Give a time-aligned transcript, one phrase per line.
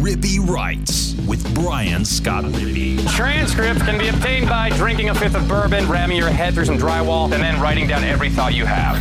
[0.00, 3.06] Rippy Writes with Brian Scott Rippy.
[3.14, 6.78] Transcripts can be obtained by drinking a fifth of bourbon, ramming your head through some
[6.78, 8.96] drywall, and then writing down every thought you have.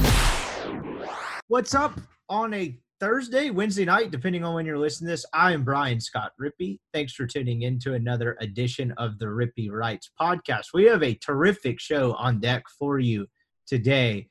[1.47, 5.25] What's up on a Thursday, Wednesday night, depending on when you're listening to this?
[5.33, 6.79] I am Brian Scott Rippy.
[6.94, 10.66] Thanks for tuning in to another edition of the Rippy Writes podcast.
[10.74, 13.26] We have a terrific show on deck for you
[13.66, 14.28] today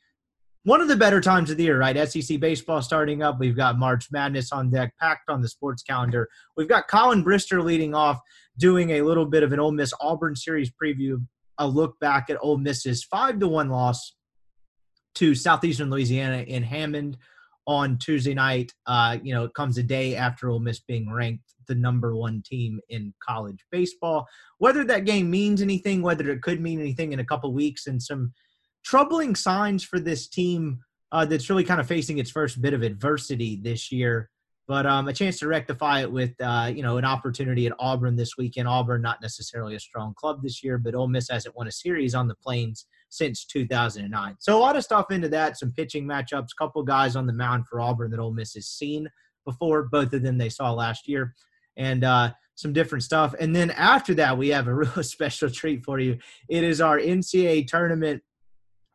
[0.69, 2.07] one of the better times of the year, right?
[2.11, 3.41] SEC baseball starting up.
[3.41, 6.29] We've got March Madness on deck, packed on the sports calendar.
[6.59, 8.21] We've got Colin Brister leading off,
[8.59, 11.25] doing a little bit of an Ole Miss Auburn series preview,
[11.57, 14.14] a look back at Ole Miss's five to one loss
[15.14, 17.17] to Southeastern Louisiana in Hammond
[17.67, 18.75] on Tuesday night.
[18.87, 22.43] Uh, you know, it comes a day after Ole Miss being ranked the number one
[22.45, 24.26] team in college baseball.
[24.59, 28.03] Whether that game means anything, whether it could mean anything in a couple weeks, and
[28.03, 28.35] some
[28.85, 30.81] troubling signs for this team
[31.13, 34.31] uh, that's really kind of facing its first bit of adversity this year.
[34.67, 38.17] But um, a chance to rectify it with, uh, you know, an opportunity at Auburn
[38.17, 38.69] this weekend.
[38.69, 42.15] Auburn, not necessarily a strong club this year, but Ole Miss hasn't won a series
[42.15, 44.37] on the Plains since 2009.
[44.41, 45.59] So a lot of stuff into that.
[45.59, 46.48] Some pitching matchups.
[46.59, 49.09] Couple guys on the mound for Auburn that Ole Miss has seen
[49.47, 49.85] before.
[49.85, 51.35] Both of them they saw last year,
[51.79, 53.35] and uh, some different stuff.
[53.41, 56.19] And then after that, we have a real special treat for you.
[56.51, 58.23] It is our NCAA tournament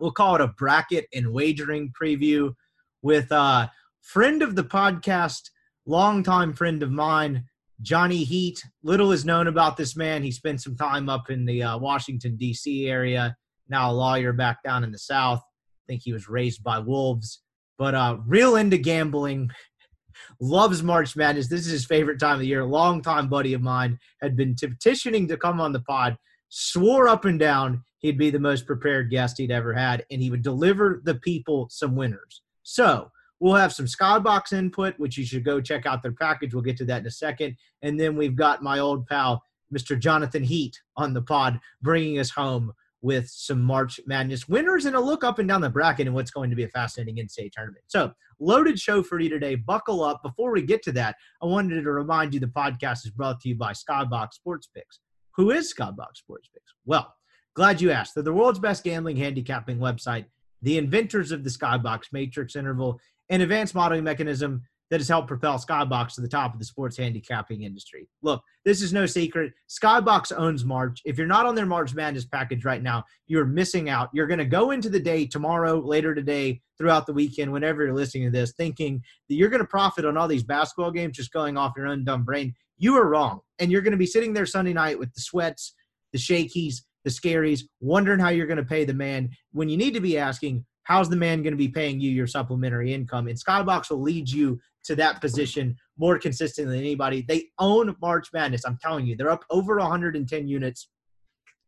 [0.04, 2.54] we'll call it a bracket and wagering preview
[3.02, 3.68] with a uh,
[4.02, 5.44] friend of the podcast,
[5.86, 7.46] longtime friend of mine,
[7.82, 8.62] Johnny Heat.
[8.84, 10.22] Little is known about this man.
[10.22, 12.90] He spent some time up in the uh, Washington, D.C.
[12.90, 13.38] area,
[13.70, 15.40] now a lawyer back down in the South.
[15.40, 17.42] I think he was raised by wolves,
[17.78, 19.52] but uh, real into gambling.
[20.42, 21.48] Loves March Madness.
[21.48, 22.66] This is his favorite time of the year.
[22.66, 26.18] Longtime buddy of mine had been petitioning to come on the pod,
[26.56, 30.30] swore up and down he'd be the most prepared guest he'd ever had, and he
[30.30, 32.44] would deliver the people some winners.
[32.62, 33.10] So
[33.40, 36.54] we'll have some Skybox input, which you should go check out their package.
[36.54, 37.56] We'll get to that in a second.
[37.82, 39.42] And then we've got my old pal,
[39.74, 39.98] Mr.
[39.98, 45.00] Jonathan Heat, on the pod, bringing us home with some March Madness winners and a
[45.00, 47.84] look up and down the bracket and what's going to be a fascinating NCAA tournament.
[47.88, 49.56] So, loaded show for you today.
[49.56, 50.22] Buckle up.
[50.22, 53.50] Before we get to that, I wanted to remind you the podcast is brought to
[53.50, 55.00] you by Skybox Sports Picks.
[55.36, 56.74] Who is Skybox Sports Picks?
[56.86, 57.14] Well,
[57.56, 58.16] Glad you asked.
[58.16, 60.26] They're the world's best gambling handicapping website,
[60.64, 63.00] the inventors of the Skybox Matrix Interval,
[63.30, 66.98] an advanced modeling mechanism that has helped propel Skybox to the top of the sports
[66.98, 68.08] handicapping industry.
[68.22, 69.54] Look, this is no secret.
[69.70, 71.00] Skybox owns March.
[71.06, 74.10] If you're not on their March Madness package right now, you're missing out.
[74.14, 77.94] You're going to go into the day tomorrow, later today, throughout the weekend, whenever you're
[77.94, 81.32] listening to this, thinking that you're going to profit on all these basketball games just
[81.32, 82.54] going off your own dumb brain.
[82.78, 83.42] You are wrong.
[83.60, 85.76] And you're going to be sitting there Sunday night with the sweats,
[86.12, 89.94] the shakies, the scaries, wondering how you're going to pay the man when you need
[89.94, 93.28] to be asking, how's the man going to be paying you your supplementary income?
[93.28, 97.24] And Skybox will lead you to that position more consistently than anybody.
[97.28, 98.66] They own March Madness.
[98.66, 100.90] I'm telling you, they're up over 110 units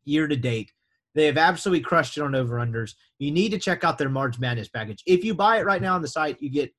[0.04, 0.72] year to date.
[1.16, 2.94] They have absolutely crushed it on over unders.
[3.20, 5.02] You need to check out their March Madness package.
[5.06, 6.74] If you buy it right now on the site, you get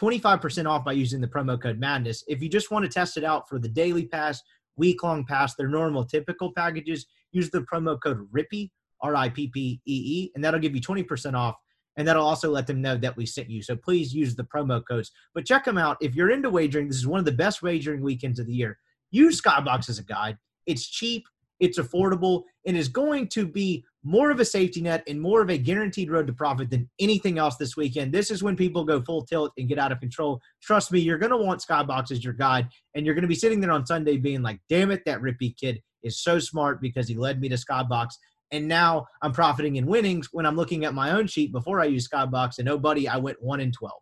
[0.00, 2.24] 25% off by using the promo code Madness.
[2.26, 4.42] If you just want to test it out for the daily pass,
[4.76, 8.70] week long pass, their normal typical packages, use the promo code RIPPY,
[9.02, 11.56] R I P P E E, and that'll give you 20% off.
[11.96, 13.62] And that'll also let them know that we sent you.
[13.62, 15.10] So please use the promo codes.
[15.34, 15.98] But check them out.
[16.00, 18.78] If you're into wagering, this is one of the best wagering weekends of the year.
[19.10, 20.38] Use Skybox as a guide.
[20.66, 21.26] It's cheap,
[21.58, 25.50] it's affordable, and is going to be more of a safety net and more of
[25.50, 28.12] a guaranteed road to profit than anything else this weekend.
[28.12, 30.40] This is when people go full tilt and get out of control.
[30.62, 33.34] Trust me, you're going to want Skybox as your guide, and you're going to be
[33.34, 37.08] sitting there on Sunday being like, damn it, that Rippy kid is so smart because
[37.08, 38.08] he led me to Skybox.
[38.52, 41.84] And now I'm profiting in winnings when I'm looking at my own sheet before I
[41.84, 42.58] use Skybox.
[42.58, 43.92] And oh, buddy, I went 1 in 12.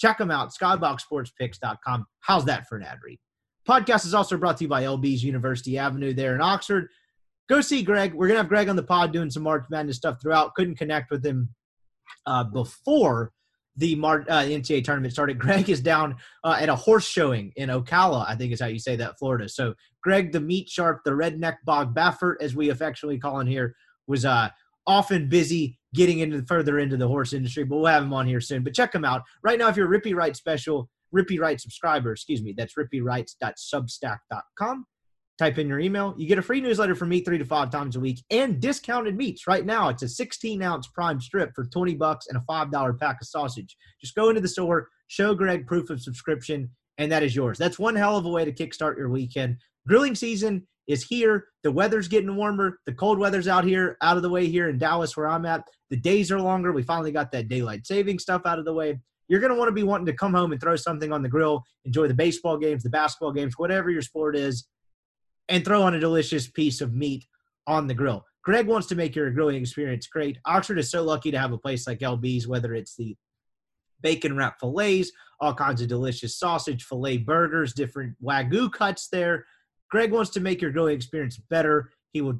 [0.00, 2.06] Check them out, skyboxsportspicks.com.
[2.20, 3.18] How's that for an ad read?
[3.68, 6.88] Podcast is also brought to you by LB's University Avenue there in Oxford
[7.48, 8.14] go see Greg.
[8.14, 10.54] We're gonna have Greg on the pod doing some March Madness stuff throughout.
[10.54, 11.48] Couldn't connect with him
[12.26, 13.32] uh, before
[13.76, 15.38] the Mar- uh, NCAA tournament started.
[15.38, 18.78] Greg is down uh, at a horse showing in Ocala, I think is how you
[18.78, 19.48] say that, Florida.
[19.48, 23.74] So Greg, the meat sharp, the redneck Bob Baffert, as we affectionately call him here,
[24.06, 24.48] was uh,
[24.86, 27.64] often busy getting into the further into the horse industry.
[27.64, 28.62] But we'll have him on here soon.
[28.62, 29.68] But check him out right now.
[29.68, 34.86] If you're Rippy Writes special, Rippy Writes subscriber, excuse me, that's rippywrites.substack.com
[35.38, 36.14] type in your email.
[36.18, 39.16] You get a free newsletter from me three to five times a week and discounted
[39.16, 39.46] meats.
[39.46, 43.18] Right now, it's a 16 ounce prime strip for 20 bucks and a $5 pack
[43.20, 43.76] of sausage.
[44.00, 47.56] Just go into the store, show Greg proof of subscription, and that is yours.
[47.56, 49.56] That's one hell of a way to kickstart your weekend.
[49.86, 51.46] Grilling season is here.
[51.62, 52.80] The weather's getting warmer.
[52.86, 55.62] The cold weather's out here, out of the way here in Dallas, where I'm at.
[55.90, 56.72] The days are longer.
[56.72, 58.98] We finally got that daylight saving stuff out of the way.
[59.28, 61.28] you're going to want to be wanting to come home and throw something on the
[61.28, 64.66] grill, enjoy the baseball games, the basketball games, whatever your sport is,
[65.48, 67.26] and throw on a delicious piece of meat
[67.66, 68.24] on the grill.
[68.44, 70.38] Greg wants to make your grilling experience great.
[70.46, 73.16] Oxford is so lucky to have a place like LB's, whether it's the
[74.00, 75.10] bacon wrap fillets,
[75.40, 79.44] all kinds of delicious sausage, filet burgers, different wagyu cuts there.
[79.90, 81.90] Greg wants to make your grilling experience better.
[82.12, 82.38] He will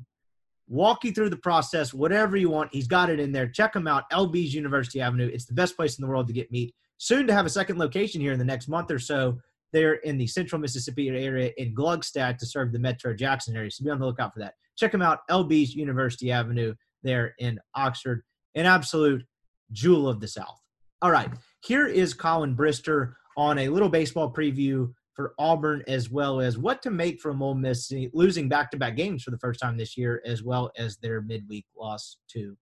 [0.68, 2.72] walk you through the process, whatever you want.
[2.72, 3.48] He's got it in there.
[3.48, 5.30] Check him out, LB's University Avenue.
[5.32, 6.74] It's the best place in the world to get meat.
[6.98, 9.38] Soon to have a second location here in the next month or so.
[9.72, 13.70] There in the central Mississippi area in Gluckstadt to serve the Metro Jackson area.
[13.70, 14.54] So be on the lookout for that.
[14.76, 18.22] Check them out, LB's University Avenue there in Oxford,
[18.54, 19.24] an absolute
[19.72, 20.58] jewel of the South.
[21.02, 21.30] All right,
[21.64, 26.80] here is Colin Brister on a little baseball preview for Auburn, as well as what
[26.82, 30.42] to make from Ole Miss losing back-to-back games for the first time this year, as
[30.42, 32.56] well as their midweek loss to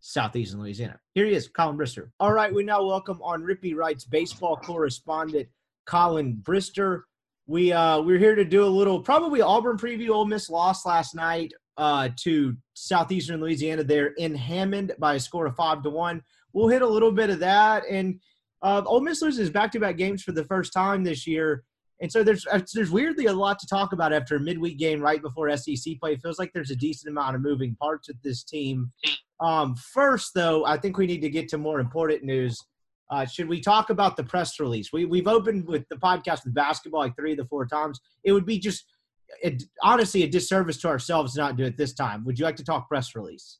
[0.00, 0.98] Southeastern Louisiana.
[1.14, 2.10] Here he is, Colin Brister.
[2.18, 5.48] All right, we now welcome on Rippy Writes baseball correspondent
[5.86, 7.02] Colin Brister.
[7.46, 10.10] We uh we're here to do a little probably Auburn preview.
[10.10, 15.46] Ole Miss lost last night uh to Southeastern Louisiana there in Hammond by a score
[15.46, 16.22] of five to one.
[16.52, 18.20] We'll hit a little bit of that and
[18.62, 21.64] uh, Ole Miss loses back-to-back games for the first time this year,
[22.00, 25.00] and so there's uh, there's weirdly a lot to talk about after a midweek game
[25.00, 26.12] right before SEC play.
[26.12, 28.92] It feels like there's a decent amount of moving parts with this team.
[29.40, 32.60] Um, first, though, I think we need to get to more important news.
[33.12, 34.90] Uh, should we talk about the press release?
[34.90, 38.00] We we've opened with the podcast with basketball like three of the four times.
[38.24, 38.86] It would be just
[39.42, 42.24] it, honestly a disservice to ourselves to not do it this time.
[42.24, 43.58] Would you like to talk press release?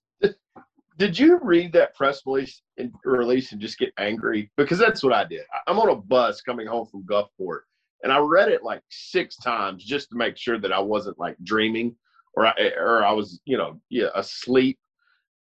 [0.98, 4.50] Did you read that press release and, release and just get angry?
[4.56, 5.42] Because that's what I did.
[5.66, 7.60] I'm on a bus coming home from Gulfport,
[8.02, 11.36] and I read it like six times just to make sure that I wasn't like
[11.44, 11.94] dreaming
[12.34, 14.78] or I, or I was, you know, yeah, asleep.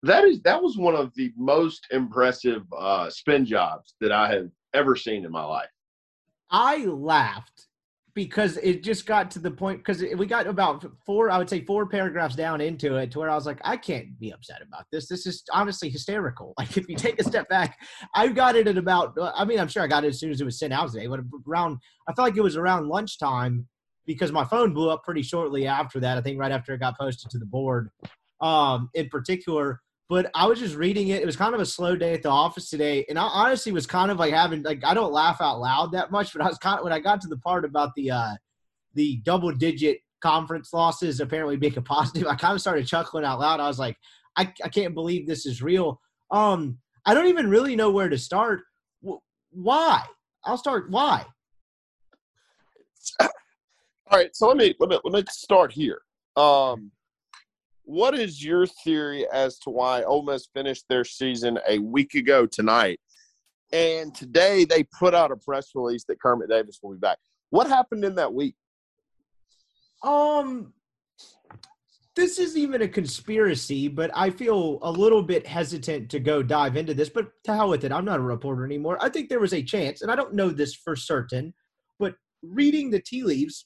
[0.02, 4.50] That is that was one of the most impressive uh, spin jobs that I have
[4.74, 5.70] ever seen in my life.
[6.50, 7.68] I laughed
[8.18, 11.64] because it just got to the point because we got about four, I would say
[11.64, 14.86] four paragraphs down into it to where I was like, I can't be upset about
[14.90, 15.06] this.
[15.06, 16.52] This is honestly hysterical.
[16.58, 17.78] Like if you take a step back,
[18.16, 20.40] I got it at about, I mean, I'm sure I got it as soon as
[20.40, 21.78] it was sent out today, but around,
[22.08, 23.68] I felt like it was around lunchtime
[24.04, 26.18] because my phone blew up pretty shortly after that.
[26.18, 27.90] I think right after it got posted to the board,
[28.40, 29.80] um, in particular.
[30.08, 31.22] But I was just reading it.
[31.22, 33.86] It was kind of a slow day at the office today, and I honestly was
[33.86, 36.58] kind of like having like I don't laugh out loud that much, but I was
[36.58, 38.34] kind of when I got to the part about the uh,
[38.94, 43.40] the double digit conference losses apparently being a positive, I kind of started chuckling out
[43.40, 43.60] loud.
[43.60, 43.96] I was like,
[44.36, 46.00] I, I can't believe this is real.
[46.30, 48.60] Um, I don't even really know where to start.
[49.50, 50.02] Why?
[50.44, 50.90] I'll start.
[50.90, 51.24] Why?
[53.20, 53.28] All
[54.12, 56.00] right, so let me let me let me start here.
[56.36, 56.90] Um,
[57.88, 62.44] what is your theory as to why Ole Miss finished their season a week ago
[62.44, 63.00] tonight,
[63.72, 67.16] and today they put out a press release that Kermit Davis will be back?
[67.48, 68.54] What happened in that week?
[70.02, 70.74] Um,
[72.14, 76.76] this is even a conspiracy, but I feel a little bit hesitant to go dive
[76.76, 77.08] into this.
[77.08, 78.98] But to hell with it, I'm not a reporter anymore.
[79.00, 81.54] I think there was a chance, and I don't know this for certain,
[81.98, 83.64] but reading the tea leaves,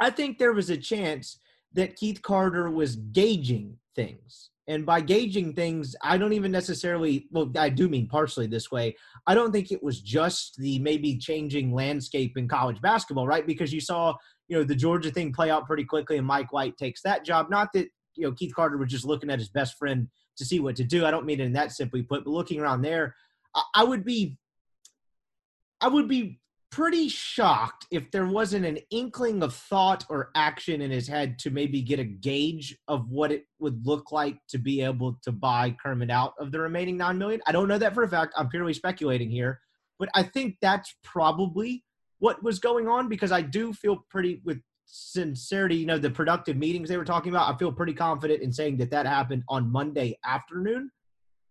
[0.00, 1.38] I think there was a chance
[1.74, 4.50] that Keith Carter was gauging things.
[4.68, 8.94] And by gauging things, I don't even necessarily, well, I do mean partially this way.
[9.26, 13.46] I don't think it was just the maybe changing landscape in college basketball, right?
[13.46, 14.14] Because you saw,
[14.46, 17.50] you know, the Georgia thing play out pretty quickly and Mike White takes that job.
[17.50, 20.60] Not that, you know, Keith Carter was just looking at his best friend to see
[20.60, 21.04] what to do.
[21.04, 23.16] I don't mean it in that simply put, but looking around there,
[23.54, 24.38] I, I would be,
[25.80, 26.38] I would be
[26.72, 31.50] pretty shocked if there wasn't an inkling of thought or action in his head to
[31.50, 35.76] maybe get a gauge of what it would look like to be able to buy
[35.82, 37.42] Kermit out of the remaining nine million.
[37.46, 38.32] I don't know that for a fact.
[38.38, 39.60] I'm purely speculating here,
[39.98, 41.84] but I think that's probably
[42.20, 46.56] what was going on because I do feel pretty with sincerity, you know, the productive
[46.56, 47.54] meetings they were talking about.
[47.54, 50.90] I feel pretty confident in saying that that happened on Monday afternoon.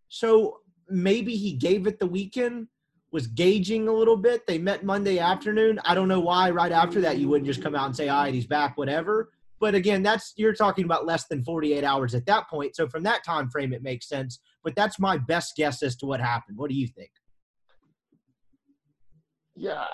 [0.08, 2.70] So maybe he gave it the weekend
[3.12, 4.48] was gauging a little bit.
[4.48, 5.80] They met Monday afternoon.
[5.84, 8.24] I don't know why right after that you wouldn't just come out and say, all
[8.24, 9.32] right, he's back, whatever.
[9.60, 12.75] But again, that's you're talking about less than 48 hours at that point.
[12.75, 14.39] So from that time frame, it makes sense.
[14.63, 16.58] But that's my best guess as to what happened.
[16.58, 17.12] What do you think?
[19.56, 19.86] Yeah.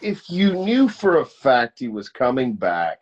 [0.00, 3.00] If you knew for a fact he was coming back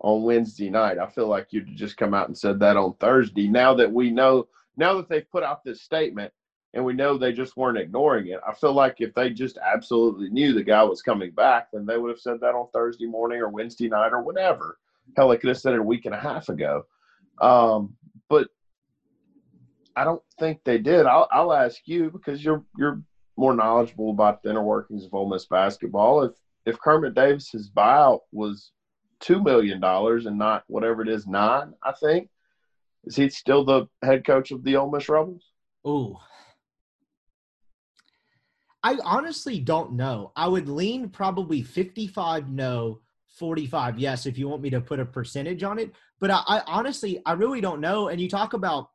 [0.00, 3.46] on Wednesday night, I feel like you'd just come out and said that on Thursday.
[3.46, 6.32] Now that we know, now that they've put out this statement,
[6.72, 8.40] and we know they just weren't ignoring it.
[8.46, 11.98] I feel like if they just absolutely knew the guy was coming back, then they
[11.98, 14.78] would have said that on Thursday morning or Wednesday night or whatever.
[15.16, 16.84] Hell, they could have said it a week and a half ago.
[17.40, 17.96] Um,
[18.28, 18.48] but
[19.96, 21.06] I don't think they did.
[21.06, 23.02] I'll, I'll ask you because you're you're
[23.36, 26.22] more knowledgeable about the inner workings of Ole Miss basketball.
[26.22, 26.32] If
[26.66, 28.70] if Kermit Davis's buyout was
[29.18, 32.28] two million dollars and not whatever it is nine, I think,
[33.04, 35.42] is he still the head coach of the Ole Miss Rebels?
[35.86, 36.16] Ooh.
[38.82, 40.32] I honestly don't know.
[40.36, 43.00] I would lean probably 55 no,
[43.38, 45.92] 45 yes, if you want me to put a percentage on it.
[46.18, 48.08] But I, I honestly, I really don't know.
[48.08, 48.88] And you talk about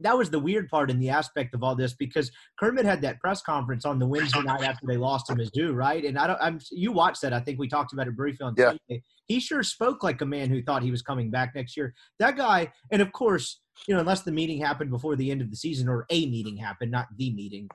[0.00, 3.20] that was the weird part in the aspect of all this because Kermit had that
[3.20, 6.04] press conference on the Wednesday night after they lost to Mizzou, right?
[6.04, 7.32] And I don't, I'm you watched that.
[7.32, 8.70] I think we talked about it briefly on yeah.
[8.70, 9.02] Tuesday.
[9.26, 11.94] He sure spoke like a man who thought he was coming back next year.
[12.18, 15.50] That guy, and of course, you know, unless the meeting happened before the end of
[15.50, 17.68] the season or a meeting happened, not the meeting.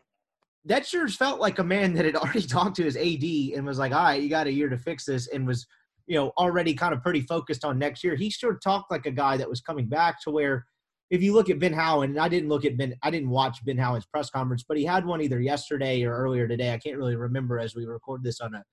[0.65, 3.24] That sure felt like a man that had already talked to his AD
[3.55, 5.65] and was like, "All right, you got a year to fix this," and was,
[6.07, 8.15] you know, already kind of pretty focused on next year.
[8.15, 10.65] He sure talked like a guy that was coming back to where
[11.12, 13.63] if you look at Ben Howland, and I didn't look at Ben, I didn't watch
[13.63, 16.74] Ben Howland's press conference, but he had one either yesterday or earlier today.
[16.74, 18.63] I can't really remember as we record this on a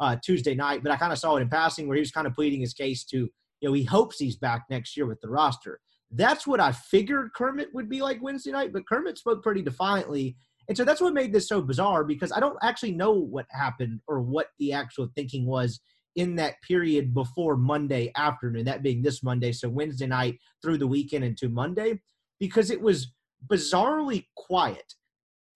[0.00, 2.26] uh, Tuesday night, but I kind of saw it in passing where he was kind
[2.26, 5.28] of pleading his case to, you know, he hopes he's back next year with the
[5.28, 5.80] roster.
[6.10, 10.36] That's what I figured Kermit would be like Wednesday night, but Kermit spoke pretty defiantly.
[10.68, 14.00] And so that's what made this so bizarre because I don't actually know what happened
[14.06, 15.80] or what the actual thinking was
[16.16, 20.86] in that period before Monday afternoon, that being this Monday, so Wednesday night through the
[20.86, 22.00] weekend into Monday,
[22.38, 23.12] because it was
[23.50, 24.94] bizarrely quiet.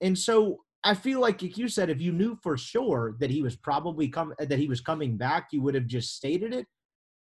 [0.01, 3.43] And so I feel like, like you said, if you knew for sure that he
[3.43, 6.67] was probably come that he was coming back, you would have just stated it.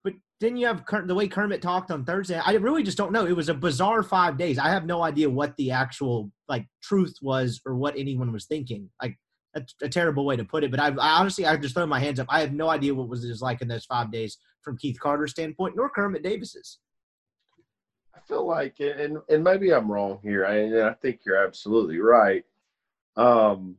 [0.03, 2.41] But then you have the way Kermit talked on Thursday.
[2.43, 3.25] I really just don't know.
[3.25, 4.57] It was a bizarre five days.
[4.57, 8.89] I have no idea what the actual like truth was or what anyone was thinking.
[9.01, 9.17] Like
[9.53, 11.99] that's a terrible way to put it, but I've, I honestly I've just thrown my
[11.99, 12.27] hands up.
[12.29, 15.31] I have no idea what was it like in those five days from Keith Carter's
[15.31, 16.79] standpoint, nor Kermit Davis's.
[18.15, 20.45] I feel like, and and maybe I'm wrong here.
[20.45, 22.43] I, I think you're absolutely right.
[23.17, 23.75] Um,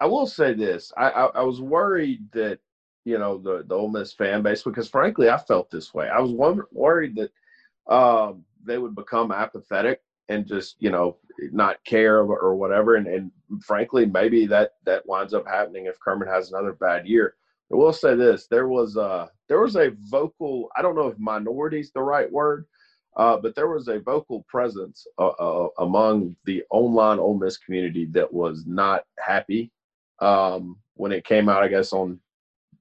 [0.00, 2.58] I will say this: I, I, I was worried that
[3.06, 6.08] you know the the Ole Miss fan base because frankly I felt this way.
[6.08, 6.32] I was
[6.72, 11.16] worried that um, they would become apathetic and just you know
[11.52, 12.96] not care or whatever.
[12.96, 13.30] And, and
[13.62, 17.36] frankly, maybe that that winds up happening if Kermit has another bad year.
[17.72, 20.68] I will say this: there was a there was a vocal.
[20.76, 22.66] I don't know if minority is the right word,
[23.16, 28.06] uh, but there was a vocal presence uh, uh, among the online Ole Miss community
[28.06, 29.70] that was not happy
[30.20, 31.62] um, when it came out.
[31.62, 32.18] I guess on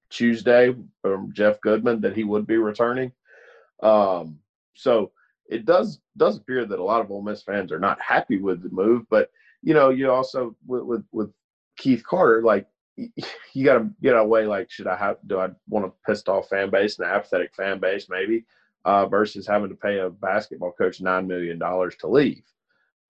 [0.09, 3.11] Tuesday from Jeff Goodman that he would be returning.
[3.81, 4.39] Um,
[4.75, 5.11] so
[5.47, 8.63] it does does appear that a lot of Ole Miss fans are not happy with
[8.63, 9.03] the move.
[9.09, 9.29] But
[9.61, 11.31] you know, you also with with, with
[11.77, 14.47] Keith Carter, like you got to get away.
[14.47, 15.17] Like, should I have?
[15.27, 18.45] Do I want a pissed off fan base and an apathetic fan base, maybe,
[18.85, 22.43] uh, versus having to pay a basketball coach nine million dollars to leave?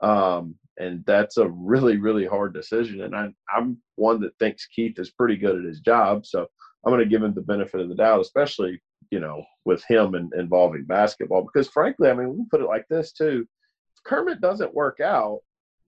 [0.01, 3.01] Um, and that's a really really hard decision.
[3.01, 6.47] And I, I'm one that thinks Keith is pretty good at his job, so
[6.85, 8.79] I'm going to give him the benefit of the doubt, especially
[9.11, 11.43] you know, with him and involving basketball.
[11.43, 13.47] Because frankly, I mean, we put it like this too:
[13.95, 15.39] if Kermit doesn't work out,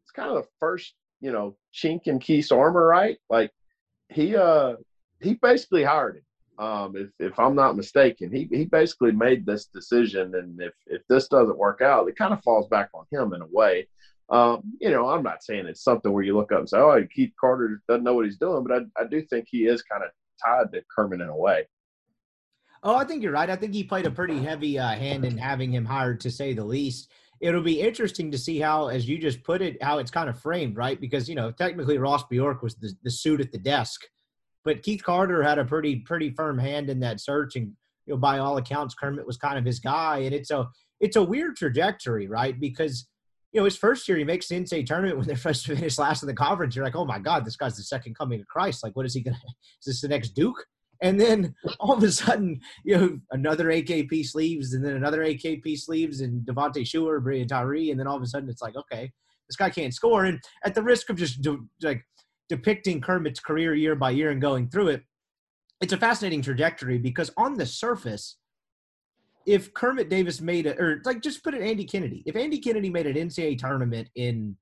[0.03, 3.17] it's kind of the first, you know, chink in Keith's armor, right?
[3.29, 3.51] Like
[4.09, 4.75] he uh
[5.21, 6.65] he basically hired him.
[6.65, 11.01] Um, if if I'm not mistaken, he he basically made this decision, and if if
[11.07, 13.87] this doesn't work out, it kind of falls back on him in a way.
[14.29, 17.05] Um, you know, I'm not saying it's something where you look up and say, "Oh,
[17.13, 20.03] Keith Carter doesn't know what he's doing," but I I do think he is kind
[20.03, 20.09] of
[20.43, 21.67] tied to Kermit in a way.
[22.83, 23.49] Oh, I think you're right.
[23.49, 26.53] I think he played a pretty heavy uh, hand in having him hired, to say
[26.53, 27.11] the least.
[27.39, 30.39] It'll be interesting to see how, as you just put it, how it's kind of
[30.39, 30.99] framed, right?
[30.99, 34.01] Because you know, technically Ross Bjork was the, the suit at the desk,
[34.63, 37.73] but Keith Carter had a pretty pretty firm hand in that search, and
[38.05, 40.67] you know, by all accounts, Kermit was kind of his guy, and it's a
[40.99, 42.59] it's a weird trajectory, right?
[42.59, 43.07] Because
[43.51, 45.97] you know, his first year he makes the NCAA tournament when they're supposed to finish
[45.97, 46.75] last in the conference.
[46.75, 48.83] You're like, oh my God, this guy's the second coming of Christ.
[48.83, 49.37] Like, what is he gonna?
[49.81, 50.65] Is this the next Duke?
[51.01, 55.77] And then all of a sudden, you know, another AKP sleeves, and then another AKP
[55.79, 59.11] sleeves, and Devontae Shuler, Breein Tyree, and then all of a sudden it's like, okay,
[59.47, 60.25] this guy can't score.
[60.25, 62.03] And at the risk of just de- like
[62.49, 65.03] depicting Kermit's career year by year and going through it,
[65.81, 68.37] it's a fascinating trajectory because on the surface,
[69.47, 72.89] if Kermit Davis made it, or like just put it Andy Kennedy, if Andy Kennedy
[72.89, 74.55] made an NCAA tournament in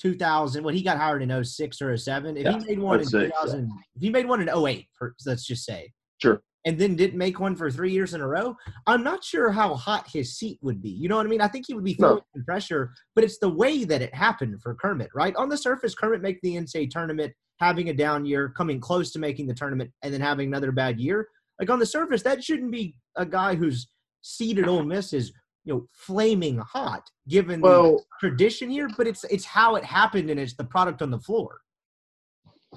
[0.00, 3.06] 2000 when he got hired in 06 or 07 if yeah, he made one in
[3.06, 3.74] 2000 yeah.
[3.94, 4.86] if he made one in 08
[5.26, 6.40] let's just say sure.
[6.64, 8.56] and then didn't make one for three years in a row
[8.86, 10.88] i'm not sure how hot his seat would be.
[10.88, 11.42] You know what i mean?
[11.42, 12.42] I think he would be feeling no.
[12.46, 15.36] pressure but it's the way that it happened for kermit right?
[15.36, 19.18] On the surface kermit make the ncaa tournament having a down year coming close to
[19.18, 21.28] making the tournament and then having another bad year.
[21.60, 23.86] Like on the surface that shouldn't be a guy who's
[24.22, 25.32] seated Ole Miss is
[25.64, 30.30] you know, flaming hot given Well, the tradition here, but it's it's how it happened
[30.30, 31.60] and it's the product on the floor.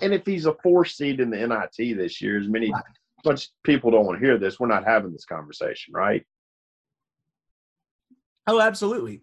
[0.01, 2.83] and if he's a four seed in the NIT this year, as many Right.
[3.25, 6.25] much people don't want to hear this, we're not having this conversation, right?
[8.47, 9.21] Oh, absolutely.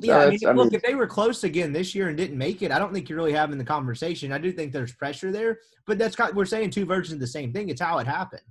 [0.00, 2.36] Yeah, I mean, I look, mean- if they were close again this year and didn't
[2.38, 4.32] make it, I don't think you're really having the conversation.
[4.32, 7.26] I do think there's pressure there, but that's kind we're saying two versions of the
[7.26, 7.68] same thing.
[7.68, 8.42] It's how it happened.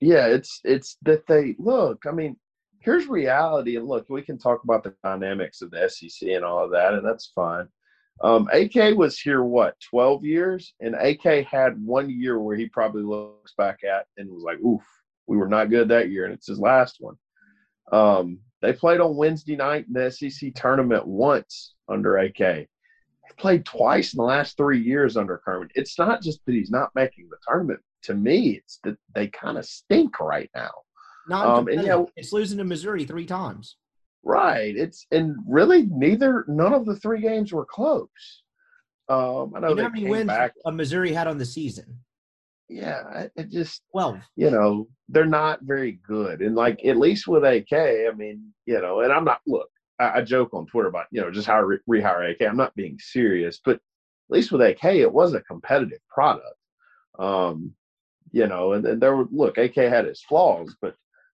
[0.00, 2.04] Yeah, it's it's that they look.
[2.06, 2.36] I mean,
[2.80, 6.64] here's reality, and look, we can talk about the dynamics of the SEC and all
[6.64, 7.68] of that, and that's fine.
[8.22, 13.02] Um, AK was here what 12 years, and AK had one year where he probably
[13.02, 14.82] looks back at and was like, "Oof,
[15.26, 17.16] we were not good that year," and it's his last one.
[17.92, 22.38] Um, they played on Wednesday night in the SEC tournament once under AK.
[22.38, 22.68] They
[23.36, 25.72] played twice in the last three years under Kermit.
[25.74, 27.80] It's not just that he's not making the tournament.
[28.04, 30.70] To me, it's that they kind of stink right now.
[31.28, 33.76] Not Um, and yeah, it's losing to Missouri three times.
[34.22, 34.76] Right.
[34.76, 38.08] It's and really neither none of the three games were close.
[39.08, 40.54] Um, I know You know how many wins back.
[40.66, 42.00] Missouri had on the season?
[42.68, 44.20] Yeah, it just Twelve.
[44.36, 48.80] you know they're not very good, and like at least with AK, I mean you
[48.80, 49.68] know, and I'm not look.
[49.98, 52.46] I, I joke on Twitter about you know just how re- rehire AK.
[52.48, 53.80] I'm not being serious, but at
[54.28, 56.46] least with AK, it was a competitive product.
[57.18, 57.74] Um,
[58.32, 60.94] you know, and then there were look, AK had its flaws, but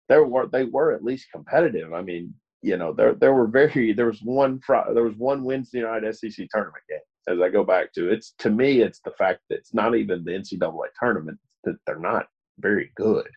[0.08, 1.92] there were they were at least competitive.
[1.92, 5.82] I mean, you know, there there were very there was one there was one Wednesday
[5.82, 6.98] night SEC tournament game.
[7.28, 10.24] As I go back to it's to me, it's the fact that it's not even
[10.24, 12.26] the NCAA tournament that they're not
[12.58, 13.28] very good,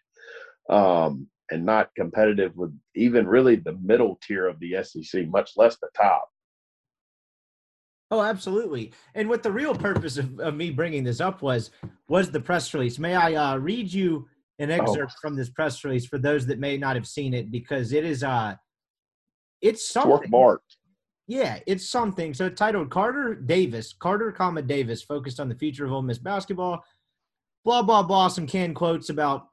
[0.69, 5.77] um, and not competitive with even really the middle tier of the SEC, much less
[5.77, 6.27] the top.
[8.11, 8.93] Oh, absolutely.
[9.15, 11.71] And what the real purpose of, of me bringing this up was
[12.07, 12.99] was the press release.
[12.99, 14.27] May I uh, read you
[14.59, 17.91] an excerpt from this press release for those that may not have seen it because
[17.91, 18.55] it is uh
[19.61, 20.29] it's It's something.
[20.29, 20.61] Bart.
[21.27, 22.35] Yeah, it's something.
[22.35, 26.19] So it's titled Carter Davis, Carter, comma Davis, focused on the future of Ole Miss
[26.19, 26.83] basketball.
[27.63, 28.27] Blah blah blah.
[28.27, 29.47] Some canned quotes about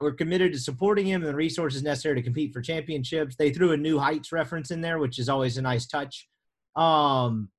[0.00, 3.36] we're committed to supporting him and the resources necessary to compete for championships.
[3.36, 6.26] They threw a new heights reference in there, which is always a nice touch.
[6.74, 7.50] Um,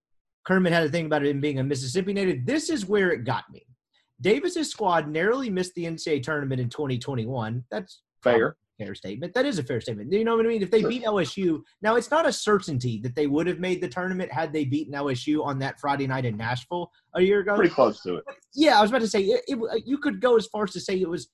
[0.45, 2.45] Kermit had a thing about him being a Mississippi native.
[2.45, 3.65] This is where it got me.
[4.21, 7.63] Davis's squad narrowly missed the NCAA tournament in 2021.
[7.71, 8.55] That's Fair.
[8.77, 9.33] fair statement.
[9.33, 10.11] That is a fair statement.
[10.11, 10.61] You know what I mean?
[10.61, 10.89] If they Sure.
[10.89, 14.53] beat LSU, now it's not a certainty that they would have made the tournament had
[14.53, 17.55] they beaten LSU on that Friday night in Nashville a year ago.
[17.55, 18.25] Pretty close to it.
[18.53, 20.79] Yeah, I was about to say it, it, you could go as far as to
[20.79, 21.29] say it was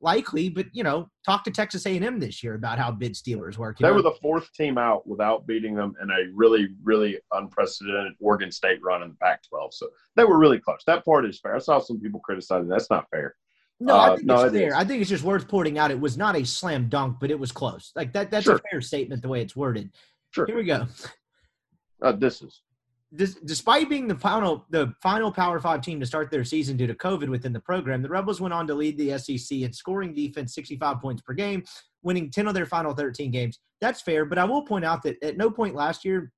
[0.00, 3.78] likely, but you know, talk to Texas A&M this year about how bid stealers work.
[3.78, 3.94] They know?
[3.94, 8.80] were the fourth team out without beating them in a really, really unprecedented Oregon State
[8.82, 9.72] run in the Pac-12.
[9.74, 10.80] So they were really close.
[10.86, 11.54] That part is fair.
[11.56, 13.34] I saw some people criticizing that's not fair.
[13.78, 14.68] No, I Uh, think no, it's it fair.
[14.68, 14.74] is.
[14.74, 15.90] I think it's just worth pointing out.
[15.90, 17.92] It was not a slam dunk, but it was close.
[17.96, 18.30] Like that.
[18.30, 18.56] That's Sure.
[18.56, 19.90] a fair statement the way it's worded.
[20.32, 20.46] Sure.
[20.46, 20.86] Here we go.
[22.02, 22.62] Uh, this is
[23.14, 26.86] Dis- despite being the final the final Power Five team to start their season due
[26.86, 30.14] to COVID within the program, the Rebels went on to lead the SEC in scoring
[30.14, 31.64] defense, 65 points per game,
[32.02, 33.58] winning 10 of their final 13 games.
[33.80, 36.32] That's fair, but I will point out that at no point last year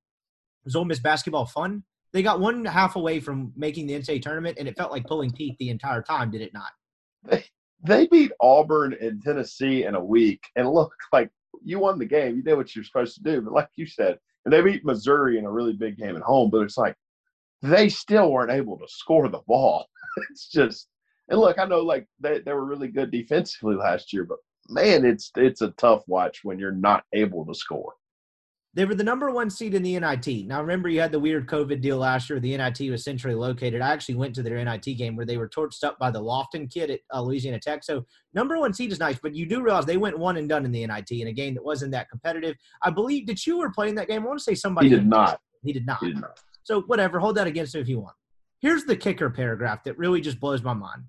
[0.65, 1.83] was Ole Miss basketball fun.
[2.13, 5.31] They got one half away from making the NCAA tournament, and it felt like pulling
[5.31, 6.31] teeth the entire time.
[6.31, 7.43] Did it not?
[7.85, 11.31] they beat Auburn and Tennessee in a week, and look like
[11.65, 12.37] you won the game.
[12.37, 15.45] You did what you're supposed to do, but like you said, they beat Missouri in
[15.45, 16.51] a really big game at home.
[16.51, 16.97] But it's like
[17.63, 19.87] they still weren't able to score the ball.
[20.31, 20.89] it's just
[21.29, 25.05] and look, I know like they, they were really good defensively last year, but man,
[25.05, 27.95] it's it's a tough watch when you're not able to score.
[28.75, 30.47] They were the number one seed in the NIT.
[30.47, 32.41] Now, remember, you had the weird COVID deal last year.
[32.41, 33.83] The NIT was centrally located.
[33.83, 36.73] I actually went to their NIT game where they were torched up by the Lofton
[36.73, 37.85] kid at uh, Louisiana Tech.
[37.85, 40.65] So, number one seed is nice, but you do realize they went one and done
[40.65, 42.57] in the NIT in a game that wasn't that competitive.
[42.83, 44.23] I believe, did you were playing that game?
[44.23, 45.39] I want to say somebody He did not.
[45.63, 45.99] He did not.
[46.01, 46.41] He did not.
[46.63, 47.21] So, whatever.
[47.21, 48.17] Hold that against him if you want.
[48.61, 51.03] Here's the kicker paragraph that really just blows my mind.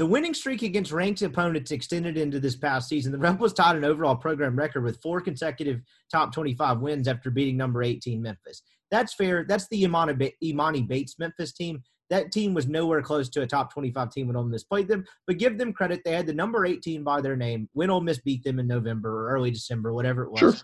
[0.00, 3.12] The winning streak against ranked opponents extended into this past season.
[3.12, 7.58] The Rebels tied an overall program record with four consecutive top 25 wins after beating
[7.58, 8.62] number 18 Memphis.
[8.90, 9.44] That's fair.
[9.46, 11.82] That's the Emoni, Emoni Bates Memphis team.
[12.08, 15.04] That team was nowhere close to a top 25 team when Ole Miss played them,
[15.26, 16.00] but give them credit.
[16.02, 19.10] They had the number 18 by their name when Ole Miss beat them in November
[19.10, 20.40] or early December, whatever it was.
[20.40, 20.54] Sure.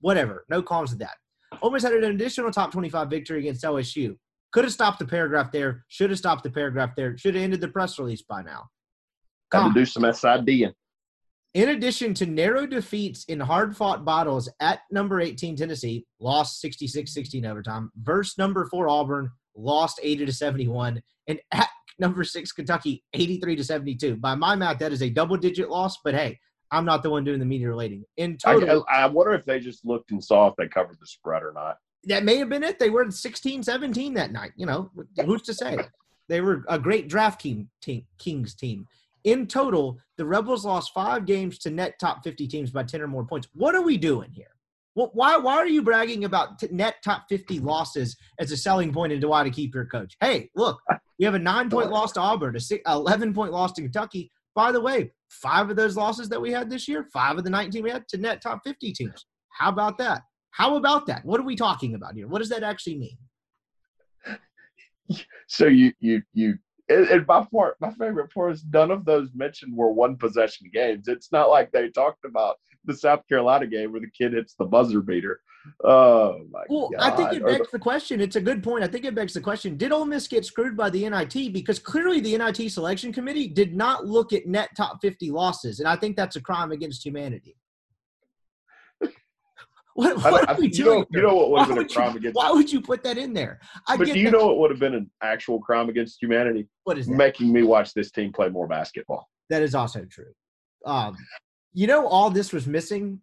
[0.00, 0.44] Whatever.
[0.50, 1.14] No qualms with that.
[1.62, 4.16] Ole Miss had an additional top 25 victory against LSU.
[4.52, 5.84] Could have stopped the paragraph there.
[5.88, 7.16] Should have stopped the paragraph there.
[7.18, 8.68] Should have ended the press release by now.
[9.50, 9.72] Come.
[9.72, 10.72] to do some SID.
[11.54, 17.12] In addition to narrow defeats in hard fought battles at number 18 Tennessee, lost 66
[17.12, 23.02] 16 overtime, versus number four Auburn, lost 80 to 71, and at number six Kentucky,
[23.14, 24.16] 83 to 72.
[24.16, 26.38] By my math, that is a double digit loss, but hey,
[26.70, 28.04] I'm not the one doing the media relating.
[28.16, 31.06] In total, I I wonder if they just looked and saw if they covered the
[31.06, 31.76] spread or not.
[32.06, 32.78] That may have been it.
[32.78, 34.52] They were 16, 17 that night.
[34.56, 34.90] You know,
[35.24, 35.76] who's to say?
[36.28, 38.86] They were a great draft team, team Kings team.
[39.24, 43.08] In total, the Rebels lost five games to net top 50 teams by 10 or
[43.08, 43.48] more points.
[43.54, 44.46] What are we doing here?
[44.94, 48.92] Well, why, why are you bragging about t- net top 50 losses as a selling
[48.92, 50.16] point into why to keep your coach?
[50.20, 50.80] Hey, look,
[51.18, 54.30] you have a nine point loss to Auburn, a six, 11 point loss to Kentucky.
[54.54, 57.50] By the way, five of those losses that we had this year, five of the
[57.50, 59.26] 19 we had to net top 50 teams.
[59.50, 60.22] How about that?
[60.56, 61.22] How about that?
[61.22, 62.26] What are we talking about here?
[62.26, 63.18] What does that actually mean?
[65.48, 66.54] So you you you
[66.88, 71.08] and, my part my favorite part is none of those mentioned were one possession games.
[71.08, 74.64] It's not like they talked about the South Carolina game where the kid hits the
[74.64, 75.40] buzzer beater.
[75.84, 77.12] Oh my Well, god!
[77.12, 78.20] I think it begs the question.
[78.20, 78.82] It's a good point.
[78.82, 81.52] I think it begs the question: Did Ole Miss get screwed by the NIT?
[81.52, 85.88] Because clearly, the NIT selection committee did not look at net top fifty losses, and
[85.88, 87.56] I think that's a crime against humanity.
[89.96, 91.00] What, what I- are we you doing?
[91.00, 92.36] know, you know what would have been a would you- crime against.
[92.36, 93.60] Why would you put that in there?
[93.88, 96.68] I But do you that- know what would have been an actual crime against humanity?
[96.84, 97.14] what is that?
[97.16, 99.26] Making me watch this team play more basketball.
[99.48, 100.32] That is also true.
[100.84, 101.16] Um,
[101.72, 103.20] you know, all this was missing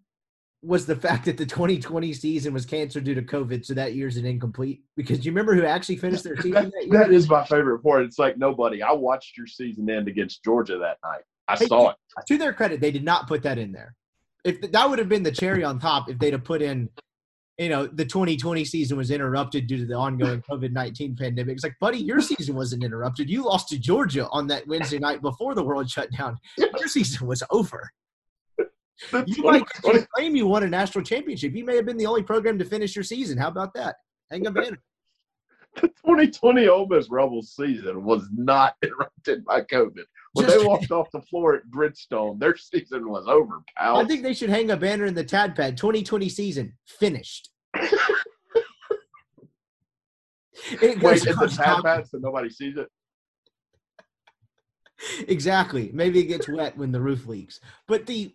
[0.63, 4.17] was the fact that the 2020 season was canceled due to COVID, so that year's
[4.17, 4.81] an incomplete.
[4.97, 6.99] Because you remember who actually finished their season that year?
[6.99, 8.03] That is my favorite part.
[8.03, 8.81] It's like nobody.
[8.81, 11.21] I watched your season end against Georgia that night.
[11.47, 11.97] I saw it.
[12.27, 13.93] to their credit, they did not put that in there.
[14.43, 16.89] If that would have been the cherry on top, if they'd have put in,
[17.57, 21.53] you know, the 2020 season was interrupted due to the ongoing COVID 19 pandemic.
[21.53, 23.29] It's like, buddy, your season wasn't interrupted.
[23.29, 26.37] You lost to Georgia on that Wednesday night before the world shut down.
[26.57, 27.89] Your season was over.
[29.25, 29.65] You might
[30.15, 31.53] claim you won a national championship.
[31.53, 33.37] You may have been the only program to finish your season.
[33.37, 33.95] How about that?
[34.31, 34.79] Hang a banner.
[35.81, 40.03] the 2020 Ole Miss Rebels season was not interrupted by COVID.
[40.33, 43.97] When Just- they walked off the floor at Bridgestone, their season was over, pal.
[43.97, 45.77] I think they should hang a banner in the tad pad.
[45.77, 47.49] 2020 season finished.
[50.81, 51.25] It Wait, it's
[51.57, 52.87] a top- pad so nobody sees it.
[55.27, 55.89] exactly.
[55.93, 57.59] Maybe it gets wet when the roof leaks.
[57.87, 58.33] But the,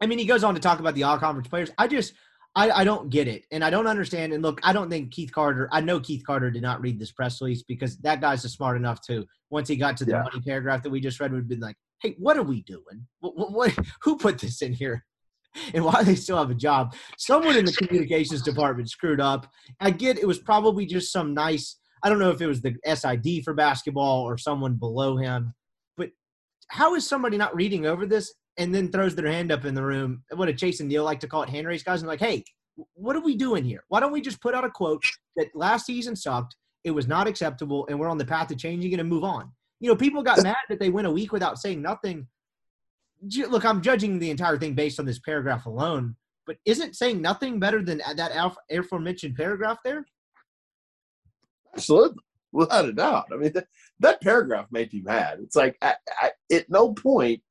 [0.00, 1.70] I mean, he goes on to talk about the all conference players.
[1.78, 2.12] I just,
[2.54, 4.32] I, I don't get it, and I don't understand.
[4.32, 5.68] And look, I don't think Keith Carter.
[5.72, 8.76] I know Keith Carter did not read this press release because that guy's just smart
[8.76, 10.22] enough to once he got to the Yeah.
[10.22, 13.06] money paragraph that we just read, would have been like, "Hey, what are we doing?
[13.20, 15.04] What, what, what who put this in here?"
[15.74, 16.94] And why they still have a job?
[17.18, 19.46] Someone in the communications department screwed up.
[19.80, 21.78] I get it was probably just some nice.
[22.02, 25.54] I don't know if it was the SID for basketball or someone below him,
[25.96, 26.10] but
[26.68, 29.82] how is somebody not reading over this and then throws their hand up in the
[29.82, 30.22] room?
[30.34, 31.48] What did Chase and Neil like to call it?
[31.48, 32.44] Hand raise guys and like, hey,
[32.94, 33.84] what are we doing here?
[33.88, 35.04] Why don't we just put out a quote
[35.36, 38.92] that last season sucked, it was not acceptable, and we're on the path to changing
[38.92, 39.52] it and move on?
[39.80, 42.26] You know, people got mad that they went a week without saying nothing.
[43.48, 47.60] Look, I'm judging the entire thing based on this paragraph alone, but isn't saying nothing
[47.60, 50.04] better than that aforementioned paragraph there?
[51.74, 53.26] Absolutely, without a doubt.
[53.32, 53.66] I mean, that,
[54.00, 55.38] that paragraph made me mad.
[55.40, 57.42] It's like, I, I, at no point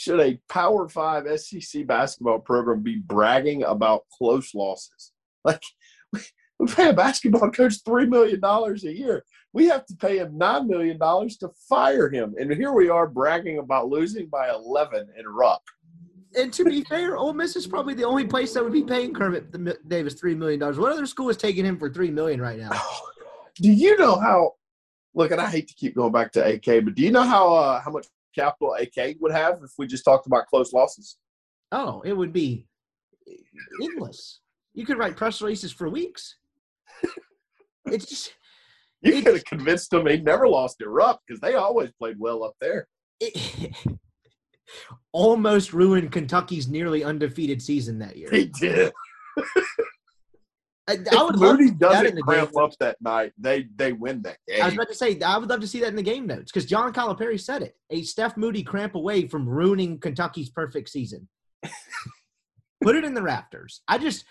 [0.00, 5.12] should a Power Five SEC basketball program be bragging about close losses.
[5.44, 5.62] Like,
[6.12, 9.24] we, pay a basketball coach three million dollars a year.
[9.52, 13.06] We have to pay him nine million dollars to fire him, and here we are
[13.06, 15.62] bragging about losing by eleven in Rupp.
[16.36, 19.12] And to be fair, Ole Miss is probably the only place that would be paying
[19.14, 20.78] Kermit Davis three million dollars.
[20.78, 22.70] What other school is taking him for three million right now?
[23.56, 24.52] Do you know how?
[25.14, 27.54] Look, and I hate to keep going back to AK, but do you know how
[27.54, 31.16] uh, how much capital AK would have if we just talked about close losses?
[31.72, 32.66] Oh, it would be
[33.82, 34.40] endless.
[34.74, 36.36] You could write press releases for weeks.
[37.86, 38.34] It's just
[39.02, 42.44] You It- could have convinced them they never lost Rupp because they always played well
[42.44, 42.86] up there.
[43.20, 43.74] it
[45.12, 48.28] almost ruined Kentucky's nearly undefeated season that year.
[48.30, 48.92] He did.
[50.90, 53.68] I, I would Moody see that in doesn't the cramp game up that night, they
[53.76, 54.62] they win that game.
[54.62, 56.50] I was about to say I would love to see that in the game notes
[56.50, 57.76] because John Calipari said it.
[57.90, 61.28] A Steph Moody cramp away from ruining Kentucky's perfect season.
[62.82, 63.82] Put it in the rafters.
[63.86, 64.24] I just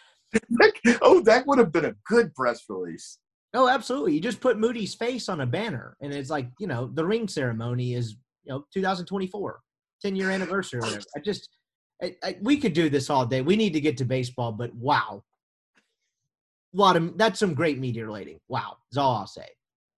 [1.02, 3.19] oh, that would have been a good press release.
[3.54, 4.13] oh absolutely.
[4.13, 7.28] You just put Moody's face on a banner and it's like you know the ring
[7.28, 9.62] ceremony is you know 2024,
[10.02, 11.06] 10 year anniversary or whatever.
[11.15, 11.50] I just
[12.02, 13.41] I, I, we could do this all day.
[13.41, 15.24] We need to get to baseball, but wow,
[16.73, 18.39] a lot of that's some great media relating.
[18.47, 19.47] Wow, is all I'll say.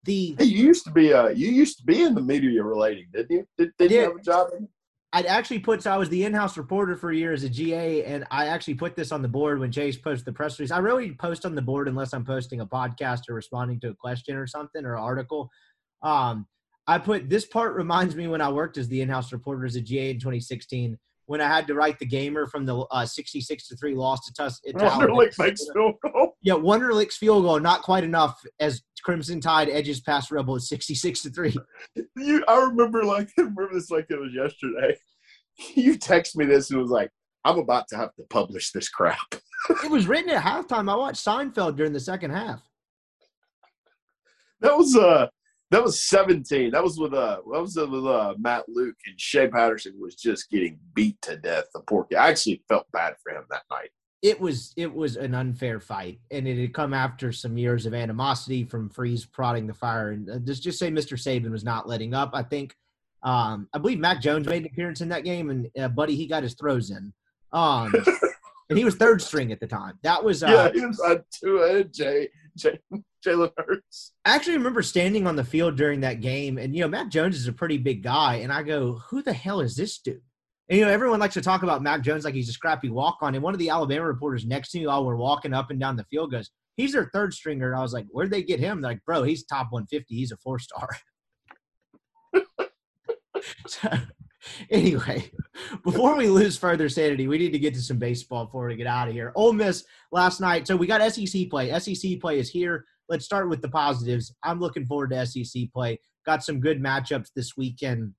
[0.03, 3.07] The Hey, you used to be uh you used to be in the media relating,
[3.13, 3.45] didn't you?
[3.57, 4.49] Did, did you have a job?
[4.57, 4.67] In?
[5.13, 8.05] I'd actually put so I was the in-house reporter for a year as a GA,
[8.05, 10.71] and I actually put this on the board when Chase posted the press release.
[10.71, 13.95] I really post on the board unless I'm posting a podcast or responding to a
[13.95, 15.49] question or something or article.
[16.01, 16.47] Um,
[16.88, 19.81] I put this part reminds me when I worked as the in-house reporter as a
[19.81, 23.75] GA in 2016 when I had to write the gamer from the uh, 66 to
[23.75, 24.60] three loss to Tus.
[24.62, 26.36] to Wunderlich makes field goal.
[26.41, 31.21] Yeah, Wunderlich's field goal not quite enough as Crimson Tide edges past Rebel at 66
[31.23, 31.55] to three.
[32.17, 34.97] You, I remember like I remember this like it was yesterday.
[35.75, 37.12] You text me this and was like,
[37.43, 39.36] "I'm about to have to publish this crap."
[39.84, 40.89] It was written at halftime.
[40.89, 42.63] I watched Seinfeld during the second half.
[44.62, 45.27] That was uh
[45.71, 46.71] that was 17.
[46.71, 50.49] That was with uh that was with uh Matt Luke and Shea Patterson was just
[50.49, 51.65] getting beat to death.
[51.73, 52.17] The poor kid.
[52.17, 53.89] I actually felt bad for him that night.
[54.21, 57.93] It was it was an unfair fight, and it had come after some years of
[57.93, 60.12] animosity from Freeze prodding the fire.
[60.12, 61.13] And uh, just just say Mr.
[61.17, 62.31] Saban was not letting up.
[62.34, 62.75] I think
[63.23, 66.27] um, I believe Mac Jones made an appearance in that game, and uh, buddy, he
[66.27, 67.13] got his throws in.
[67.53, 67.93] Um,
[68.69, 69.97] and he was third string at the time.
[70.03, 72.79] That was uh, yeah, he was on two and Jay Jay
[73.25, 74.13] Jalen Hurts.
[74.25, 77.36] I actually remember standing on the field during that game, and you know, Mac Jones
[77.36, 80.21] is a pretty big guy, and I go, "Who the hell is this dude?"
[80.69, 83.17] And you know, everyone likes to talk about Mac Jones like he's a scrappy walk
[83.21, 83.36] on.
[83.36, 85.95] And one of the Alabama reporters next to me, while we're walking up and down
[85.95, 88.91] the field, goes, "He's their third stringer." I was like, "Where'd they get him?" They're
[88.91, 90.15] like, "Bro, he's top 150.
[90.15, 90.89] He's a four star."
[93.67, 93.89] so,
[94.69, 95.31] anyway,
[95.84, 98.88] before we lose further sanity, we need to get to some baseball before we get
[98.88, 99.31] out of here.
[99.36, 100.67] Ole Miss last night.
[100.67, 101.77] So we got SEC play.
[101.79, 102.86] SEC play is here.
[103.12, 104.34] Let's start with the positives.
[104.41, 106.00] I'm looking forward to SEC play.
[106.26, 108.13] Got some good matchups this weekend.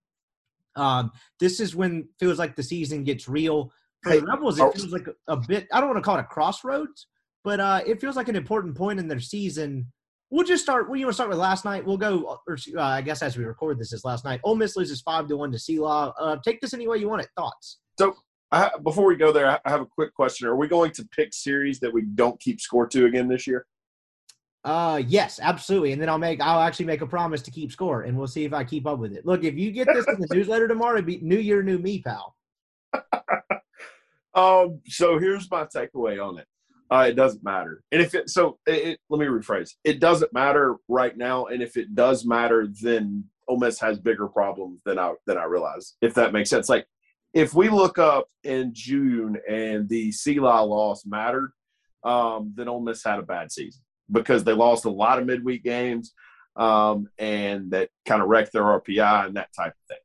[0.77, 3.73] Um, this is when feels like the season gets real.
[4.03, 5.67] For the Rebels, it feels like a, bit.
[5.73, 7.07] I don't want to call it a crossroads,
[7.43, 9.87] but uh, it feels like an important point in their season.
[10.29, 10.91] We'll just start.
[10.91, 11.87] Well, you want to start with last night?
[11.87, 12.39] We'll go.
[12.47, 14.41] Or uh, I guess as we record this is last night.
[14.45, 16.13] Ole Miss loses five to one to SELA.
[16.21, 17.29] Uh, take this any way you want it.
[17.35, 17.79] Thoughts?
[17.99, 18.15] So
[18.51, 20.49] I, before we go there, I have a quick question.
[20.49, 23.65] Are we going to pick series that we don't keep score to again this year?
[24.65, 25.93] Uh, yes, absolutely.
[25.93, 26.41] And then I'll make.
[26.41, 28.99] I'll actually make a promise to keep score, and we'll see if I keep up
[29.01, 29.27] with it.
[29.27, 32.01] Look, if you get this in the newsletter tomorrow, it'd be New Year, New Me,
[32.01, 32.37] pal.
[34.35, 36.47] Um, so here's my takeaway on it.
[36.91, 37.83] Uh, it doesn't matter.
[37.93, 39.73] And if it so, it, it- let me rephrase.
[39.85, 41.47] It doesn't matter right now.
[41.47, 45.45] And if it does matter, then Ole Miss has bigger problems than I than I
[45.45, 45.97] realize.
[46.01, 46.69] If that makes sense.
[46.71, 46.87] Like
[47.35, 51.53] if we look up in June and the SELA loss mattered,
[52.03, 55.63] um, then Ole Miss had a bad season because they lost a lot of midweek
[55.65, 56.13] games,
[56.57, 59.99] um, and that kind of wrecked their RPI and that type of thing.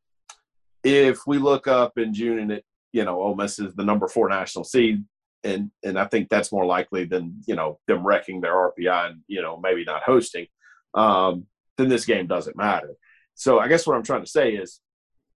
[0.84, 2.66] If we look up in June and it
[2.98, 5.04] you know, Ole Miss is the number four national seed,
[5.44, 9.22] and and I think that's more likely than you know them wrecking their RPI and
[9.28, 10.48] you know maybe not hosting.
[10.94, 11.46] Um,
[11.78, 12.96] then this game doesn't matter.
[13.36, 14.80] So I guess what I'm trying to say is,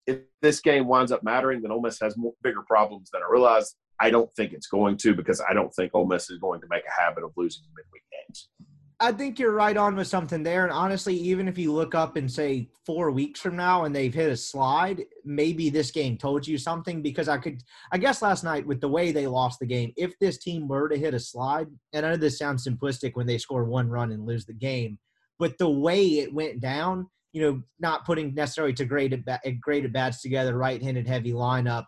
[0.07, 3.31] if this game winds up mattering, then Ole Miss has more, bigger problems than I
[3.31, 3.75] realize.
[4.01, 6.68] I don't think it's going to because I don't think Ole Miss is going to
[6.71, 8.03] make a habit of losing midweek.
[9.01, 10.64] I think you're right on with something there.
[10.64, 14.12] And honestly, even if you look up and say four weeks from now and they've
[14.12, 17.62] hit a slide, maybe this game told you something because I could,
[17.93, 20.88] I guess last night with the way they lost the game, if this team were
[20.88, 24.11] to hit a slide, and I know this sounds simplistic when they score one run
[24.11, 24.99] and lose the game,
[25.38, 29.85] but the way it went down, you know, not putting necessarily to great at, great
[29.85, 31.85] at bats together, right handed heavy lineup,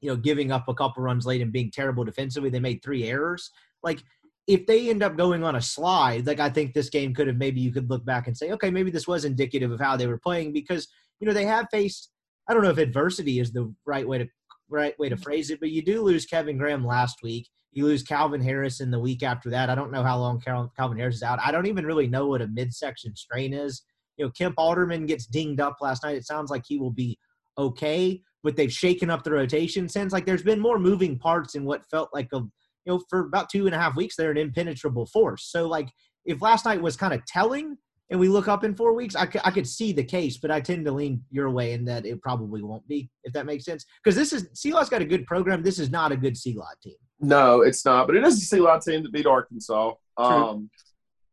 [0.00, 2.50] you know, giving up a couple runs late and being terrible defensively.
[2.50, 3.50] They made three errors.
[3.82, 4.00] Like,
[4.46, 7.36] if they end up going on a slide, like I think this game could have
[7.36, 10.06] maybe you could look back and say, okay, maybe this was indicative of how they
[10.06, 10.88] were playing because
[11.20, 12.10] you know they have faced.
[12.48, 14.28] I don't know if adversity is the right way to
[14.68, 15.22] right way to mm-hmm.
[15.22, 17.48] phrase it, but you do lose Kevin Graham last week.
[17.72, 19.70] You lose Calvin Harris in the week after that.
[19.70, 21.40] I don't know how long Cal- Calvin Harris is out.
[21.44, 23.82] I don't even really know what a midsection strain is.
[24.16, 26.16] You know, Kemp Alderman gets dinged up last night.
[26.16, 27.18] It sounds like he will be
[27.58, 30.12] okay, but they've shaken up the rotation since.
[30.12, 32.42] Like there's been more moving parts in what felt like a
[32.84, 35.48] you know, for about two and a half weeks, they're an impenetrable force.
[35.50, 35.88] So, like,
[36.24, 37.76] if last night was kind of telling
[38.10, 40.50] and we look up in four weeks, I, c- I could see the case, but
[40.50, 43.64] I tend to lean your way in that it probably won't be, if that makes
[43.64, 43.84] sense.
[44.02, 45.62] Because this is, SELA's got a good program.
[45.62, 46.96] This is not a good CLO team.
[47.20, 48.06] No, it's not.
[48.06, 49.94] But it is a Sea team that beat Arkansas.
[50.16, 50.70] Um,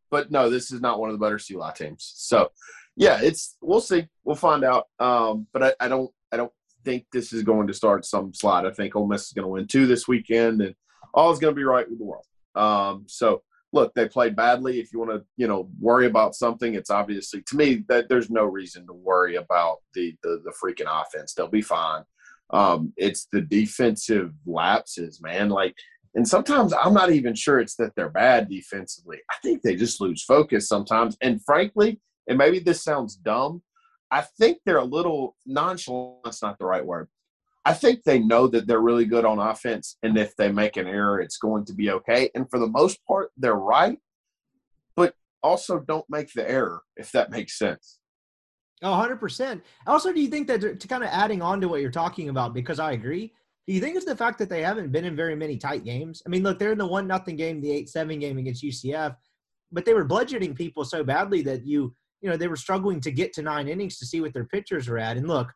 [0.10, 2.12] but no, this is not one of the better Sea teams.
[2.16, 2.52] So,
[2.96, 4.08] yeah, it's we'll see.
[4.24, 4.88] We'll find out.
[5.00, 6.52] Um, but I, I don't I don't
[6.84, 8.66] think this is going to start some slide.
[8.66, 10.76] I think Ole Miss is going to win two this weekend, and
[11.14, 12.26] all is going to be right with the world.
[12.56, 13.42] Um, so
[13.74, 14.80] look, they played badly.
[14.80, 18.30] If you want to, you know, worry about something, it's obviously to me that there's
[18.30, 21.34] no reason to worry about the the, the freaking offense.
[21.34, 22.04] They'll be fine.
[22.52, 25.50] Um, it's the defensive lapses, man.
[25.50, 25.76] Like,
[26.16, 29.20] and sometimes I'm not even sure it's that they're bad defensively.
[29.30, 31.16] I think they just lose focus sometimes.
[31.22, 33.62] And frankly, and maybe this sounds dumb,
[34.12, 36.26] I think they're a little nonchalant.
[36.26, 37.08] That's not the right word.
[37.64, 40.88] I think they know that they're really good on offense, and if they make an
[40.88, 42.30] error, it's going to be okay.
[42.34, 44.00] And for the most part, they're right,
[44.96, 48.00] but also don't make the error, if that makes sense.
[48.84, 49.62] Oh, 100%.
[49.86, 52.54] Also, do you think that to kind of adding on to what you're talking about,
[52.54, 53.32] because I agree,
[53.68, 56.24] do you think it's the fact that they haven't been in very many tight games?
[56.26, 59.16] I mean, look, they're in the one nothing game, the eight seven game against UCF,
[59.72, 63.12] but they were bludgeoning people so badly that you, you know, they were struggling to
[63.12, 65.16] get to nine innings to see what their pitchers are at.
[65.16, 65.54] And look,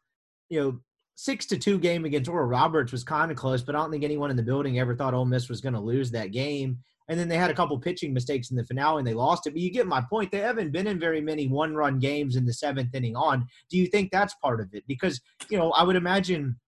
[0.50, 0.80] you know,
[1.16, 4.04] six to two game against Oral Roberts was kind of close, but I don't think
[4.04, 6.78] anyone in the building ever thought Ole Miss was going to lose that game.
[7.08, 9.52] And then they had a couple pitching mistakes in the finale and they lost it.
[9.52, 10.32] But you get my point.
[10.32, 13.46] They haven't been in very many one run games in the seventh inning on.
[13.70, 14.84] Do you think that's part of it?
[14.88, 16.60] Because, you know, I would imagine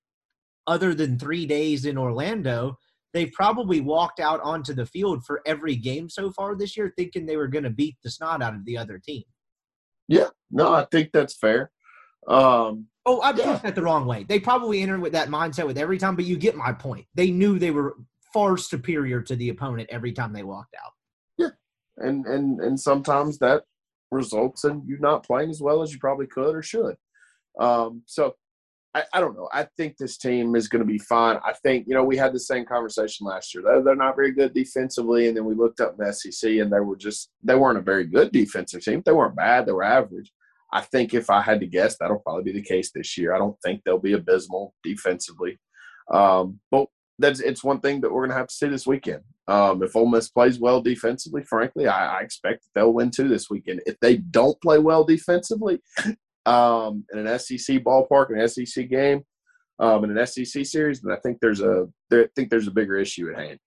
[0.68, 2.78] other than three days in Orlando,
[3.14, 7.26] they've probably walked out onto the field for every game so far this year thinking
[7.26, 9.24] they were going to beat the snot out of the other team.
[10.08, 11.72] Yeah, no, I think that's fair.
[12.28, 13.58] Um, oh, I yeah.
[13.58, 14.24] that the wrong way.
[14.24, 17.06] They probably entered with that mindset with every time, but you get my point.
[17.16, 17.96] They knew they were
[18.34, 20.92] far superior to the opponent every time they walked out.
[21.38, 21.50] Yeah,
[21.98, 23.64] and and and sometimes that
[24.12, 26.96] results in you not playing as well as you probably could or should.
[27.60, 28.36] Um, so
[28.94, 29.50] I, I don't know.
[29.52, 31.38] I think this team is going to be fine.
[31.46, 33.64] I think you know we had the same conversation last year.
[33.64, 36.72] They're, they're not very good defensively, and then we looked up in the SEC, and
[36.72, 39.02] they were just they weren't a very good defensive team.
[39.06, 39.66] They weren't bad.
[39.66, 40.32] They were average.
[40.72, 43.34] I think if I had to guess, that'll probably be the case this year.
[43.34, 45.60] I don't think they'll be abysmal defensively.
[46.12, 46.88] Um, but
[47.20, 49.24] that's it's one thing that we're going to have to see this weekend.
[49.48, 53.50] Um, if Ole Miss plays well defensively, frankly, I, I, expect they'll win too this
[53.50, 53.82] weekend.
[53.86, 55.82] If they don't play well defensively
[56.46, 59.24] um, in an SEC ballpark, an SEC game,
[59.80, 62.72] um, in an SEC series, then I think there's a there, I think there's a
[62.72, 63.60] bigger issue at hand.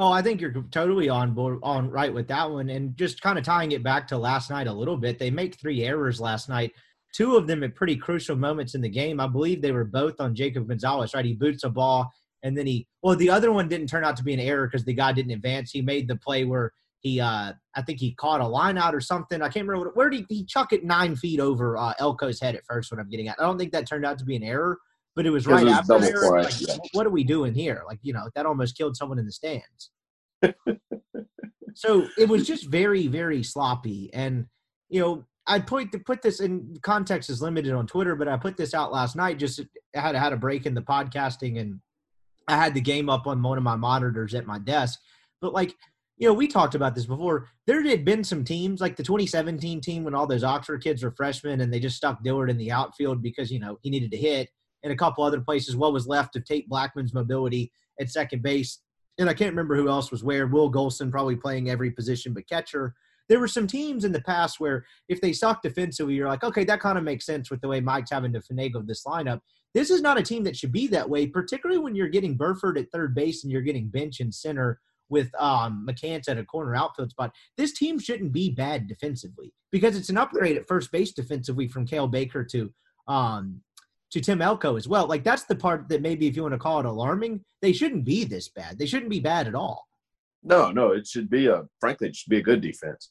[0.00, 3.36] Oh, I think you're totally on board, on right with that one, and just kind
[3.36, 5.18] of tying it back to last night a little bit.
[5.18, 6.72] They make three errors last night,
[7.12, 9.18] two of them at pretty crucial moments in the game.
[9.18, 11.14] I believe they were both on Jacob Gonzalez.
[11.14, 12.12] Right, he boots a ball,
[12.44, 14.84] and then he well, the other one didn't turn out to be an error because
[14.84, 15.72] the guy didn't advance.
[15.72, 19.00] He made the play where he, uh, I think he caught a line out or
[19.00, 19.42] something.
[19.42, 22.40] I can't remember what, where did he, he chuck it nine feet over uh, Elko's
[22.40, 22.92] head at first.
[22.92, 24.78] What I'm getting at, I don't think that turned out to be an error
[25.18, 26.30] but it was right it was after.
[26.30, 26.76] Like, yeah.
[26.92, 27.82] What are we doing here?
[27.88, 29.90] Like, you know, that almost killed someone in the stands.
[31.74, 34.10] so it was just very, very sloppy.
[34.14, 34.46] And,
[34.88, 38.36] you know, I put to put this in context is limited on Twitter, but I
[38.36, 39.40] put this out last night.
[39.40, 39.60] Just
[39.96, 41.80] I had had a break in the podcasting, and
[42.46, 45.00] I had the game up on one of my monitors at my desk.
[45.40, 45.74] But like
[46.16, 47.48] you know, we talked about this before.
[47.66, 51.10] There had been some teams like the 2017 team when all those Oxford kids were
[51.10, 54.16] freshmen, and they just stuck Dillard in the outfield because you know he needed to
[54.16, 54.48] hit
[54.82, 55.76] and a couple other places.
[55.76, 58.80] What was left of Tate Blackman's mobility at second base,
[59.18, 60.46] and I can't remember who else was where.
[60.46, 62.94] Will Golson probably playing every position but catcher.
[63.28, 66.64] There were some teams in the past where if they suck defensively, you're like, okay,
[66.64, 69.40] that kind of makes sense with the way Mike's having to finagle this lineup.
[69.74, 72.78] This is not a team that should be that way, particularly when you're getting Burford
[72.78, 76.74] at third base and you're getting bench and center with um, McCants at a corner
[76.74, 77.34] outfield spot.
[77.56, 81.86] This team shouldn't be bad defensively because it's an upgrade at first base defensively from
[81.86, 82.72] Cael Baker to
[83.06, 83.60] um,
[84.10, 85.06] to Tim Elko as well.
[85.06, 88.04] Like that's the part that maybe if you want to call it alarming, they shouldn't
[88.04, 88.78] be this bad.
[88.78, 89.86] They shouldn't be bad at all.
[90.42, 93.10] No, no, it should be a frankly it should be a good defense.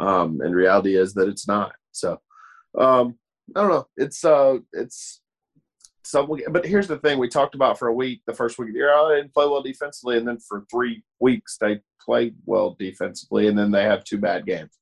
[0.00, 1.72] Um, and reality is that it's not.
[1.92, 2.20] So
[2.78, 3.18] um,
[3.56, 3.86] I don't know.
[3.96, 5.20] It's uh it's
[6.04, 8.74] some but here's the thing we talked about for a week, the first week of
[8.74, 12.34] the year, oh, they didn't play well defensively, and then for three weeks they played
[12.46, 14.78] well defensively, and then they have two bad games.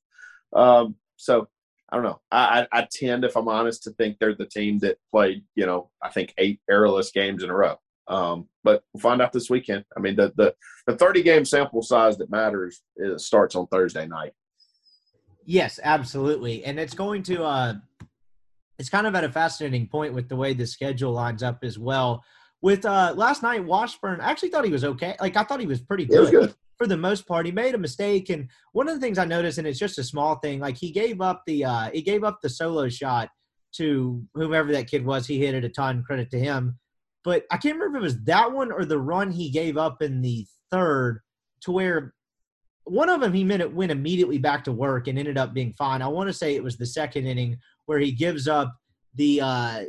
[0.53, 1.49] Um, so
[1.89, 2.19] I don't know.
[2.31, 5.89] I, I, tend, if I'm honest, to think they're the team that played, you know,
[6.03, 7.77] I think eight errorless games in a row.
[8.09, 9.85] Um, but we'll find out this weekend.
[9.95, 10.53] I mean, the, the,
[10.85, 12.81] the 30 game sample size that matters
[13.17, 14.33] starts on Thursday night.
[15.45, 16.65] Yes, absolutely.
[16.65, 17.73] And it's going to, uh,
[18.77, 21.79] it's kind of at a fascinating point with the way the schedule lines up as
[21.79, 22.23] well.
[22.61, 25.15] With uh, last night, Washburn, I actually thought he was okay.
[25.21, 26.19] Like, I thought he was pretty good.
[26.19, 27.45] Was good for the most part.
[27.45, 30.03] He made a mistake, and one of the things I noticed, and it's just a
[30.03, 33.29] small thing, like he gave up the uh, he gave up the solo shot
[33.73, 35.27] to whomever that kid was.
[35.27, 36.03] He hit it a ton.
[36.03, 36.77] Credit to him.
[37.23, 40.01] But I can't remember if it was that one or the run he gave up
[40.01, 41.21] in the third,
[41.61, 42.13] to where
[42.85, 45.73] one of them he meant it went immediately back to work and ended up being
[45.77, 46.01] fine.
[46.01, 48.73] I want to say it was the second inning where he gives up
[49.15, 49.83] the uh,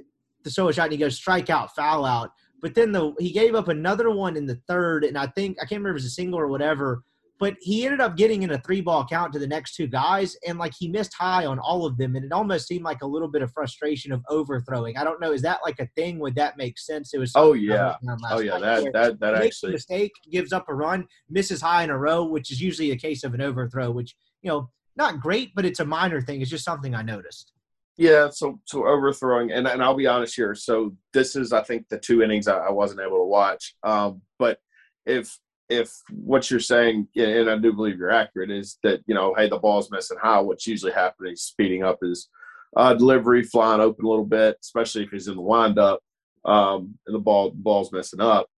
[0.44, 2.30] the solo shot and he goes strikeout, foul out.
[2.60, 5.62] But then the he gave up another one in the third, and I think I
[5.62, 7.02] can't remember if it was a single or whatever.
[7.40, 10.36] But he ended up getting in a three ball count to the next two guys,
[10.46, 13.06] and like he missed high on all of them, and it almost seemed like a
[13.06, 14.96] little bit of frustration of overthrowing.
[14.96, 16.18] I don't know, is that like a thing?
[16.18, 17.14] Would that make sense?
[17.14, 17.94] It was oh yeah,
[18.30, 21.98] oh yeah, that that that actually mistake gives up a run, misses high in a
[21.98, 25.64] row, which is usually a case of an overthrow, which you know not great, but
[25.64, 26.42] it's a minor thing.
[26.42, 27.52] It's just something I noticed.
[27.98, 30.54] Yeah, so so overthrowing, and and I'll be honest here.
[30.54, 33.74] So this is, I think, the two innings I, I wasn't able to watch.
[33.82, 34.60] Um, but
[35.04, 35.36] if
[35.68, 39.48] if what you're saying, and I do believe you're accurate, is that you know, hey,
[39.48, 40.40] the ball's missing high.
[40.40, 42.28] What's usually happening, speeding up his
[42.76, 46.00] uh, delivery flying open a little bit, especially if he's in the windup
[46.44, 48.48] um, and the ball ball's messing up.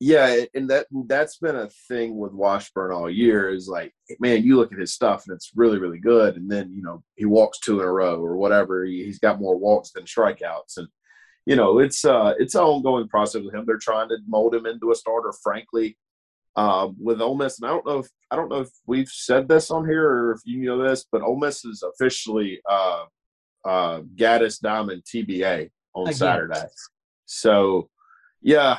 [0.00, 3.50] Yeah, and that that's been a thing with Washburn all year.
[3.50, 6.72] Is like, man, you look at his stuff and it's really really good, and then
[6.72, 8.84] you know he walks two in a row or whatever.
[8.84, 10.86] He, he's got more walks than strikeouts, and
[11.46, 13.64] you know it's uh it's an ongoing process with him.
[13.66, 15.32] They're trying to mold him into a starter.
[15.42, 15.96] Frankly,
[16.58, 19.48] uh, with Ole Miss, and I don't know if I don't know if we've said
[19.48, 23.04] this on here or if you know this, but Ole Miss is officially uh,
[23.64, 26.14] uh, Gaddis Diamond TBA on Again.
[26.14, 26.66] Saturday.
[27.26, 27.88] So,
[28.40, 28.76] yeah,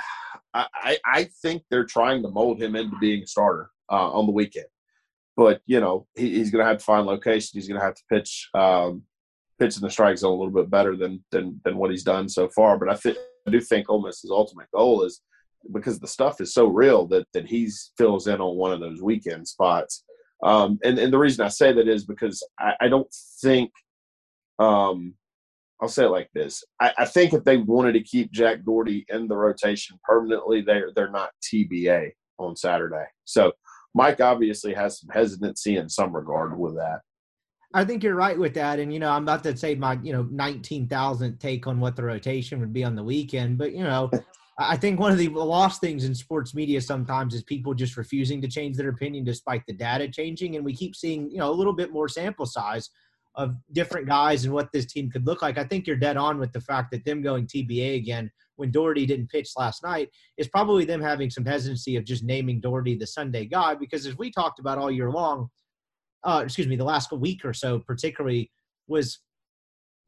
[0.53, 4.31] I, I think they're trying to mold him into being a starter uh, on the
[4.31, 4.65] weekend.
[5.37, 7.51] But you know he, he's going to have to find location.
[7.53, 9.03] He's going to have to pitch um,
[9.57, 12.27] pitch in the strike zone a little bit better than than than what he's done
[12.27, 12.77] so far.
[12.77, 15.21] But I think I do think Ole Miss's ultimate goal is
[15.73, 19.01] because the stuff is so real that that he's fills in on one of those
[19.01, 20.03] weekend spots.
[20.43, 23.71] Um, and and the reason I say that is because I, I don't think
[24.57, 25.13] um,
[25.81, 29.05] I'll say it like this: I, I, think if they wanted to keep Jack Dougherty
[29.09, 33.05] in the rotation permanently, they're they're not TBA on Saturday.
[33.25, 33.53] So
[33.93, 36.99] Mike obviously has some hesitancy in some regard with that.
[37.73, 40.11] I think you're right with that, and you know I'm about to say my you
[40.11, 43.83] know nineteen thousand take on what the rotation would be on the weekend, but you
[43.83, 44.09] know.
[44.61, 48.41] I think one of the lost things in sports media sometimes is people just refusing
[48.41, 51.55] to change their opinion despite the data changing, and we keep seeing you know a
[51.55, 52.89] little bit more sample size
[53.35, 55.57] of different guys and what this team could look like.
[55.57, 59.05] I think you're dead on with the fact that them going TBA again when Dougherty
[59.05, 63.07] didn't pitch last night is probably them having some hesitancy of just naming Dougherty the
[63.07, 65.49] Sunday guy because as we talked about all year long,
[66.23, 68.51] uh, excuse me, the last week or so particularly
[68.87, 69.19] was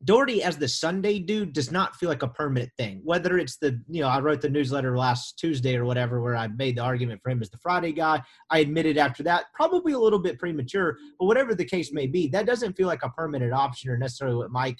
[0.03, 3.01] Dougherty as the Sunday dude does not feel like a permanent thing.
[3.03, 6.47] Whether it's the, you know, I wrote the newsletter last Tuesday or whatever where I
[6.47, 8.21] made the argument for him as the Friday guy.
[8.49, 12.27] I admitted after that, probably a little bit premature, but whatever the case may be,
[12.29, 14.79] that doesn't feel like a permanent option or necessarily what Mike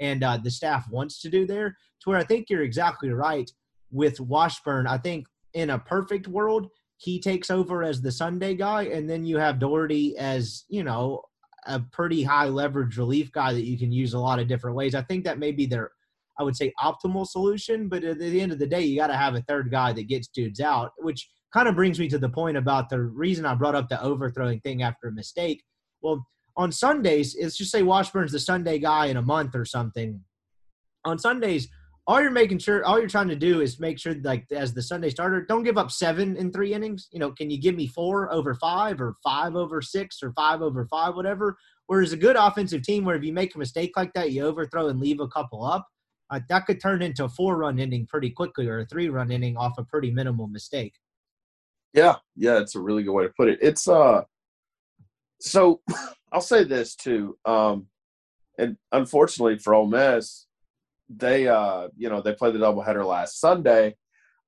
[0.00, 1.76] and uh, the staff wants to do there.
[2.02, 3.50] To where I think you're exactly right
[3.90, 4.86] with Washburn.
[4.86, 9.24] I think in a perfect world, he takes over as the Sunday guy, and then
[9.24, 11.22] you have Dougherty as, you know,
[11.66, 14.94] a pretty high leverage relief guy that you can use a lot of different ways.
[14.94, 15.90] I think that may be their,
[16.38, 17.88] I would say, optimal solution.
[17.88, 20.08] But at the end of the day, you got to have a third guy that
[20.08, 23.54] gets dudes out, which kind of brings me to the point about the reason I
[23.54, 25.62] brought up the overthrowing thing after a mistake.
[26.02, 30.20] Well, on Sundays, let's just say Washburn's the Sunday guy in a month or something.
[31.04, 31.68] On Sundays,
[32.06, 34.82] all you're making sure all you're trying to do is make sure like as the
[34.82, 37.08] sunday starter don't give up seven in three innings.
[37.12, 40.62] You know can you give me four over five or five over six or five
[40.62, 41.56] over five whatever?
[41.86, 44.88] Whereas a good offensive team where if you make a mistake like that you overthrow
[44.88, 45.86] and leave a couple up
[46.30, 49.30] uh, that could turn into a four run inning pretty quickly or a three run
[49.30, 50.94] inning off a pretty minimal mistake.
[51.94, 53.58] Yeah yeah it's a really good way to put it.
[53.62, 54.22] It's uh
[55.40, 55.80] so
[56.32, 57.86] i'll say this too um
[58.58, 60.46] and unfortunately for Ole Miss,
[61.16, 63.96] they uh you know they played the doubleheader last Sunday.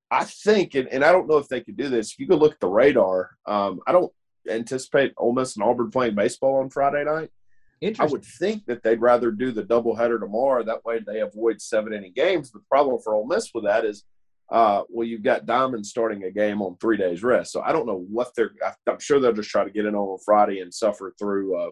[0.09, 2.13] I think, and, and I don't know if they could do this.
[2.13, 4.11] If you could look at the radar, um, I don't
[4.49, 7.29] anticipate Ole Miss and Auburn playing baseball on Friday night.
[7.99, 10.63] I would think that they'd rather do the doubleheader tomorrow.
[10.63, 12.51] That way they avoid seven inning games.
[12.51, 14.03] The problem for Ole Miss with that is,
[14.49, 17.51] uh, well, you've got Diamond starting a game on three days rest.
[17.51, 18.51] So I don't know what they're.
[18.87, 21.69] I'm sure they'll just try to get in on Friday and suffer through a,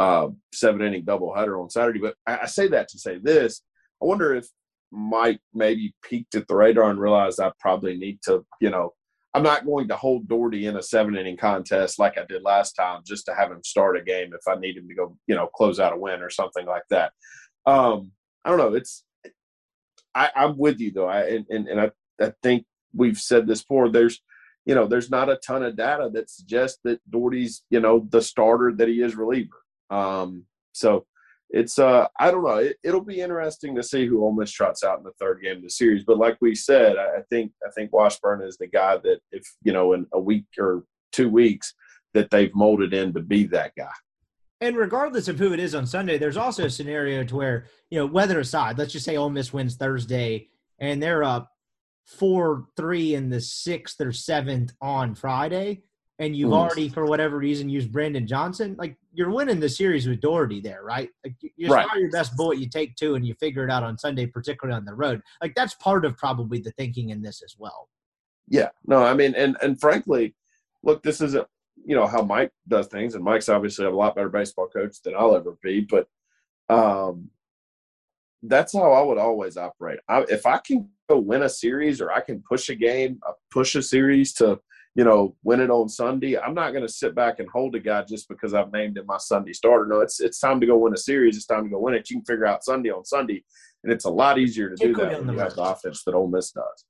[0.00, 1.98] a seven inning doubleheader on Saturday.
[1.98, 3.60] But I, I say that to say this:
[4.02, 4.46] I wonder if
[4.90, 8.92] Mike maybe peeked at the radar and realized I probably need to, you know,
[9.34, 12.74] I'm not going to hold Dougherty in a seven inning contest like I did last
[12.74, 15.34] time just to have him start a game if I need him to go, you
[15.34, 17.12] know, close out a win or something like that.
[17.66, 18.12] Um,
[18.44, 18.74] I don't know.
[18.74, 19.04] It's
[20.14, 21.08] I, am with you though.
[21.08, 21.90] I and, and, and I,
[22.20, 22.64] I think
[22.94, 23.88] we've said this before.
[23.88, 24.20] There's
[24.66, 28.22] you know, there's not a ton of data that suggests that Dougherty's, you know, the
[28.22, 29.62] starter that he is reliever.
[29.90, 31.06] Um, so
[31.54, 32.56] it's uh I don't know.
[32.56, 35.58] It, will be interesting to see who Ole Miss trots out in the third game
[35.58, 36.04] of the series.
[36.04, 39.44] But like we said, I, I think I think Washburn is the guy that if
[39.62, 41.72] you know in a week or two weeks
[42.12, 43.92] that they've molded in to be that guy.
[44.60, 48.00] And regardless of who it is on Sunday, there's also a scenario to where you
[48.00, 50.48] know weather aside, let's just say Ole Miss wins Thursday
[50.80, 51.50] and they're up
[52.04, 55.84] four three in the sixth or seventh on Friday
[56.18, 56.56] and you've mm.
[56.56, 60.82] already for whatever reason used Brandon Johnson, like you're winning the series with Dougherty there,
[60.84, 61.10] right?
[61.24, 61.86] Like you right.
[61.96, 64.84] your best bullet, you take two, and you figure it out on Sunday, particularly on
[64.84, 65.22] the road.
[65.42, 67.88] Like that's part of probably the thinking in this as well.
[68.48, 70.34] Yeah, no, I mean, and and frankly,
[70.82, 71.46] look, this isn't
[71.84, 75.14] you know how Mike does things, and Mike's obviously a lot better baseball coach than
[75.16, 76.06] I'll ever be, but
[76.68, 77.28] um,
[78.44, 79.98] that's how I would always operate.
[80.08, 83.32] I, if I can go win a series or I can push a game, uh,
[83.50, 84.60] push a series to
[84.94, 86.38] you know, win it on Sunday.
[86.38, 89.06] I'm not going to sit back and hold a guy just because I've named him
[89.06, 89.86] my Sunday starter.
[89.86, 91.36] No, it's it's time to go win a series.
[91.36, 92.08] It's time to go win it.
[92.10, 93.44] You can figure out Sunday on Sunday,
[93.82, 96.28] and it's a lot easier to do that when you have the offense that Ole
[96.28, 96.84] Miss does.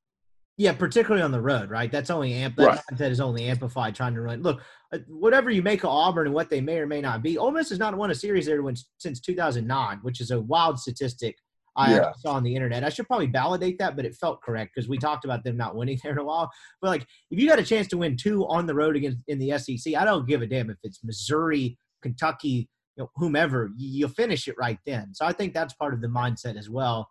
[0.56, 1.90] Yeah, particularly on the road, right?
[1.90, 2.56] That's only amp.
[2.56, 3.00] That right.
[3.10, 4.42] is only amplified trying to run.
[4.42, 4.60] Look,
[4.92, 7.50] uh, whatever you make of Auburn and what they may or may not be, Ole
[7.50, 8.62] Miss has not won a series there
[8.98, 11.36] since 2009, which is a wild statistic
[11.76, 12.12] I yeah.
[12.18, 12.84] saw on the internet.
[12.84, 15.74] I should probably validate that, but it felt correct because we talked about them not
[15.74, 16.50] winning there in a while.
[16.80, 19.38] But like, if you got a chance to win two on the road against in
[19.38, 23.70] the SEC, I don't give a damn if it's Missouri, Kentucky, you know, whomever.
[23.76, 25.14] You'll finish it right then.
[25.14, 27.08] So I think that's part of the mindset as well.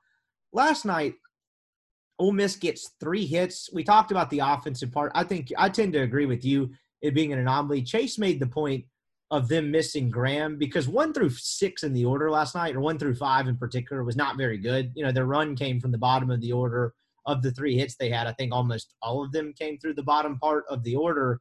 [0.53, 1.15] Last night,
[2.19, 3.69] Ole Miss gets three hits.
[3.73, 5.11] We talked about the offensive part.
[5.15, 7.83] I think I tend to agree with you it being an anomaly.
[7.83, 8.85] Chase made the point
[9.33, 12.99] of them missing Graham because one through six in the order last night, or one
[12.99, 14.91] through five in particular, was not very good.
[14.95, 16.93] You know, their run came from the bottom of the order.
[17.25, 20.03] Of the three hits they had, I think almost all of them came through the
[20.03, 21.39] bottom part of the order.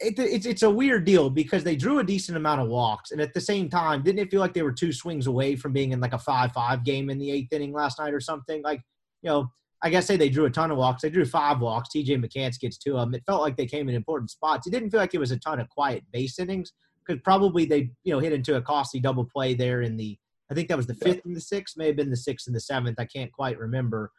[0.00, 3.20] It, it's it's a weird deal because they drew a decent amount of walks, and
[3.20, 5.92] at the same time, didn't it feel like they were two swings away from being
[5.92, 8.62] in like a five-five game in the eighth inning last night or something?
[8.62, 8.80] Like,
[9.20, 9.52] you know,
[9.82, 11.02] I guess say they drew a ton of walks.
[11.02, 11.88] They drew five walks.
[11.94, 13.14] TJ McCants gets two of them.
[13.14, 14.66] It felt like they came in important spots.
[14.66, 16.72] It didn't feel like it was a ton of quiet base innings
[17.04, 20.16] because probably they you know hit into a costly double play there in the
[20.50, 22.54] I think that was the fifth and the sixth, may have been the sixth and
[22.54, 23.00] the seventh.
[23.00, 24.12] I can't quite remember.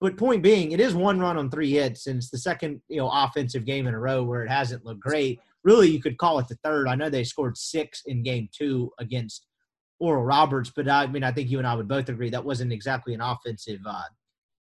[0.00, 2.98] But point being, it is one run on three hits, and it's the second you
[2.98, 5.40] know offensive game in a row where it hasn't looked great.
[5.64, 6.88] Really, you could call it the third.
[6.88, 9.46] I know they scored six in game two against
[9.98, 12.72] Oral Roberts, but I mean I think you and I would both agree that wasn't
[12.72, 14.02] exactly an offensive uh,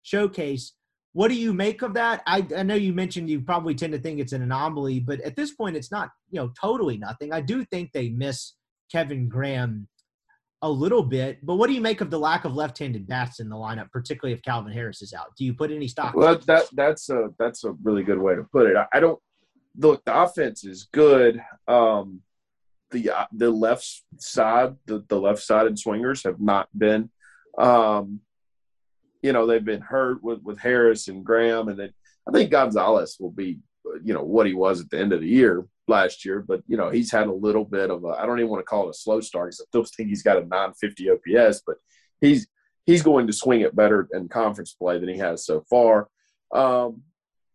[0.03, 0.73] showcase.
[1.13, 2.21] What do you make of that?
[2.25, 5.35] I, I know you mentioned you probably tend to think it's an anomaly, but at
[5.35, 7.33] this point, it's not you know totally nothing.
[7.33, 8.53] I do think they miss
[8.91, 9.87] Kevin Graham
[10.61, 13.49] a little bit, but what do you make of the lack of left-handed bats in
[13.49, 15.35] the lineup, particularly if Calvin Harris is out?
[15.35, 16.13] Do you put any stock?
[16.15, 18.77] Well, that that's a that's a really good way to put it.
[18.77, 19.19] I, I don't
[19.77, 20.03] look.
[20.05, 21.41] The offense is good.
[21.67, 22.21] Um,
[22.91, 27.09] the uh, the left side, the, the left sided swingers have not been
[27.57, 28.21] um,
[29.21, 31.93] you know, they've been hurt with, with Harris and Graham, and then
[32.27, 33.59] I think Gonzalez will be,
[34.03, 36.43] you know, what he was at the end of the year last year.
[36.47, 38.65] But you know, he's had a little bit of a I don't even want to
[38.69, 41.77] call it a slow start because I still think he's got a 950 OPS, but
[42.19, 42.47] he's
[42.85, 46.07] he's going to swing it better in conference play than he has so far.
[46.53, 47.01] Um,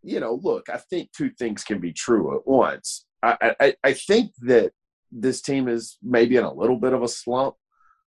[0.02, 3.06] you know, look, I think two things can be true at once.
[3.22, 4.72] I, I, I think that
[5.10, 7.56] this team is maybe in a little bit of a slump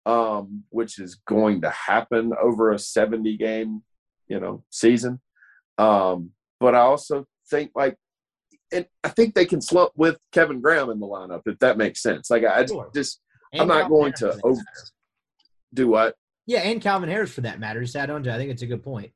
[0.06, 3.84] um, which is going to happen over a 70 game,
[4.28, 5.20] you know, season.
[5.78, 7.96] Um, but I also think like,
[8.74, 12.02] and I think they can slump with Kevin Graham in the lineup if that makes
[12.02, 12.30] sense.
[12.30, 12.90] Like I sure.
[12.96, 13.20] just,
[13.52, 14.62] and I'm not Calvin going Harris to over,
[15.74, 16.16] do what.
[16.46, 17.82] Yeah, and Calvin Harris for that matter.
[17.82, 19.12] Just add on to, I think it's a good point.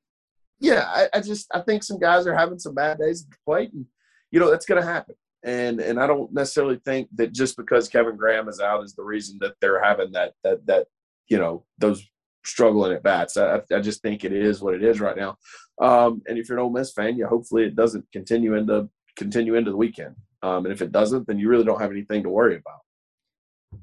[0.60, 3.38] Yeah, I, I just I think some guys are having some bad days at the
[3.46, 3.86] plate, and
[4.32, 5.16] you know that's going to happen
[5.46, 9.04] and and I don't necessarily think that just because Kevin Graham is out is the
[9.04, 10.88] reason that they're having that that that
[11.30, 12.04] you know those
[12.43, 13.38] struggling at bats.
[13.38, 15.38] I, I just think it is what it is right now.
[15.82, 19.56] Um, and if you're an Ole Miss fan, you hopefully it doesn't continue into continue
[19.56, 20.16] into the weekend.
[20.41, 22.80] Um, and if it doesn't, then you really don't have anything to worry about.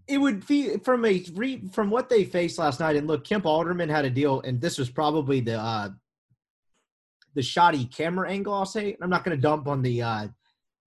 [0.09, 1.23] It would be from a
[1.73, 2.97] from what they faced last night.
[2.97, 5.91] And look, Kemp Alderman had a deal, and this was probably the uh,
[7.35, 8.53] the shoddy camera angle.
[8.53, 8.97] I'll say.
[9.01, 10.29] I'm not going to dump on the uh,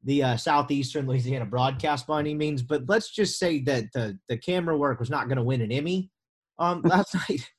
[0.06, 4.38] the uh, southeastern Louisiana broadcast by any means, but let's just say that the the
[4.38, 6.12] camera work was not going to win an Emmy
[6.60, 7.50] um, last night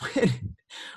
[0.00, 0.30] when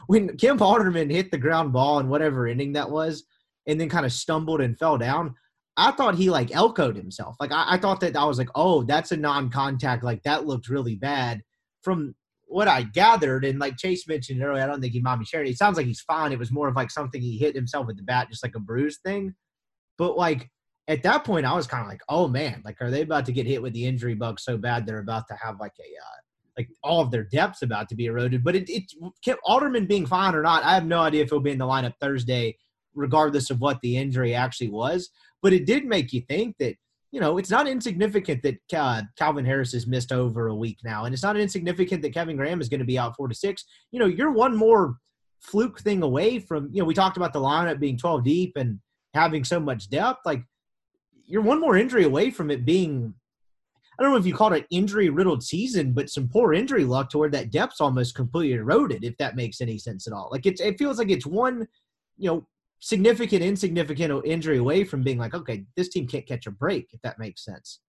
[0.08, 3.26] when Kemp Alderman hit the ground ball in whatever inning that was,
[3.68, 5.36] and then kind of stumbled and fell down.
[5.78, 7.36] I thought he like elcoed himself.
[7.40, 10.04] Like I, I thought that I was like, oh, that's a non-contact.
[10.04, 11.42] Like that looked really bad.
[11.82, 12.14] From
[12.46, 15.50] what I gathered, and like Chase mentioned earlier, I don't think he might be sharing.
[15.50, 16.34] It sounds like he's fine.
[16.34, 18.60] It was more of like something he hit himself with the bat, just like a
[18.60, 19.34] bruise thing.
[19.98, 20.50] But like
[20.90, 23.32] at that point, I was kind of like, oh man, like are they about to
[23.32, 26.18] get hit with the injury bug so bad they're about to have like a uh,
[26.58, 28.44] like all of their depth's about to be eroded.
[28.44, 31.52] But it, it Alderman being fine or not, I have no idea if he'll be
[31.52, 32.58] in the lineup Thursday,
[32.96, 35.10] regardless of what the injury actually was.
[35.44, 36.76] But it did make you think that
[37.12, 41.06] you know it's not insignificant that uh, Calvin Harris has missed over a week now,
[41.06, 43.64] and it's not insignificant that Kevin Graham is going to be out four to six.
[43.92, 44.96] You know, you're one more
[45.40, 48.80] fluke thing away from you know we talked about the lineup being 12 deep and
[49.14, 50.44] having so much depth like
[51.30, 53.14] you're one more injury away from it being
[53.98, 57.10] I don't know if you call it injury riddled season, but some poor injury luck
[57.10, 60.30] to where that depth's almost completely eroded, if that makes any sense at all.
[60.32, 61.68] Like it's, it feels like it's one,
[62.18, 62.48] you know,
[62.80, 67.02] significant, insignificant injury away from being like, okay, this team can't catch a break, if
[67.02, 67.82] that makes sense.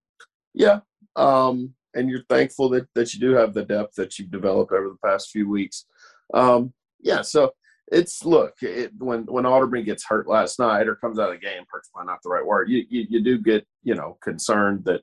[0.53, 0.80] Yeah.
[1.14, 4.88] Um, and you're thankful that, that you do have the depth that you've developed over
[4.88, 5.86] the past few weeks.
[6.34, 7.22] Um, yeah.
[7.22, 7.53] So
[7.91, 11.47] it's look it, when when Alderman gets hurt last night or comes out of the
[11.47, 12.70] game, probably not the right word.
[12.70, 15.03] You you, you do get you know concerned that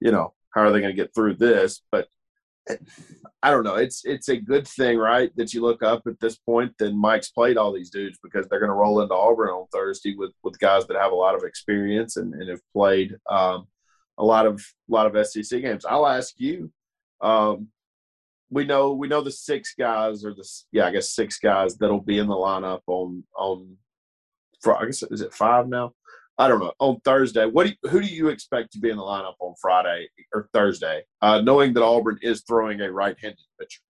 [0.00, 2.08] you know how are they going to get through this, but
[3.42, 3.74] I don't know.
[3.74, 6.72] It's it's a good thing, right, that you look up at this point.
[6.78, 10.14] Then Mike's played all these dudes because they're going to roll into Auburn on Thursday
[10.16, 13.66] with with guys that have a lot of experience and, and have played um,
[14.18, 14.56] a lot of
[14.88, 15.84] a lot of SEC games.
[15.84, 16.70] I'll ask you.
[17.20, 17.68] Um,
[18.52, 22.00] we know we know the six guys or the yeah I guess six guys that'll
[22.00, 23.76] be in the lineup on on.
[24.64, 25.92] I guess is it five now?
[26.38, 27.46] I don't know on Thursday.
[27.46, 30.48] What do you, who do you expect to be in the lineup on Friday or
[30.52, 33.80] Thursday, uh, knowing that Auburn is throwing a right-handed pitcher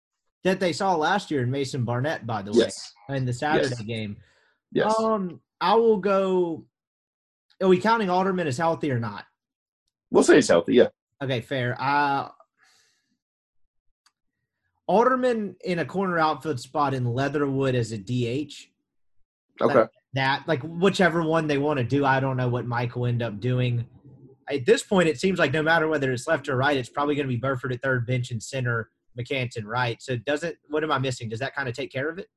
[0.45, 2.93] that they saw last year in Mason Barnett, by the yes.
[3.09, 3.83] way, in the Saturday yes.
[3.83, 4.17] game.
[4.73, 4.99] Yes.
[4.99, 6.65] Um, I will go.
[7.63, 9.25] Are we counting Alderman as healthy or not?
[10.11, 10.75] We'll say he's healthy.
[10.75, 10.89] Yeah.
[11.23, 11.77] Okay, fair.
[11.81, 12.29] Uh,
[14.87, 18.53] Alderman in a corner outfield spot in Leatherwood as a DH.
[19.61, 19.75] Okay.
[19.75, 22.05] That, that like whichever one they want to do.
[22.05, 23.87] I don't know what Mike will end up doing.
[24.51, 27.15] At this point, it seems like no matter whether it's left or right, it's probably
[27.15, 30.03] going to be Burford at third, bench and center, McCanton right.
[30.03, 30.59] So does it?
[30.69, 31.29] What am I missing?
[31.29, 32.29] Does that kind of take care of it?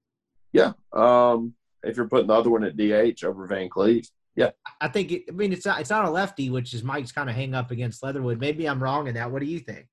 [0.54, 0.74] Yeah.
[0.94, 4.52] Um, if you're putting the other one at DH over Van Cleve, yeah.
[4.82, 5.12] I think.
[5.12, 5.80] It, I mean, it's not.
[5.80, 8.40] It's not a lefty, which is Mike's kind of hang up against Leatherwood.
[8.40, 9.32] Maybe I'm wrong in that.
[9.32, 9.88] What do you think?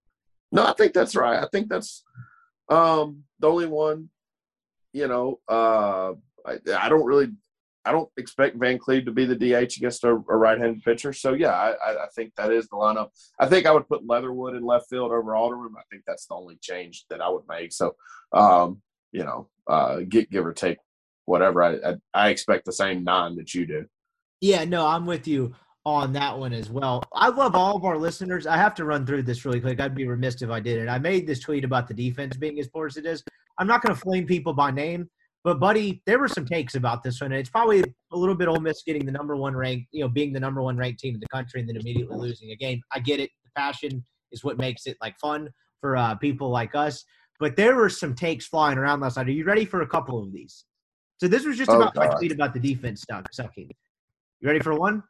[0.51, 1.43] No, I think that's right.
[1.43, 2.05] I think that's
[2.73, 4.09] um, the only one.
[4.93, 6.13] You know, uh,
[6.47, 7.31] I, I don't really
[7.85, 11.13] I don't expect Van Cleve to be the DH against a, a right-handed pitcher.
[11.13, 13.09] So yeah, I, I, think that is the lineup.
[13.41, 15.73] I think I would put Leatherwood in left field over Alderman.
[15.77, 17.73] I think that's the only change that I would make.
[17.73, 17.97] So,
[18.33, 20.79] um, you know, uh, get give or take
[21.25, 21.63] whatever.
[21.63, 23.87] I, I, I expect the same nine that you do.
[24.41, 25.55] Yeah, no, I'm with you
[25.85, 27.03] on that one as well.
[27.13, 28.47] I love all of our listeners.
[28.47, 29.81] I have to run through this really quick.
[29.81, 30.89] I'd be remiss if I didn't.
[30.89, 33.23] I made this tweet about the defense being as poor as it is.
[33.59, 35.09] I'm not going to flame people by name
[35.45, 37.33] but buddy, there were some takes about this one.
[37.33, 40.09] And It's probably a little bit Ole Miss getting the number one ranked, you know,
[40.09, 42.81] being the number one ranked team in the country and then immediately losing a game.
[42.93, 43.31] I get it.
[43.45, 47.05] The passion is what makes it like fun for uh, people like us.
[47.41, 49.27] But there were some takes flying around last night.
[49.27, 50.65] Are you ready for a couple of these?
[51.19, 53.71] So this was just Oh, about my tweet about the defense stuff sucking.
[54.41, 55.03] You ready for one?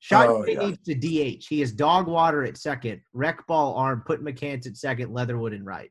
[0.00, 0.60] Shot Oh, yeah.
[0.60, 1.44] needs to DH.
[1.48, 3.00] He is dog water at second.
[3.12, 4.02] Wreck ball arm.
[4.06, 5.12] Put McCants at second.
[5.12, 5.90] Leatherwood and right.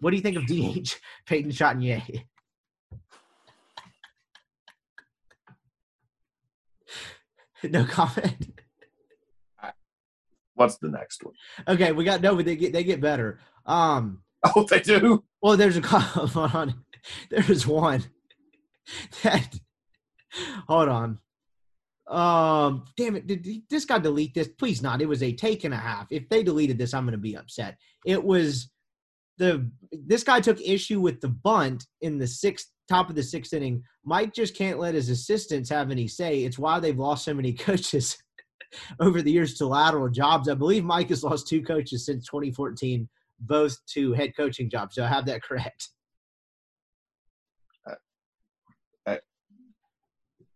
[0.00, 0.94] What do you think of DH?
[1.26, 2.24] Peyton Chatagnier.
[7.64, 8.60] no comment.
[10.54, 11.34] What's the next one?
[11.68, 13.40] Okay, we got no, but they get they get better.
[13.66, 14.22] Um,
[14.54, 15.24] Oh, they do.
[15.42, 16.74] well, there's a hold on.
[17.30, 18.04] There's one
[19.22, 19.58] that.
[20.68, 21.18] Hold on.
[22.08, 23.26] Um, damn it!
[23.26, 24.48] Did this guy delete this?
[24.48, 25.02] Please not.
[25.02, 26.06] It was a take and a half.
[26.10, 27.76] If they deleted this, I'm going to be upset.
[28.04, 28.70] It was
[29.38, 33.52] the this guy took issue with the bunt in the sixth top of the sixth
[33.52, 33.82] inning.
[34.04, 36.44] Mike just can't let his assistants have any say.
[36.44, 38.16] It's why they've lost so many coaches
[39.00, 40.48] over the years to lateral jobs.
[40.48, 43.08] I believe Mike has lost two coaches since 2014,
[43.40, 44.94] both to head coaching jobs.
[44.94, 45.88] So I have that correct.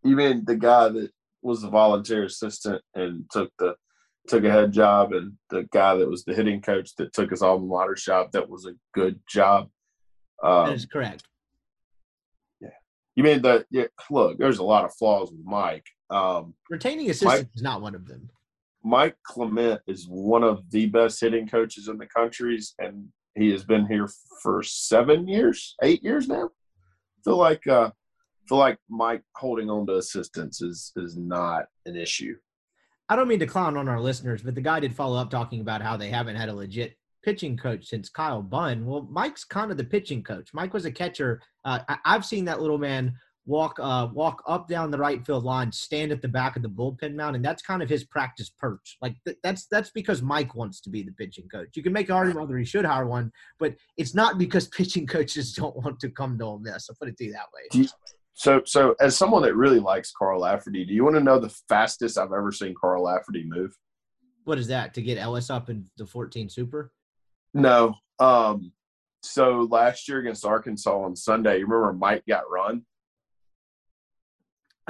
[0.02, 1.10] You mean the guy that
[1.42, 3.74] was the volunteer assistant and took the
[4.28, 7.42] took a head job, and the guy that was the hitting coach that took his
[7.42, 9.68] alma mater job that was a good job.
[10.42, 11.24] That Um, is correct.
[12.60, 12.68] Yeah,
[13.16, 13.86] you mean the yeah?
[14.10, 15.86] Look, there's a lot of flaws with Mike.
[16.10, 18.28] Um, Retaining assistants is not one of them.
[18.82, 23.64] Mike Clement is one of the best hitting coaches in the countries, and he has
[23.64, 24.08] been here
[24.42, 26.50] for seven years, eight years now.
[27.24, 27.90] feel like uh,
[28.50, 32.34] feel like Mike holding on to assistance is is not an issue.
[33.08, 35.60] I don't mean to clown on our listeners, but the guy did follow up talking
[35.60, 38.84] about how they haven't had a legit pitching coach since Kyle Bunn.
[38.86, 40.50] Well, Mike's kind of the pitching coach.
[40.52, 41.40] Mike was a catcher.
[41.64, 43.14] Uh, I, I've seen that little man
[43.46, 46.68] walk uh, walk up down the right field line, stand at the back of the
[46.68, 48.96] bullpen mound, and that's kind of his practice perch.
[49.00, 51.76] Like th- that's that's because Mike wants to be the pitching coach.
[51.76, 53.30] You can make an argument whether he should hire one,
[53.60, 56.88] but it's not because pitching coaches don't want to come to Ole Miss.
[56.90, 57.62] I'll put it to you that way.
[57.70, 57.88] Do you-
[58.34, 61.54] So, so as someone that really likes Carl Lafferty, do you want to know the
[61.68, 63.76] fastest I've ever seen Carl Lafferty move?
[64.44, 66.92] What is that to get Ellis up in the 14 Super?
[67.54, 67.94] No.
[68.18, 68.72] Um.
[69.22, 72.86] So last year against Arkansas on Sunday, you remember Mike got run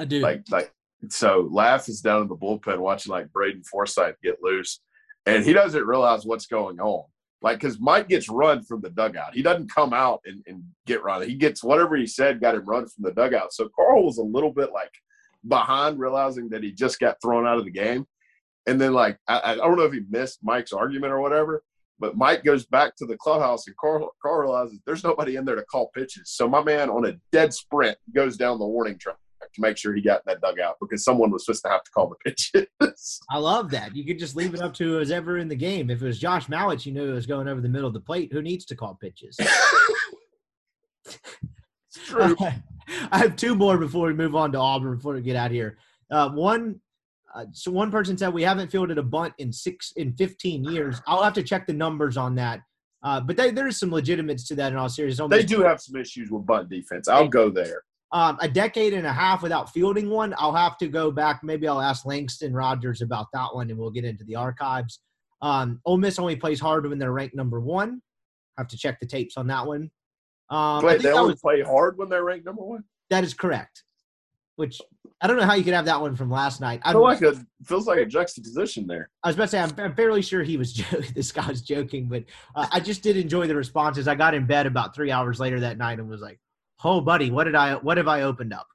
[0.01, 0.21] I do.
[0.21, 0.73] like like
[1.09, 1.49] so.
[1.51, 4.81] Laugh is down in the bullpen watching like Braden Forsyth get loose,
[5.27, 7.05] and he doesn't realize what's going on.
[7.43, 11.03] Like because Mike gets run from the dugout, he doesn't come out and, and get
[11.03, 11.27] run.
[11.27, 13.53] He gets whatever he said got him run from the dugout.
[13.53, 14.93] So Carl was a little bit like
[15.49, 18.07] behind, realizing that he just got thrown out of the game.
[18.67, 21.63] And then like I, I don't know if he missed Mike's argument or whatever,
[22.01, 25.55] But Mike goes back to the clubhouse and Carl, Carl realizes there's nobody in there
[25.55, 26.31] to call pitches.
[26.31, 29.17] So my man, on a dead sprint, goes down the warning track
[29.55, 31.91] to make sure he got in that dugout because someone was supposed to have to
[31.91, 33.21] call the pitches.
[33.31, 33.95] I love that.
[33.97, 35.91] You could just leave it up to who's ever in the game.
[35.91, 38.01] If it was Josh Mallett, you knew it was going over the middle of the
[38.01, 38.33] plate.
[38.33, 39.39] Who needs to call pitches?
[42.11, 42.37] true.
[43.13, 44.97] I have two more before we move on to Auburn.
[44.97, 45.79] Before we get out of here,
[46.11, 46.81] uh, one.
[47.33, 51.01] Uh, so one person said we haven't fielded a bunt in six in 15 years.
[51.07, 52.61] I'll have to check the numbers on that.
[53.05, 55.31] Uh, but they, there is some legitimates to that in all seriousness.
[55.31, 57.07] They do have some issues with bunt defense.
[57.07, 57.85] I'll go there.
[58.13, 60.35] Um, a decade and a half without fielding one.
[60.37, 61.45] I'll have to go back.
[61.45, 65.01] Maybe I'll ask Langston Rogers about that one, and we'll get into the archives.
[65.43, 68.03] Um, Ole Miss only plays hard when they're ranked number one.
[68.59, 69.91] have to check the tapes on that one.
[70.51, 72.85] Um, Wait, they only was, play hard when they're ranked number one.
[73.11, 73.85] That is correct.
[74.57, 74.81] Which
[75.23, 76.81] I don't know how you could have that one from last night.
[76.83, 77.35] I feel like a
[77.65, 79.09] feels like a juxtaposition there.
[79.23, 81.13] I was about to say I'm, I'm fairly sure he was joking.
[81.15, 84.09] this guy was joking, but uh, I just did enjoy the responses.
[84.09, 86.41] I got in bed about three hours later that night and was like,
[86.85, 87.75] "Oh, buddy, what did I?
[87.75, 88.67] What have I opened up?"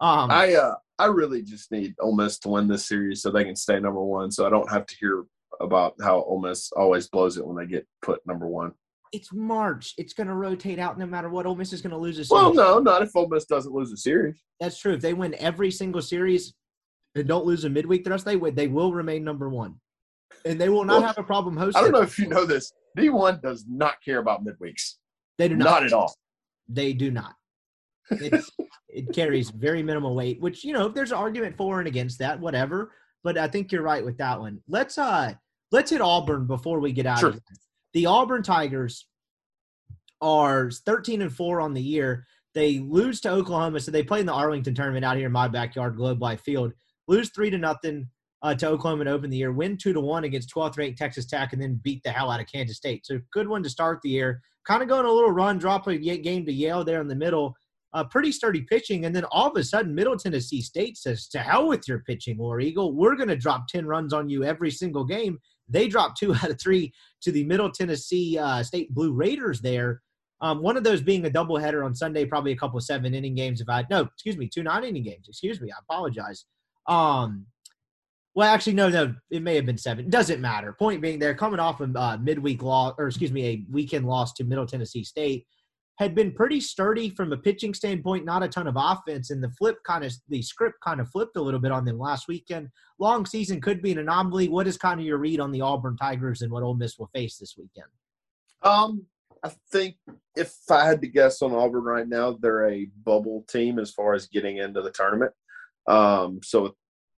[0.00, 3.44] Um, I uh, I really just need Ole Miss to win this series so they
[3.44, 5.24] can stay number one, so I don't have to hear
[5.60, 8.72] about how Ole Miss always blows it when they get put number one
[9.14, 9.94] it's March.
[9.96, 11.46] It's going to rotate out no matter what.
[11.46, 12.30] Ole Miss is going to lose a series.
[12.30, 14.34] Well, no, not if Ole Miss doesn't lose a series.
[14.58, 14.94] That's true.
[14.94, 16.54] If they win every single series
[17.14, 19.76] and don't lose a midweek, the rest they would they will remain number one,
[20.44, 21.78] and they will not well, have a problem hosting.
[21.78, 22.72] I don't know if you know this.
[22.96, 24.94] D one does not care about midweeks.
[25.38, 25.64] They do not.
[25.64, 26.12] Not at all.
[26.68, 27.34] They do not.
[28.10, 32.18] It carries very minimal weight, which you know, if there's an argument for and against
[32.18, 32.92] that, whatever.
[33.22, 34.60] But I think you're right with that one.
[34.68, 35.34] Let's uh
[35.72, 37.30] let's hit Auburn before we get out sure.
[37.30, 37.42] of here.
[37.94, 39.06] The Auburn Tigers
[40.20, 42.26] are 13 and 4 on the year.
[42.54, 45.48] They lose to Oklahoma, so they play in the Arlington tournament out here in my
[45.48, 46.72] backyard, Globe Life Field.
[47.08, 48.08] Lose three to nothing
[48.42, 49.52] uh, to Oklahoma to open the year.
[49.52, 52.40] Win two to one against 12th ranked Texas Tech, and then beat the hell out
[52.40, 53.04] of Kansas State.
[53.06, 54.40] So good one to start the year.
[54.66, 57.56] Kind of going a little run, drop a game to Yale there in the middle.
[57.94, 61.38] Uh, pretty sturdy pitching, and then all of a sudden, Middle Tennessee State says, "To
[61.38, 62.92] hell with your pitching, War Eagle.
[62.92, 65.38] We're going to drop 10 runs on you every single game."
[65.68, 66.92] They dropped two out of three
[67.22, 70.02] to the Middle Tennessee uh, State Blue Raiders there.
[70.40, 73.34] Um, one of those being a doubleheader on Sunday, probably a couple of seven inning
[73.34, 73.60] games.
[73.60, 75.26] If I no, excuse me, two nine inning games.
[75.28, 76.44] Excuse me, I apologize.
[76.86, 77.46] Um,
[78.34, 80.10] well, actually, no, no, it may have been seven.
[80.10, 80.72] Doesn't matter.
[80.72, 84.32] Point being, they're coming off a uh, midweek loss, or excuse me, a weekend loss
[84.34, 85.46] to Middle Tennessee State.
[85.98, 89.50] Had been pretty sturdy from a pitching standpoint, not a ton of offense, and the
[89.50, 92.68] flip kind of the script kind of flipped a little bit on them last weekend.
[92.98, 94.48] Long season could be an anomaly.
[94.48, 97.10] What is kind of your read on the Auburn Tigers and what Ole Miss will
[97.14, 97.86] face this weekend?
[98.62, 99.06] Um,
[99.44, 99.96] I think
[100.34, 104.14] if I had to guess on Auburn right now, they're a bubble team as far
[104.14, 105.32] as getting into the tournament.
[105.86, 106.74] Um, so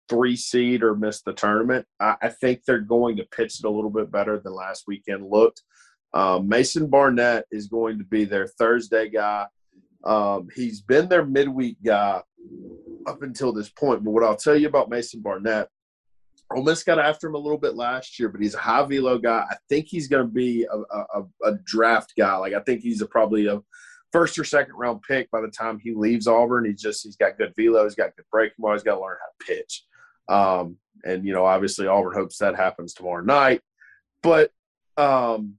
[0.08, 1.86] three seed or miss the tournament.
[2.00, 5.28] I, I, think they're going to pitch it a little bit better than last weekend
[5.30, 5.62] looked.
[6.16, 9.44] Um, Mason Barnett is going to be their Thursday guy.
[10.02, 12.22] Um, he's been their midweek guy
[13.06, 14.02] up until this point.
[14.02, 15.68] But what I'll tell you about Mason Barnett,
[16.50, 19.18] Ole Miss got after him a little bit last year, but he's a high velo
[19.18, 19.44] guy.
[19.50, 22.34] I think he's going to be a, a, a, draft guy.
[22.36, 23.60] Like I think he's a, probably a
[24.10, 26.64] first or second round pick by the time he leaves Auburn.
[26.64, 29.18] He's just he's got good velo, he's got good breaking ball, he's got to learn
[29.20, 29.84] how to pitch.
[30.28, 33.60] Um, and you know, obviously Auburn hopes that happens tomorrow night.
[34.22, 34.50] But
[34.96, 35.58] um,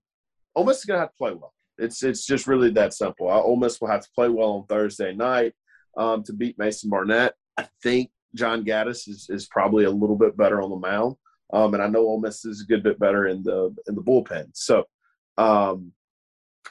[0.57, 1.53] Ole Miss is going to have to play well.
[1.77, 3.29] It's it's just really that simple.
[3.29, 5.53] Ole Miss will have to play well on Thursday night
[5.95, 7.35] um, to beat Mason Barnett.
[7.55, 11.15] I think John Gaddis is, is probably a little bit better on the mound,
[11.53, 14.01] um, and I know Ole Miss is a good bit better in the in the
[14.01, 14.49] bullpen.
[14.53, 14.85] So
[15.37, 15.91] um,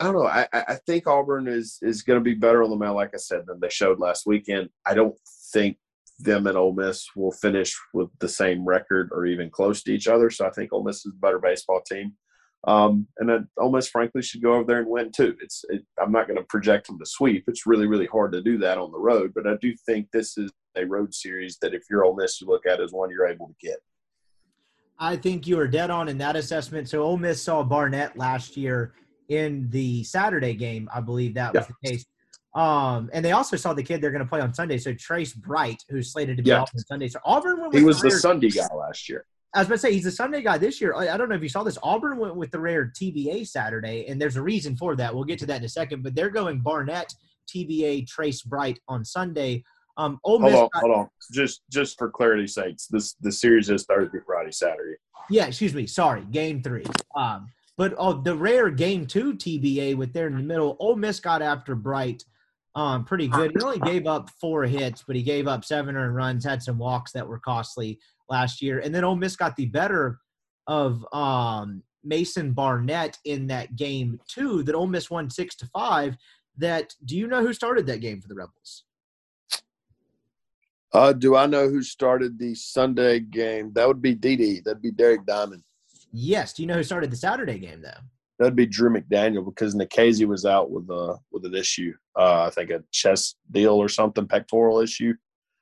[0.01, 0.27] I don't know.
[0.27, 3.19] I, I think Auburn is is going to be better on the mound, like I
[3.19, 4.69] said, than they showed last weekend.
[4.85, 5.17] I don't
[5.53, 5.79] think
[6.19, 10.09] them and Ole Miss will finish with the same record or even close to each
[10.09, 10.31] other.
[10.31, 12.15] So I think Ole Miss is a better baseball team.
[12.65, 15.37] Um, and then Ole Miss, frankly, should go over there and win too.
[15.41, 17.45] It's it, I'm not going to project them to sweep.
[17.47, 19.33] It's really really hard to do that on the road.
[19.35, 22.47] But I do think this is a road series that if you're Ole Miss, you
[22.47, 23.79] look at as one you're able to get.
[24.99, 26.89] I think you are dead on in that assessment.
[26.89, 28.95] So Ole Miss saw Barnett last year
[29.29, 30.89] in the Saturday game.
[30.93, 32.05] I believe that was the case.
[32.55, 34.79] Um, and they also saw the kid they're going to play on Sunday.
[34.79, 36.63] So Trace Bright, who's slated to be yeah.
[36.63, 37.09] off on Sunday.
[37.09, 37.75] So Auburn went.
[37.75, 39.27] he was the Sunday guy last year.
[39.57, 40.95] I was about to say he's a Sunday guy this year.
[40.95, 41.79] I, I don't know if you saw this.
[41.83, 45.15] Auburn went with the rare TBA Saturday, and there's a reason for that.
[45.15, 46.03] We'll get to that in a second.
[46.03, 47.15] But they're going Barnett,
[47.49, 49.65] TBA, Trace Bright on Sunday.
[49.97, 51.09] Um, Ole hold on, got, hold on.
[51.33, 54.97] Just just for clarity's sakes, this the series is Thursday, Friday, Saturday.
[55.31, 55.87] Yeah, excuse me.
[55.87, 56.85] Sorry, game three.
[57.17, 57.49] Um,
[57.79, 60.77] but oh, the rare game two TBA with there in the middle.
[60.81, 62.23] Ole Miss got after Bright.
[62.75, 63.53] Um, pretty good.
[63.57, 66.77] He only gave up four hits, but he gave up seven earned runs, had some
[66.77, 67.99] walks that were costly
[68.29, 68.81] last year.
[68.81, 70.19] And then Ole Miss got the better
[70.67, 74.63] of um, Mason Barnett in that game too.
[74.63, 76.17] That Ole Miss won six to five.
[76.57, 78.85] That do you know who started that game for the Rebels?
[80.93, 83.73] Uh, do I know who started the Sunday game?
[83.75, 84.65] That would be DD.
[84.65, 85.63] That'd be Derek Diamond.
[86.13, 86.55] Yes.
[86.55, 88.01] Do you know who started the Saturday game though?
[88.39, 91.93] That'd be Drew McDaniel because Nikhazy was out with a with an issue.
[92.19, 95.15] Uh, I think a chest deal or something, pectoral issue.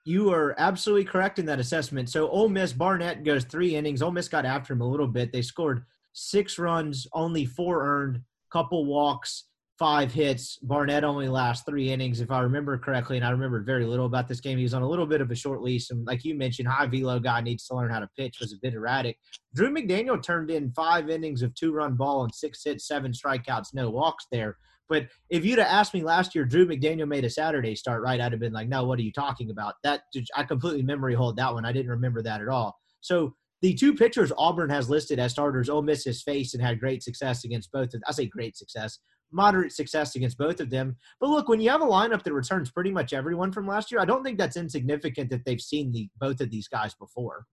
[0.05, 2.11] You are absolutely correct in that assessment.
[2.11, 4.03] So Ole Miss Barnett goes three innings.
[4.03, 5.33] Ole Miss got after him a little bit.
[5.33, 8.21] They scored six runs, only four earned,
[8.53, 9.45] couple walks,
[9.79, 10.59] five hits.
[10.59, 14.29] Barnett only last three innings, if I remember correctly, and I remember very little about
[14.29, 14.59] this game.
[14.59, 16.87] He was on a little bit of a short leash, and like you mentioned, high
[16.87, 18.39] velo guy needs to learn how to pitch.
[18.41, 19.19] Was a bit erratic.
[19.55, 23.75] Drew McDaniel turned in five innings of two run ball and six hits, seven strikeouts,
[23.75, 24.59] no walks there.
[24.89, 28.21] But if you'd have asked me last year, Drew McDaniel made a Saturday start, right?
[28.21, 29.75] I'd have been like, no, what are you talking about?
[29.83, 30.03] That
[30.37, 31.65] I completely memory hold that one.
[31.65, 32.77] I didn't remember that at all.
[33.01, 36.81] So the two pitchers Auburn has listed as starters, Ole Miss has faced and had
[36.81, 37.95] great success against both.
[37.95, 38.99] Of, I say great success,
[39.33, 40.97] moderate success against both of them.
[41.19, 44.01] But look, when you have a lineup that returns pretty much everyone from last year,
[44.01, 47.47] I don't think that's insignificant that they've seen the both of these guys before.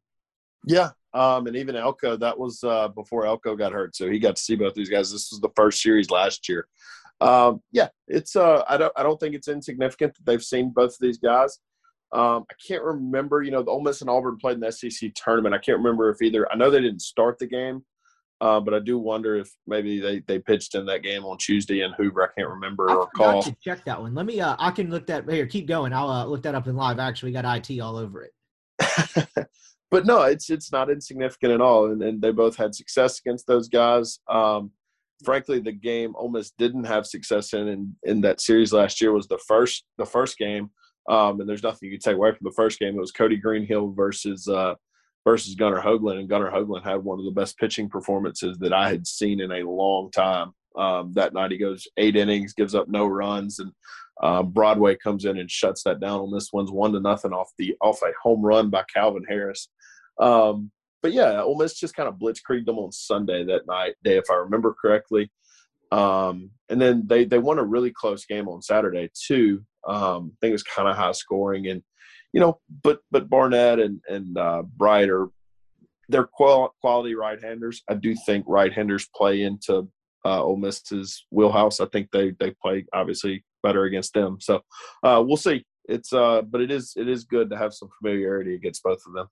[0.68, 4.36] Yeah, um, and even Elko, that was uh, before Elko got hurt, so he got
[4.36, 5.12] to see both these guys.
[5.12, 6.68] This was the first series last year.
[7.22, 10.92] Um, yeah, it's uh, I don't I don't think it's insignificant that they've seen both
[10.92, 11.60] of these guys.
[12.14, 15.14] Um, I can't remember, you know, the Ole Miss and Auburn played in the SEC
[15.16, 15.56] tournament.
[15.56, 16.52] I can't remember if either.
[16.52, 17.86] I know they didn't start the game,
[18.42, 21.84] uh, but I do wonder if maybe they, they pitched in that game on Tuesday
[21.84, 22.24] in Hoover.
[22.24, 23.44] I can't remember I or call.
[23.44, 24.14] To check that one.
[24.14, 24.42] Let me.
[24.42, 25.46] Uh, I can look that here.
[25.46, 25.94] Keep going.
[25.94, 27.00] I'll uh, look that up in live.
[27.00, 29.28] Actually, we got IT all over it.
[29.92, 33.48] but no, it's it's not insignificant at all, and, and they both had success against
[33.48, 34.20] those guys.
[34.28, 34.72] Um,
[35.24, 39.12] frankly, the game Ole Miss didn't have success in, in in that series last year
[39.12, 40.70] was the first the first game,
[41.10, 42.96] um, and there's nothing you can take away from the first game.
[42.96, 44.76] It was Cody Greenhill versus uh,
[45.26, 48.90] versus Gunnar Hoglund, and Gunnar Hoglund had one of the best pitching performances that I
[48.90, 50.54] had seen in a long time.
[50.78, 53.72] Um, that night, he goes eight innings, gives up no runs, and
[54.22, 56.20] um, Broadway comes in and shuts that down.
[56.22, 59.68] On this one's one to nothing off the off a home run by Calvin Harris.
[60.20, 64.18] Um, but yeah, Ole Miss just kind of blitzkrieged them on Sunday that night, day
[64.18, 65.32] if I remember correctly.
[65.92, 69.64] Um, and then they they won a really close game on Saturday too.
[69.88, 71.82] Um, I think it was kind of high scoring, and
[72.34, 75.30] you know, but but Barnett and and uh, Bright are
[76.08, 77.84] they're qual- quality right-handers.
[77.90, 79.88] I do think right-handers play into
[80.26, 81.80] uh, Ole Miss's wheelhouse.
[81.80, 84.38] I think they they play obviously better against them.
[84.40, 84.62] So
[85.04, 85.66] uh, we'll see.
[85.86, 89.14] It's uh, but it is it is good to have some familiarity against both of
[89.14, 89.28] them.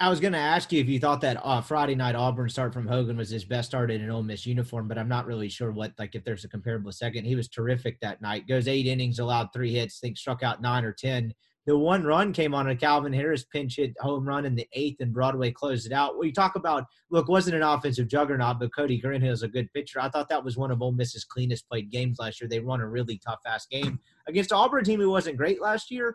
[0.00, 2.72] I was going to ask you if you thought that uh, Friday night Auburn start
[2.72, 5.48] from Hoglund was his best start in an Ole Miss uniform, but I'm not really
[5.48, 7.24] sure what like if there's a comparable second.
[7.24, 8.46] He was terrific that night.
[8.46, 11.34] Goes eight innings, allowed three hits, think struck out nine or ten.
[11.66, 15.00] The one run came on a Calvin Harris pinch hit home run in the eighth,
[15.00, 16.14] and Broadway closed it out.
[16.22, 20.00] You talk about look, wasn't an offensive juggernaut, but Cody Greenhill is a good pitcher.
[20.00, 22.48] I thought that was one of Ole Miss's cleanest played games last year.
[22.48, 26.14] They won a really tough ass game against Auburn team who wasn't great last year,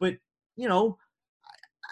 [0.00, 0.14] but
[0.56, 0.96] you know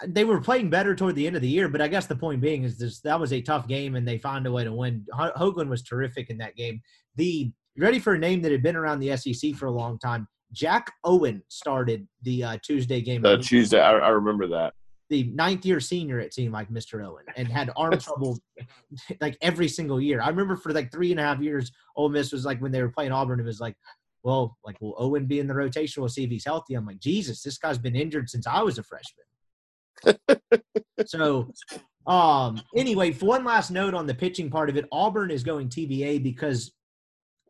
[0.05, 1.67] they were playing better toward the end of the year.
[1.67, 4.17] But I guess the point being is this, that was a tough game, and they
[4.17, 5.05] found a way to win.
[5.13, 6.81] Hoglund was terrific in that game.
[7.15, 10.27] The ready for a name that had been around the SEC for a long time.
[10.51, 13.21] Jack Owen started the uh, Tuesday game.
[13.21, 14.73] The Tuesday, I, I, remember that.
[15.09, 17.05] The ninth year senior, it seemed like Mr.
[17.05, 18.39] Owen, and had arm trouble
[19.19, 20.21] like every single year.
[20.21, 22.81] I remember for like three and a half years, Ole Miss was like when they
[22.81, 23.75] were playing Auburn, it was like,
[24.23, 26.01] well, like will Owen be in the rotation?
[26.01, 26.75] We'll see if he's healthy.
[26.75, 29.25] I'm like, Jesus, this guy's been injured since I was a freshman.
[31.05, 31.51] so
[32.05, 35.67] um anyway for one last note on the pitching part of it auburn is going
[35.67, 36.71] tba because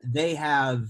[0.04, 0.88] they have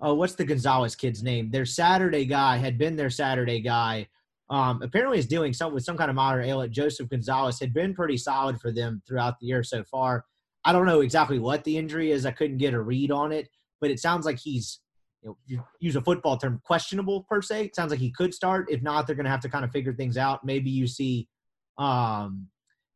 [0.00, 1.50] oh, what's the Gonzalez kid's name?
[1.50, 4.06] Their Saturday guy had been their Saturday guy.
[4.50, 6.72] Um, apparently is dealing some with some kind of moderate ailment.
[6.72, 10.24] Joseph Gonzalez had been pretty solid for them throughout the year so far.
[10.64, 12.24] I don't know exactly what the injury is.
[12.24, 13.48] I couldn't get a read on it,
[13.80, 14.80] but it sounds like he's
[15.22, 17.66] you know, use a football term, questionable per se.
[17.66, 18.70] It sounds like he could start.
[18.70, 20.44] If not, they're going to have to kind of figure things out.
[20.44, 21.28] Maybe you see,
[21.76, 22.46] um,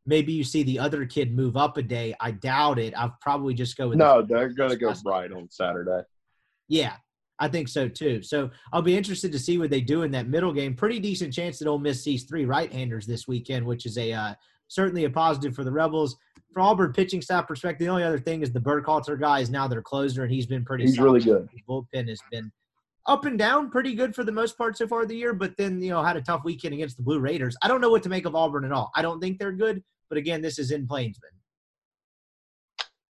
[0.05, 2.15] maybe you see the other kid move up a day.
[2.19, 2.93] I doubt it.
[2.97, 3.97] I'll probably just go with.
[3.97, 6.03] No, they're going to go right on Saturday.
[6.69, 6.95] Yeah,
[7.39, 8.21] I think so too.
[8.21, 10.75] So I'll be interested to see what they do in that middle game.
[10.75, 14.33] Pretty decent chance that Ole Miss sees three right-handers this weekend, which is a uh,
[14.67, 16.17] certainly a positive for the Rebels.
[16.53, 19.67] From Auburn pitching staff perspective, the only other thing is the Burkhalter guy is now
[19.67, 20.83] their closer, and he's been pretty.
[20.83, 21.05] He's solid.
[21.05, 21.49] really good.
[21.51, 22.51] His bullpen has been
[23.07, 25.33] up and down, pretty good for the most part so far of the year.
[25.33, 27.55] But then you know had a tough weekend against the Blue Raiders.
[27.61, 28.91] I don't know what to make of Auburn at all.
[28.95, 31.31] I don't think they're good, but again, this is in Plainsman.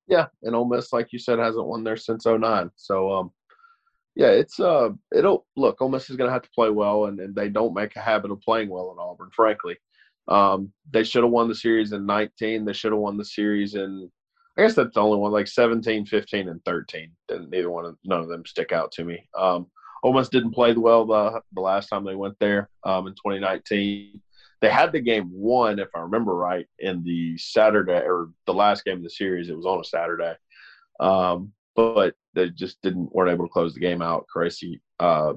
[0.07, 2.69] Yeah, and Ole Miss, like you said, hasn't won there since 09.
[2.75, 3.31] So um,
[4.15, 5.81] yeah, it's uh, it'll look.
[5.81, 8.01] Ole Miss is going to have to play well, and, and they don't make a
[8.01, 9.29] habit of playing well in Auburn.
[9.35, 9.77] Frankly,
[10.27, 12.65] um, they should have won the series in 19.
[12.65, 14.09] They should have won the series in
[14.57, 17.11] I guess that's the only one, like 17, 15, and 13.
[17.29, 19.27] And neither one of none of them stick out to me.
[19.37, 19.67] Um,
[20.05, 24.21] Miss didn't play well the, the last time they went there um, in 2019.
[24.61, 28.85] They had the game won, if I remember right, in the Saturday or the last
[28.85, 29.49] game of the series.
[29.49, 30.35] It was on a Saturday,
[30.99, 34.27] um, but they just didn't weren't able to close the game out.
[34.27, 35.33] Crazy uh,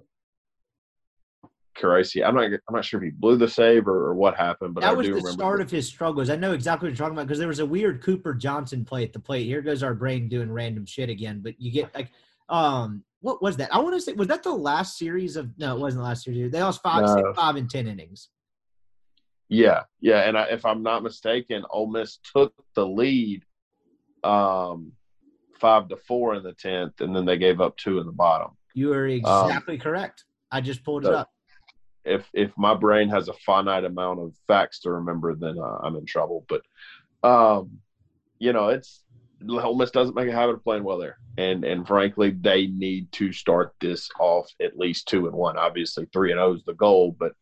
[1.81, 2.27] Caracci.
[2.27, 2.45] I'm not.
[2.45, 4.93] I'm not sure if he blew the save or, or what happened, but that I
[4.93, 5.33] was do the remember.
[5.33, 6.31] start of his struggles.
[6.31, 9.03] I know exactly what you're talking about because there was a weird Cooper Johnson play
[9.05, 9.45] at the plate.
[9.47, 11.41] Here goes our brain doing random shit again.
[11.43, 12.11] But you get like,
[12.49, 13.75] um, what was that?
[13.75, 15.51] I want to say was that the last series of?
[15.59, 16.51] No, it wasn't the last series.
[16.51, 17.15] They lost five, No.
[17.15, 18.29] six, five, and ten innings.
[19.49, 23.45] Yeah, yeah, and I, if I'm not mistaken, Ole Miss took the lead,
[24.25, 24.91] um,
[25.61, 28.51] five to four in the tenth, and then they gave up two in the bottom.
[28.75, 30.25] You are exactly correct.
[30.51, 31.31] I just pulled it Um, so- up.
[32.07, 35.97] If if my brain has a finite amount of facts to remember, then uh, I'm
[35.97, 36.47] in trouble.
[36.49, 36.63] But,
[37.29, 37.79] um,
[38.39, 39.03] you know, it's
[39.49, 43.11] Ole Miss doesn't make a habit of playing well there, and and frankly, they need
[43.13, 45.59] to start this off at least two and one.
[45.59, 47.33] Obviously, three and zero is the goal, but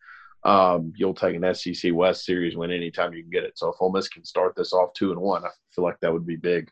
[0.45, 3.57] um, you'll take an SEC West series win anytime you can get it.
[3.57, 6.13] So if Ole Miss can start this off two and one, I feel like that
[6.13, 6.71] would be big.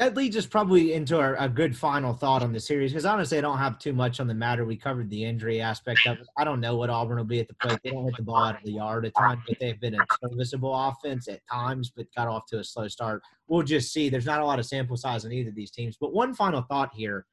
[0.00, 3.36] That leads us probably into our, a good final thought on the series because honestly,
[3.36, 4.64] I don't have too much on the matter.
[4.64, 6.26] We covered the injury aspect of it.
[6.38, 7.80] I don't know what Auburn will be at the plate.
[7.84, 10.06] They don't hit the ball out of the yard at times, but they've been a
[10.22, 13.20] serviceable offense at times, but got off to a slow start.
[13.46, 14.08] We'll just see.
[14.08, 15.98] There's not a lot of sample size on either of these teams.
[16.00, 17.26] But one final thought here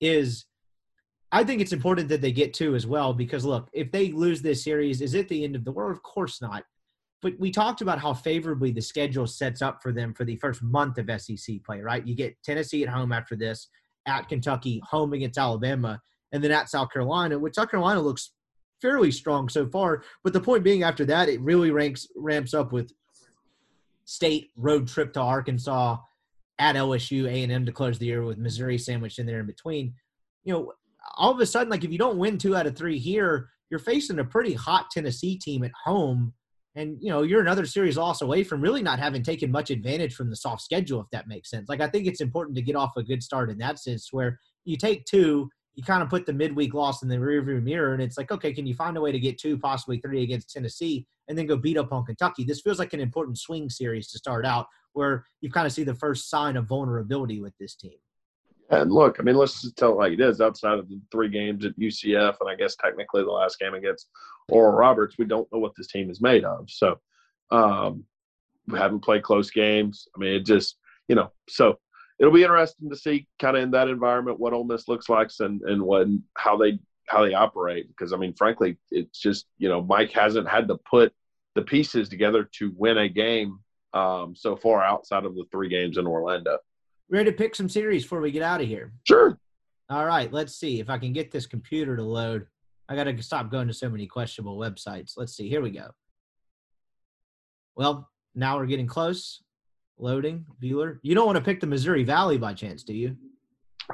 [0.00, 0.46] is
[1.30, 4.42] I think it's important that they get two as well because look, if they lose
[4.42, 5.92] this series, is it the end of the world?
[5.92, 6.64] Of course not.
[7.22, 10.62] But we talked about how favorably the schedule sets up for them for the first
[10.62, 12.06] month of SEC play, right?
[12.06, 13.68] You get Tennessee at home after this,
[14.06, 16.00] at Kentucky, home against Alabama,
[16.32, 18.32] and then at South Carolina, which South Carolina looks
[18.80, 20.02] fairly strong so far.
[20.24, 22.92] But the point being, after that, it really ranks ramps up with
[24.06, 25.98] state road trip to Arkansas,
[26.60, 29.46] at LSU, A and M to close the year with Missouri sandwiched in there in
[29.46, 29.94] between.
[30.44, 30.72] You know,
[31.16, 33.80] all of a sudden, like if you don't win two out of three here, you're
[33.80, 36.34] facing a pretty hot Tennessee team at home.
[36.76, 40.14] And you know, you're another series loss away from really not having taken much advantage
[40.14, 41.68] from the soft schedule, if that makes sense.
[41.68, 44.38] Like I think it's important to get off a good start in that sense where
[44.64, 48.02] you take two, you kind of put the midweek loss in the rearview mirror, and
[48.02, 51.06] it's like, okay, can you find a way to get two, possibly three against Tennessee,
[51.28, 52.44] and then go beat up on Kentucky?
[52.44, 55.84] This feels like an important swing series to start out, where you kind of see
[55.84, 57.98] the first sign of vulnerability with this team.
[58.70, 60.40] And look, I mean, let's just tell it like it is.
[60.40, 64.08] Outside of the three games at UCF, and I guess technically the last game against
[64.48, 66.70] Oral Roberts, we don't know what this team is made of.
[66.70, 67.00] So
[67.50, 68.04] um,
[68.68, 70.06] we haven't played close games.
[70.14, 70.76] I mean, it just
[71.08, 71.32] you know.
[71.48, 71.78] So
[72.20, 75.30] it'll be interesting to see kind of in that environment what Ole Miss looks like
[75.40, 76.06] and and what
[76.36, 77.88] how they how they operate.
[77.88, 81.12] Because I mean, frankly, it's just you know Mike hasn't had to put
[81.56, 83.58] the pieces together to win a game
[83.94, 86.58] um, so far outside of the three games in Orlando.
[87.10, 88.92] Ready to pick some series before we get out of here?
[89.04, 89.36] Sure.
[89.88, 92.46] All right, let's see if I can get this computer to load.
[92.88, 95.14] I got to stop going to so many questionable websites.
[95.16, 95.48] Let's see.
[95.48, 95.90] Here we go.
[97.76, 99.42] Well, now we're getting close.
[99.98, 100.98] Loading, Bueller.
[101.02, 103.16] You don't want to pick the Missouri Valley by chance, do you?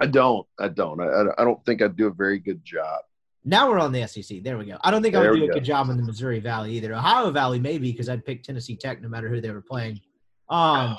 [0.01, 0.47] I don't.
[0.61, 1.01] I don't.
[1.01, 3.01] I, I don't think I'd do a very good job.
[3.45, 4.43] Now we're on the SEC.
[4.43, 4.77] There we go.
[4.83, 5.55] I don't think I There would we do a go.
[5.55, 6.95] good job in the Missouri Valley either.
[6.95, 10.01] Ohio Valley maybe because I'd pick Tennessee Tech no matter who they were playing.
[10.49, 10.99] Um,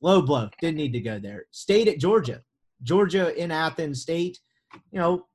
[0.00, 0.48] low blow.
[0.60, 1.46] Didn't need to go there.
[1.50, 2.42] State at Georgia.
[2.82, 4.38] Georgia in Athens State.
[4.90, 5.26] You know,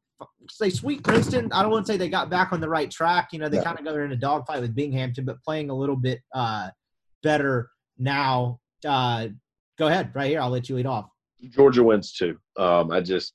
[0.50, 1.52] say sweet Princeton.
[1.52, 3.30] I don't want to say they got back on the right track.
[3.34, 3.64] You know, they No.
[3.64, 6.70] kind of got in a dogfight with Binghamton, but playing a little bit uh,
[7.24, 8.60] better now.
[8.86, 9.28] Uh,
[9.78, 10.42] go ahead, right here.
[10.42, 11.10] I'll let you lead off.
[11.50, 12.38] Georgia wins too.
[12.58, 13.34] Um, I just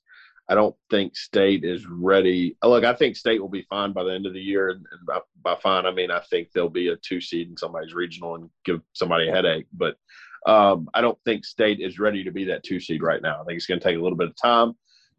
[0.49, 2.57] I don't think State is ready.
[2.63, 5.05] Look, I think State will be fine by the end of the year, and, and
[5.07, 8.35] by, by fine I mean I think they'll be a two seed in somebody's regional
[8.35, 9.67] and give somebody a headache.
[9.71, 9.95] But
[10.45, 13.41] um, I don't think State is ready to be that two seed right now.
[13.41, 14.73] I think it's going to take a little bit of time.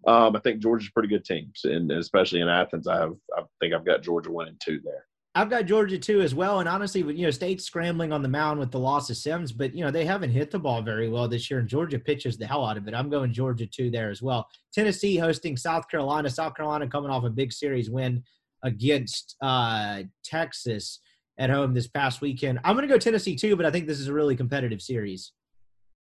[0.07, 3.73] Um, I think Georgia's pretty good team, and especially in Athens, I have I think
[3.73, 5.07] I've got Georgia winning two there.
[5.37, 8.61] I've got Georgia too as well, and honestly, you know, State's scrambling on the mound
[8.61, 11.27] with the loss of Sims, but you know they haven't hit the ball very well
[11.27, 12.95] this year, and Georgia pitches the hell out of it.
[12.95, 14.47] I'm going Georgia two there as well.
[14.75, 16.29] Tennessee hosting South Carolina.
[16.29, 18.23] South Carolina coming off a big series win
[18.63, 21.01] against uh, Texas
[21.39, 22.61] at home this past weekend.
[22.65, 25.33] I'm going to go Tennessee too, but I think this is a really competitive series.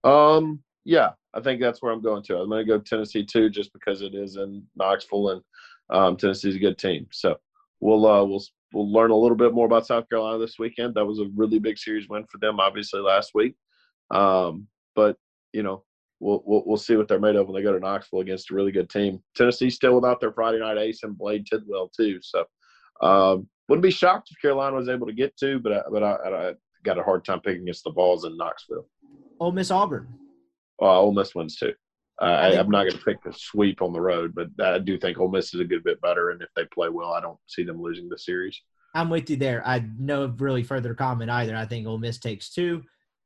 [0.03, 2.37] Um, yeah, I think that's where I'm going to.
[2.37, 5.41] I'm going to go Tennessee too, just because it is in Knoxville and
[5.89, 7.07] um, Tennessee's a good team.
[7.11, 7.37] So
[7.79, 10.95] we'll uh, we'll we'll learn a little bit more about South Carolina this weekend.
[10.95, 13.55] That was a really big series win for them, obviously last week.
[14.11, 15.17] Um, but
[15.53, 15.83] you know,
[16.19, 18.55] we'll, we'll we'll see what they're made of when they go to Knoxville against a
[18.55, 19.21] really good team.
[19.35, 22.19] Tennessee still without their Friday night ace and Blade Tidwell too.
[22.21, 22.45] So
[23.01, 26.13] um, wouldn't be shocked if Carolina was able to get to, but I, but I,
[26.15, 26.53] I
[26.83, 28.87] got a hard time picking against the Vols in Knoxville.
[29.39, 30.07] Ole Miss Auburn.
[30.81, 31.73] Uh, Ole Miss wins too.
[32.21, 34.97] Uh, I, I'm not going to pick a sweep on the road, but I do
[34.97, 37.39] think Ole Miss is a good bit better, and if they play well, I don't
[37.47, 38.59] see them losing the series.
[38.93, 39.65] I'm with you there.
[39.65, 41.55] I no really further comment either.
[41.55, 42.83] I think Ole Miss takes two,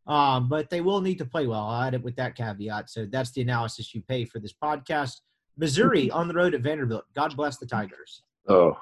[0.08, 1.66] um, but they will need to play well.
[1.66, 2.90] I add it with that caveat.
[2.90, 5.16] So that's the analysis you pay for this podcast.
[5.58, 7.04] Missouri on the road at Vanderbilt.
[7.14, 8.22] God bless the Tigers.
[8.48, 8.78] Oh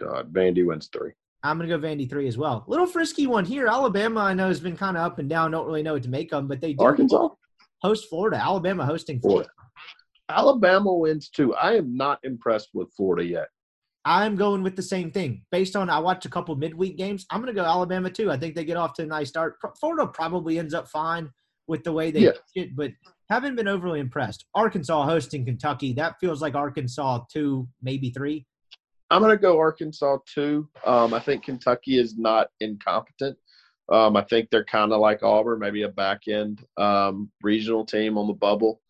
[0.00, 1.12] God, Vandy wins three.
[1.42, 2.64] I'm going to go Vandy three as well.
[2.66, 3.66] Little frisky one here.
[3.66, 5.50] Alabama, I know, has been kind of up and down.
[5.50, 7.28] Don't really know what to make of them, but they do Arkansas
[7.82, 8.36] host Florida.
[8.36, 9.48] Alabama hosting Florida.
[10.28, 11.54] Alabama wins too.
[11.54, 13.48] I am not impressed with Florida yet.
[14.04, 15.42] I'm going with the same thing.
[15.50, 18.30] Based on I watched a couple midweek games, I'm going to go Alabama too.
[18.30, 19.56] I think they get off to a nice start.
[19.78, 21.30] Florida probably ends up fine
[21.66, 22.30] with the way they Yeah.
[22.54, 22.92] it, but
[23.28, 24.46] haven't been overly impressed.
[24.54, 25.92] Arkansas hosting Kentucky.
[25.92, 28.46] That feels like Arkansas two, maybe three.
[29.10, 30.68] I'm going to go Arkansas too.
[30.86, 33.36] Um, I think Kentucky is not incompetent.
[33.90, 38.16] Um, I think they're kind of like Auburn, maybe a back end um, regional team
[38.16, 38.80] on the bubble.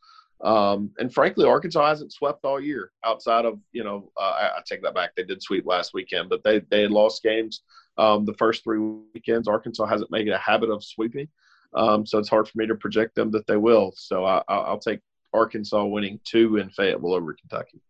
[0.42, 4.60] Um, and frankly, Arkansas hasn't swept all year outside of, you know, uh, I, I
[4.66, 5.10] take that back.
[5.16, 7.62] They did sweep last weekend, but they, they lost games
[7.98, 8.78] um, the first three
[9.14, 9.48] weekends.
[9.48, 11.28] Arkansas hasn't made it a habit of sweeping.
[11.74, 13.92] Um, so it's hard for me to project them that they will.
[13.96, 15.00] So I- I'll take
[15.32, 17.80] Arkansas winning two in Fayetteville over Kentucky.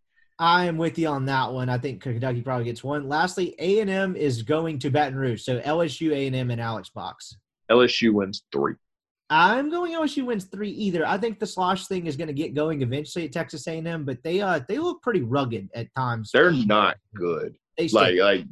[0.40, 1.68] I am with you on that one.
[1.68, 3.06] I think Kentucky probably gets one.
[3.06, 6.60] Lastly, A and M is going to Baton Rouge, so LSU, A and M, and
[6.60, 7.36] Alex Box.
[7.70, 8.74] LSU wins three.
[9.28, 11.06] I'm going LSU wins three either.
[11.06, 14.22] I think the slosh thing is going to get going eventually at Texas A&M, but
[14.24, 16.30] they uh they look pretty rugged at times.
[16.32, 17.54] They're not good.
[17.76, 18.44] They still- like like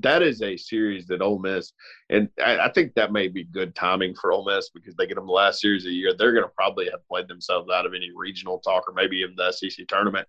[0.00, 1.72] that is a series that Ole Miss,
[2.08, 5.16] and I, I think that may be good timing for Ole Miss because they get
[5.16, 6.14] them the last series of the year.
[6.16, 9.36] They're going to probably have played themselves out of any regional talk or maybe even
[9.36, 10.26] the SEC tournament.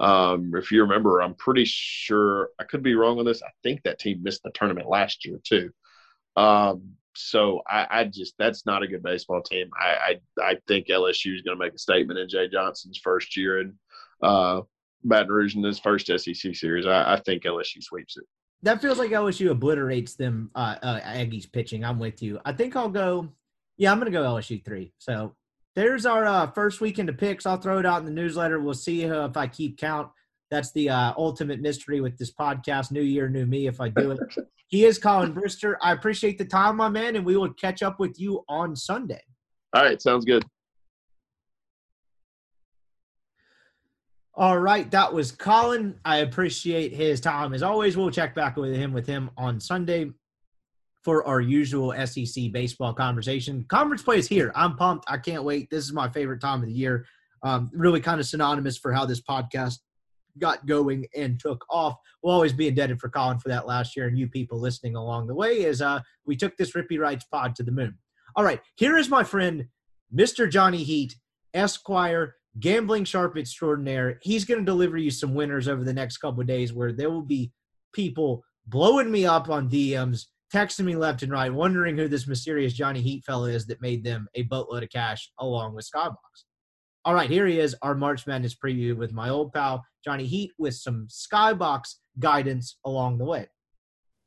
[0.00, 3.42] Um, if you remember, I'm pretty sure I could be wrong on this.
[3.42, 5.70] I think that team missed the tournament last year too.
[6.36, 9.68] Um, so I, I just that's not a good baseball team.
[9.78, 13.36] I I, I think LSU is going to make a statement in Jay Johnson's first
[13.36, 13.74] year in
[14.22, 14.62] uh,
[15.04, 16.86] Baton Rouge in his first SEC series.
[16.86, 18.24] I, I think LSU sweeps it.
[18.62, 21.84] that feels like LSU obliterates them uh, uh Aggies pitching.
[21.84, 22.40] I'm with you.
[22.44, 23.28] I think I'll go
[23.80, 24.92] yeah, I'm going to go LSU 3.
[24.98, 25.34] So
[25.80, 27.46] there's our uh, first weekend of picks.
[27.46, 28.60] I'll throw it out in the newsletter.
[28.60, 30.10] We'll see if I keep count.
[30.50, 32.90] That's the uh, ultimate mystery with this podcast.
[32.90, 33.66] New year, new me.
[33.66, 34.20] If I do it,
[34.68, 35.76] he is Colin Brister.
[35.80, 39.22] I appreciate the time, my man, and we will catch up with you on Sunday.
[39.74, 40.44] All right, sounds good.
[44.34, 45.98] All right, that was Colin.
[46.04, 47.96] I appreciate his time as always.
[47.96, 50.10] We'll check back with him with him on Sunday
[51.02, 53.64] for our usual SEC baseball conversation.
[53.68, 54.52] Conference play is here.
[54.54, 55.06] I'm pumped.
[55.08, 55.70] I can't wait.
[55.70, 57.06] This is my favorite time of the year.
[57.42, 59.78] Um, really kind of synonymous for how this podcast
[60.38, 61.96] got going and took off.
[62.22, 65.26] We'll always be indebted for Colin for that last year and you people listening along
[65.26, 67.96] the way as uh, we took this Rippy Writes pod to the moon.
[68.36, 69.66] All right, here is my friend,
[70.14, 70.48] Mr.
[70.48, 71.16] Johnny Heat,
[71.54, 74.18] Esquire, gambling sharp extraordinaire.
[74.22, 77.10] He's going to deliver you some winners over the next couple of days where there
[77.10, 77.52] will be
[77.92, 82.72] people blowing me up on DMs, texting me left and right, wondering who this mysterious
[82.72, 86.16] Johnny Heat fella is that made them a boatload of cash along with Skybox.
[87.04, 90.52] All right, here he is, our March Madness preview with my old pal Johnny Heat
[90.58, 93.46] with some Skybox guidance along the way.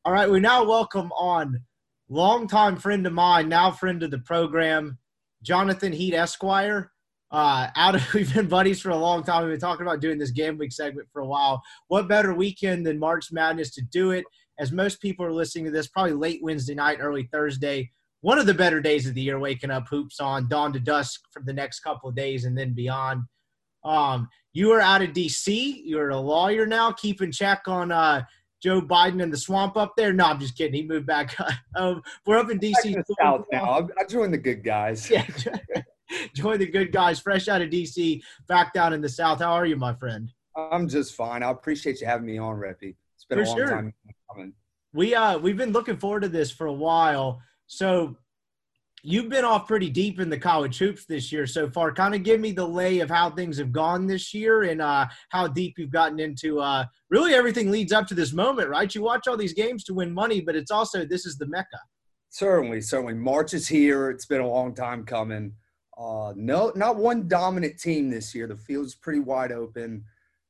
[0.05, 1.61] All right, we now welcome on
[2.09, 4.97] longtime friend of mine, now friend of the program,
[5.43, 6.91] Jonathan Heat Esquire.
[7.31, 9.43] Uh, out of we've been buddies for a long time.
[9.43, 11.61] We've been talking about doing this gambling segment for a while.
[11.87, 14.25] What better weekend than March Madness to do it?
[14.59, 17.91] As most people are listening to this, probably late Wednesday night, early Thursday.
[18.21, 21.21] One of the better days of the year, waking up hoops on dawn to dusk
[21.31, 23.23] for the next couple of days and then beyond.
[23.83, 25.81] Um, you are out of DC.
[25.83, 28.23] You're a lawyer now, keeping check on uh,
[28.61, 30.13] Joe Biden and the swamp up there.
[30.13, 30.73] No, I'm just kidding.
[30.73, 31.35] He moved back.
[31.75, 33.03] um, we're up in DC.
[33.21, 33.65] South now.
[33.65, 35.09] I I joined the good guys.
[35.11, 35.25] Yeah.
[36.35, 39.39] Join the good guys, fresh out of DC, back down in the South.
[39.39, 40.31] How are you, my friend?
[40.55, 41.41] I'm just fine.
[41.41, 42.95] I appreciate you having me on, Rippy.
[43.15, 43.67] It's been For a long sure.
[43.67, 43.93] time
[44.33, 44.53] coming.
[44.93, 47.41] We uh we've been looking forward to this for a while.
[47.67, 48.17] So
[49.01, 51.93] you've been off pretty deep in the college hoops this year so far.
[51.93, 55.07] Kind of give me the lay of how things have gone this year and uh
[55.29, 58.93] how deep you've gotten into uh really everything leads up to this moment, right?
[58.93, 61.79] You watch all these games to win money, but it's also this is the mecca.
[62.29, 63.13] Certainly, certainly.
[63.13, 64.09] March is here.
[64.09, 65.53] It's been a long time coming.
[65.95, 68.47] Uh, no, not one dominant team this year.
[68.47, 70.03] The field's pretty wide open.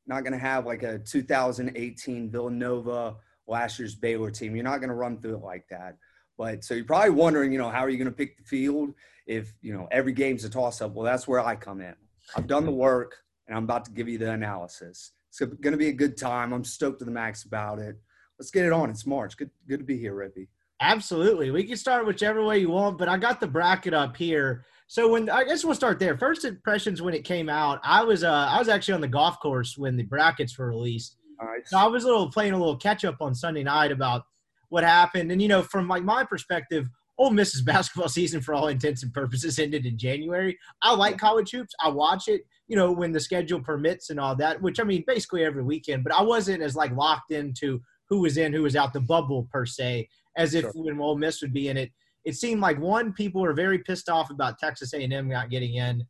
[0.08, 3.16] Not going to have like a 2018 Villanova
[3.48, 4.56] last year's Baylor team.
[4.56, 5.98] You're not going to run through it like that.
[6.38, 8.94] But so you're probably wondering, you know, how are you going to pick the field
[9.28, 10.94] if you know every game's a toss up?
[10.94, 11.96] Well, that's where I come in.
[12.36, 13.18] I've done the work,
[13.48, 15.12] and I'm about to give you the analysis.
[15.30, 16.54] It's going to be a good time.
[16.54, 17.98] I'm stoked to the max about it.
[18.40, 18.90] Let's get it on.
[18.90, 19.38] It's March.
[19.38, 20.48] Good, good to be here, Rippy.
[20.82, 21.50] Absolutely.
[21.52, 24.66] We can start whichever way you want, but I got the bracket up here.
[24.88, 26.18] So when I guess we'll start there.
[26.18, 29.40] First impressions when it came out, I was uh I was actually on the golf
[29.40, 31.16] course when the brackets were released.
[31.44, 31.70] Nice.
[31.70, 34.24] So I was a little playing a little catch up on Sunday night about
[34.70, 36.88] what happened, and you know, from like my perspective,
[37.18, 40.58] Ole Miss's basketball season, for all intents and purposes, ended in January.
[40.82, 41.74] I like college hoops.
[41.82, 44.62] I watch it, you know, when the schedule permits and all that.
[44.62, 46.04] Which I mean, basically every weekend.
[46.04, 49.48] But I wasn't as like locked into who was in, who was out the bubble
[49.52, 50.08] per se,
[50.38, 50.72] as if Sure.
[50.76, 51.92] when Ole Miss would be in it.
[52.26, 56.04] It seemed like one, people were very pissed off about Texas A&M not getting in,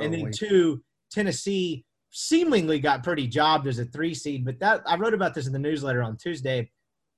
[0.00, 1.84] and then two, Tennessee
[2.18, 4.44] seemingly got pretty jobbed as a three seed.
[4.44, 6.68] But that I wrote about this in the newsletter on Tuesday.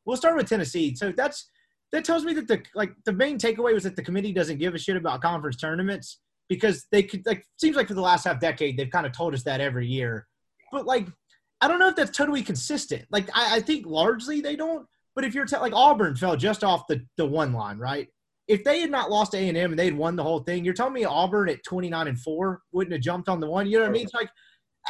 [0.05, 0.95] We'll start with Tennessee.
[0.95, 1.49] So that's
[1.93, 4.75] that tells me that the like the main takeaway was that the committee doesn't give
[4.75, 6.21] a shit about conference tournaments
[6.51, 9.33] because they could like seems like for the last half decade they've kind of told
[9.33, 10.27] us that every year.
[10.71, 11.07] But like
[11.63, 13.07] I don't know if that's totally consistent.
[13.11, 14.87] Like I, I think largely they don't.
[15.15, 18.09] But if you're te- like Auburn fell just off the the one line, right?
[18.49, 20.75] If they had not lost A and M and they'd won the whole thing, you're
[20.75, 23.67] telling me Auburn at 29 and four wouldn't have jumped on the one.
[23.67, 24.03] You know what I mean?
[24.03, 24.29] It's like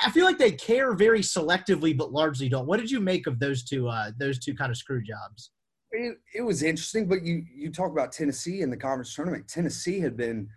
[0.05, 2.67] I feel like they care very selectively, but largely don't.
[2.67, 3.89] What did you make of those two?
[3.89, 5.51] Uh, those two kind of screw jobs.
[5.91, 9.49] it, it was interesting, but you you talk about Tennessee in the conference tournament.
[9.49, 10.49] Tennessee had been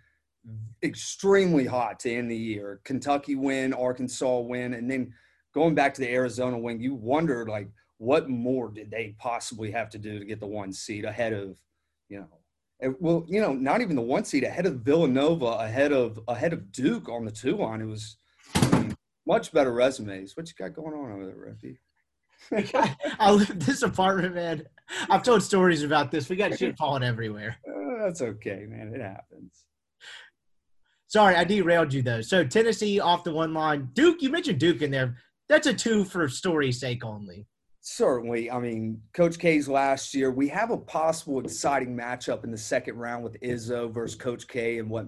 [0.84, 2.82] extremely hot to end the year.
[2.84, 5.14] Kentucky win, Arkansas win, and then
[5.54, 9.90] going back to the Arizona win, you wondered like what more did they possibly have
[9.90, 11.58] to do to get the one seed ahead of,
[12.10, 16.20] you know, well, you know, not even the one seed ahead of Villanova, ahead of
[16.28, 17.82] ahead of Duke on the two line.
[17.82, 18.18] It was
[19.26, 20.36] much better resumes.
[20.36, 21.78] What you got going on over there, Rippy?
[23.20, 24.64] I live this apartment, man.
[25.10, 26.30] I've told stories about this.
[26.30, 27.58] We got shit falling everywhere.
[27.68, 28.92] Uh, that's okay, man.
[28.94, 29.66] It happens.
[31.08, 32.22] Sorry, I derailed you though.
[32.22, 33.90] So Tennessee off the one line.
[33.94, 35.16] Duke, you mentioned Duke in there.
[35.48, 37.46] That's a two for story's sake only.
[37.82, 38.50] Certainly.
[38.50, 42.96] I mean, Coach K's last year, we have a possible exciting matchup in the second
[42.96, 45.08] round with Izzo versus Coach K and what,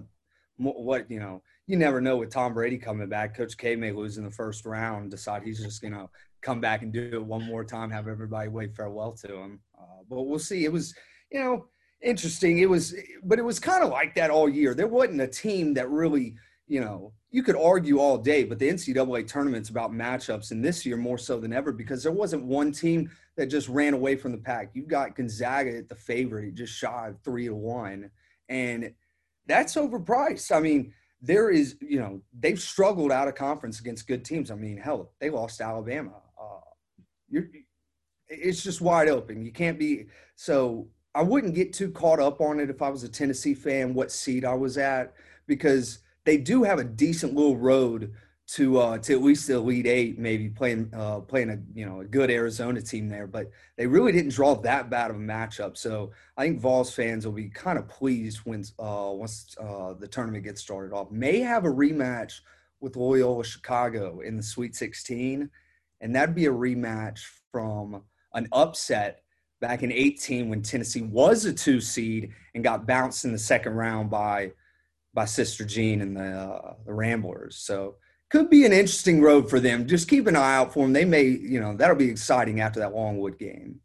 [0.58, 3.36] what, you know, you never know with Tom Brady coming back.
[3.36, 6.08] Coach K may lose in the first round decide he's just going to
[6.40, 9.60] come back and do it one more time, have everybody wave farewell to him.
[9.76, 10.64] Uh, but we'll see.
[10.64, 10.94] It was,
[11.30, 11.66] you know,
[12.00, 12.58] interesting.
[12.58, 12.94] It was,
[13.24, 14.74] but it was kind of like that all year.
[14.74, 16.36] There wasn't a team that really,
[16.68, 20.86] you know, you could argue all day, but the NCAA tournament's about matchups, and this
[20.86, 24.32] year more so than ever because there wasn't one team that just ran away from
[24.32, 24.70] the pack.
[24.72, 28.10] You got Gonzaga at the favorite, just shy of three to one,
[28.48, 28.94] and
[29.46, 30.54] that's overpriced.
[30.54, 34.50] I mean, there is, you know, they've struggled out of conference against good teams.
[34.50, 36.12] I mean, hell, they lost Alabama.
[36.40, 37.40] Uh,
[38.28, 39.44] it's just wide open.
[39.44, 40.88] You can't be so.
[41.14, 44.12] I wouldn't get too caught up on it if I was a Tennessee fan, what
[44.12, 45.14] seat I was at,
[45.46, 48.12] because they do have a decent little road
[48.48, 52.00] to uh, to at least the Elite Eight, maybe playing uh, playing a you know
[52.00, 53.26] a good Arizona team there.
[53.26, 55.76] But they really didn't draw that bad of a matchup.
[55.76, 60.06] So I think Vols fans will be kind of pleased when uh, once uh, the
[60.06, 61.10] tournament gets started off.
[61.10, 62.40] May have a rematch
[62.80, 65.50] with Loyola Chicago in the Sweet 16,
[66.00, 67.20] and that'd be a rematch
[67.50, 68.02] from
[68.34, 69.22] an upset
[69.60, 73.72] back in 18 when Tennessee was a two seed and got bounced in the second
[73.72, 74.52] round by
[75.14, 77.56] by Sister Jean and the uh, the Ramblers.
[77.56, 77.96] So
[78.36, 79.86] could be an interesting road for them.
[79.86, 80.92] Just keep an eye out for them.
[80.92, 83.80] They may, you know, that'll be exciting after that Longwood game.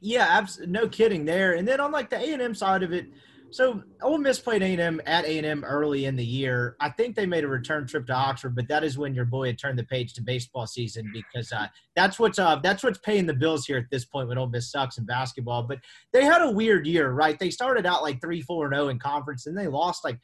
[0.00, 1.54] Yeah, abs- no kidding there.
[1.54, 3.06] And then on like the A and M side of it,
[3.50, 6.76] so Ole Miss played A and M at A and M early in the year.
[6.80, 9.48] I think they made a return trip to Oxford, but that is when your boy
[9.48, 13.26] had turned the page to baseball season because uh, that's what's uh, that's what's paying
[13.26, 15.64] the bills here at this point when Ole Miss sucks in basketball.
[15.64, 15.80] But
[16.12, 17.38] they had a weird year, right?
[17.38, 20.18] They started out like three, four, and zero in conference, and they lost like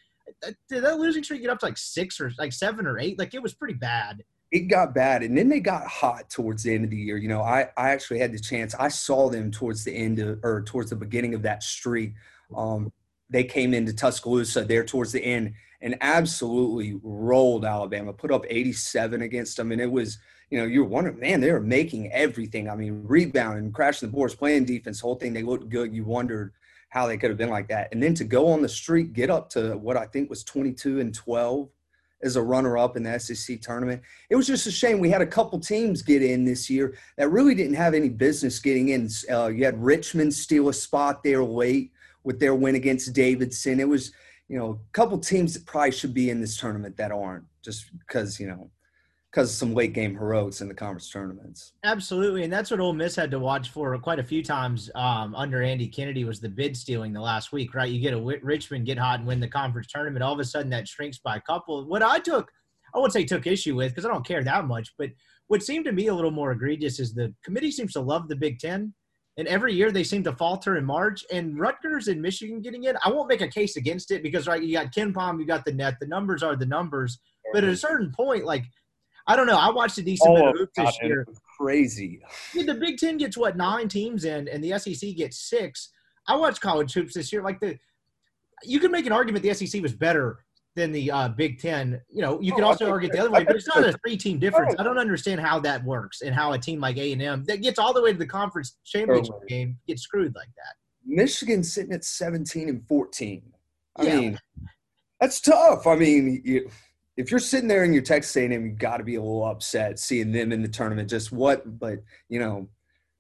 [0.69, 3.19] did that losing streak get up to like six or like seven or eight?
[3.19, 4.23] Like it was pretty bad.
[4.51, 7.19] It got bad, and then they got hot towards the end of the year.
[7.19, 8.75] You know, I I actually had the chance.
[8.75, 12.15] I saw them towards the end of or towards the beginning of that streak.
[12.57, 12.91] Um,
[13.31, 19.23] they came into Tuscaloosa there towards the end and absolutely rolled Alabama, put up 87
[19.23, 19.71] against them.
[19.71, 20.19] And it was,
[20.51, 22.69] you know, you're wondering, man, they were making everything.
[22.69, 25.33] I mean, rebounding, crashing the boards, playing defense, whole thing.
[25.33, 25.95] They looked good.
[25.95, 26.53] You wondered
[26.89, 27.89] how they could have been like that.
[27.93, 31.01] And then to go on the street, get up to what I think was 22
[31.01, 31.69] and 12
[32.23, 34.03] as a runner up in the SEC tournament.
[34.31, 34.99] It was just a shame.
[34.99, 38.59] We had a couple teams get in this year that really didn't have any business
[38.59, 39.09] getting in.
[39.31, 41.93] Uh, you had Richmond steal a spot there late
[42.25, 43.79] with their win against Davidson.
[43.79, 44.13] It was,
[44.49, 47.87] you know, a couple teams that probably should be in this tournament that aren't just
[47.99, 48.71] because, you know,
[49.31, 51.75] because of some late game heroics in the conference tournaments.
[51.85, 55.35] Absolutely, and that's what Ole Miss had to watch for quite a few times um,
[55.35, 57.91] under Andy Kennedy was the bid stealing the last week, right?
[57.91, 60.71] You get a Richmond get hot and win the conference tournament, all of a sudden
[60.71, 61.85] that shrinks by a couple.
[61.87, 62.51] What I took,
[62.95, 65.11] I wouldn't say took issue with because I don't care that much, but
[65.49, 68.37] what seemed to me a little more egregious is the committee seems to love the
[68.37, 68.95] Big Ten,
[69.37, 71.25] and every year they seem to falter in March.
[71.31, 74.63] And Rutgers and Michigan getting in, I won't make a case against it because right,
[74.63, 75.97] you got KenPom, you got the net.
[76.01, 77.19] The numbers are the numbers,
[77.53, 78.65] but at a certain point, like
[79.29, 79.57] I don't know.
[79.59, 81.27] I watched a decent bit of hoops this year.
[81.59, 82.21] crazy.
[82.55, 85.91] Yeah, the Big Ten gets what nine teams in, and the SEC gets six.
[86.27, 87.43] I watched college hoops this year.
[87.43, 87.79] Like the,
[88.65, 90.45] you can make an argument the SEC was better
[90.75, 92.01] than the uh, Big Ten.
[92.09, 93.93] You know, you Oh, I also think- argue the other way, but it's not a
[94.05, 94.75] three-team difference.
[94.79, 94.81] Oh.
[94.81, 97.61] I don't understand how that works and how a team like A and M that
[97.63, 99.49] gets all the way to the conference championship Totally.
[99.49, 100.75] game gets screwed like that.
[101.05, 103.43] Michigan's sitting at 17 and 14.
[103.97, 104.21] I Yeah.
[104.21, 104.39] mean,
[105.21, 105.87] that's tough.
[105.87, 106.71] I mean, you,
[107.19, 109.99] if you're sitting there in your Texas A&M, you got to be a little upset
[109.99, 111.11] seeing them in the tournament.
[111.11, 112.69] Just what, but you know,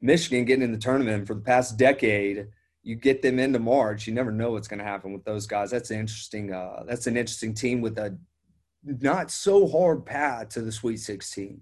[0.00, 2.46] Michigan getting in the tournament for the past decade,
[2.84, 4.06] you get them into March.
[4.06, 5.72] You never know what's going to happen with those guys.
[5.72, 6.54] That's an interesting.
[6.54, 8.16] Uh, that's an interesting team with a
[8.84, 11.60] not so hard path to the Sweet 16.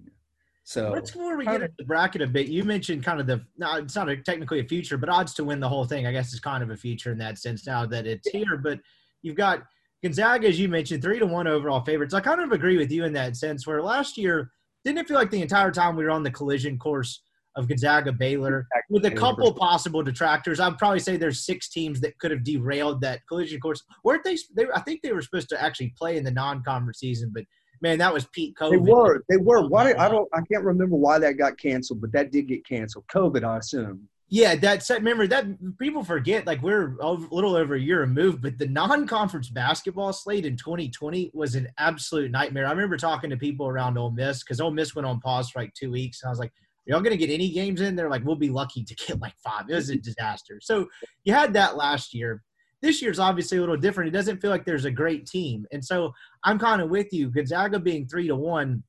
[0.62, 2.48] So Let's before we get into the bracket a bit.
[2.48, 5.44] You mentioned kind of the no, it's not a, technically a future, but odds to
[5.44, 6.06] win the whole thing.
[6.06, 8.58] I guess is kind of a future in that sense now that it's here.
[8.62, 8.80] But
[9.22, 9.62] you've got
[10.06, 12.14] Gonzaga, as you mentioned, three to one overall favorites.
[12.14, 13.66] I kind of agree with you in that sense.
[13.66, 14.52] Where last year
[14.84, 17.22] didn't it feel like the entire time we were on the collision course
[17.56, 20.60] of Gonzaga Baylor with a couple possible detractors.
[20.60, 23.82] I'd probably say there's six teams that could have derailed that collision course.
[24.04, 24.36] Weren't they?
[24.54, 27.44] they I think they were supposed to actually play in the non-conference season, but
[27.82, 28.70] man, that was Pete COVID.
[28.70, 29.24] They were.
[29.28, 29.66] They were.
[29.66, 29.94] Why?
[29.94, 30.28] I don't.
[30.32, 33.06] I can't remember why that got canceled, but that did get canceled.
[33.12, 34.08] COVID, I assume.
[34.28, 35.46] Yeah, that's remember that
[35.78, 40.44] people forget like we're a little over a year removed, but the non-conference basketball slate
[40.44, 42.66] in 2020 was an absolute nightmare.
[42.66, 45.60] I remember talking to people around Ole Miss because Ole Miss went on pause for
[45.60, 48.10] like two weeks, and I was like, "Are y'all gonna get any games in?" They're
[48.10, 49.70] like, "We'll be lucky to get like five.
[49.70, 50.58] It was a disaster.
[50.60, 50.88] So
[51.22, 52.42] you had that last year.
[52.82, 54.08] This year's obviously a little different.
[54.08, 56.12] It doesn't feel like there's a great team, and so
[56.42, 57.30] I'm kind of with you.
[57.30, 58.82] Gonzaga being three to one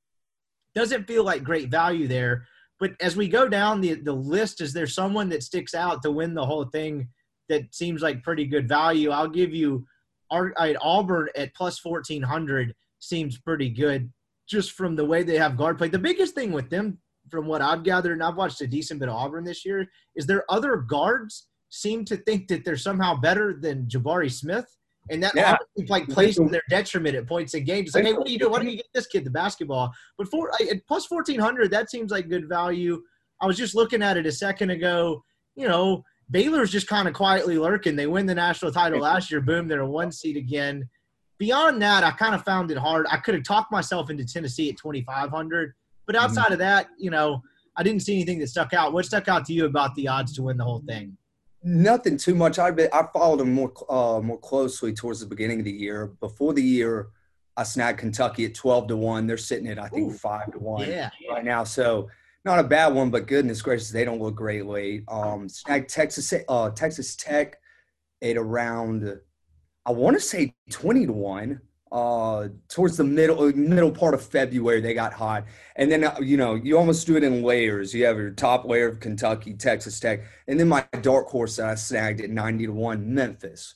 [0.74, 2.48] doesn't feel like great value there.
[2.80, 6.12] But as we go down the, the list, is there someone that sticks out to
[6.12, 7.10] win the whole thing
[7.50, 9.10] that seems like pretty good value?
[9.10, 9.86] I'll give you
[10.30, 14.12] uh, Auburn at plus 1400 seems pretty good
[14.48, 15.90] just from the way they have guard play.
[15.90, 17.00] The biggest thing with them,
[17.30, 19.86] from what I've gathered, and I've watched a decent bit of Auburn this year,
[20.16, 24.66] is their other guards seem to think that they're somehow better than Jabari Smith.
[25.10, 25.58] And that Yeah.
[25.88, 27.90] like plays to their detriment at points in games.
[27.90, 28.50] It's like, hey, what do you do?
[28.50, 29.92] Why don't you get this kid the basketball?
[30.18, 33.02] But for at plus fourteen hundred, that seems like good value.
[33.42, 35.24] I was just looking at it a second ago.
[35.56, 37.96] You know, Baylor's just kind of quietly lurking.
[37.96, 39.42] They win the national title last year.
[39.42, 40.90] Boom, they're a one seed again.
[41.38, 43.06] Beyond that, I kind of found it hard.
[43.12, 45.74] I could have talked myself into Tennessee at twenty five hundred,
[46.06, 46.26] but mm-hmm.
[46.26, 47.42] outside of that, you know,
[47.76, 48.92] I didn't see anything that stuck out.
[48.92, 51.16] What stuck out to you about the odds to win the whole thing?
[51.64, 52.60] Nothing too much.
[52.60, 56.08] I I followed them more uh, more closely towards the beginning of the year.
[56.20, 57.10] Before the year,
[57.56, 59.28] I snagged Kentucky at twelve to one.
[59.28, 60.18] They're sitting at I think Ooh.
[60.18, 61.64] five to one Yeah, right now.
[61.64, 62.10] So
[62.46, 65.04] not a bad one, but goodness gracious, they don't look great late.
[65.08, 67.58] Um, snagged Texas uh, Texas Tech
[68.22, 69.20] at around
[69.86, 71.62] I want to say twenty to one.
[71.90, 75.46] Uh, towards the middle middle part of February, they got hot,
[75.78, 77.94] and then uh, you know you almost do it in layers.
[77.94, 81.68] You have your top layer of Kentucky, Texas Tech, and then my dark horse that
[81.70, 83.76] I snagged at ninety to one, Memphis.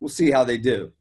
[0.00, 0.92] We'll see how they do.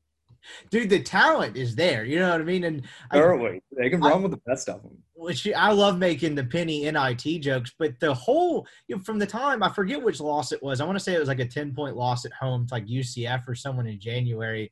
[0.69, 2.03] dude, the talent is there.
[2.03, 2.65] You know what I mean?
[2.65, 4.97] And I, Early, they can run with the best of them.
[5.13, 9.25] which I love making the penny NIT jokes, but the whole you know, from the
[9.25, 10.81] time I forget which loss it was.
[10.81, 12.87] I want to say it was like a ten point loss at home to like
[12.87, 14.71] UCF or someone in January.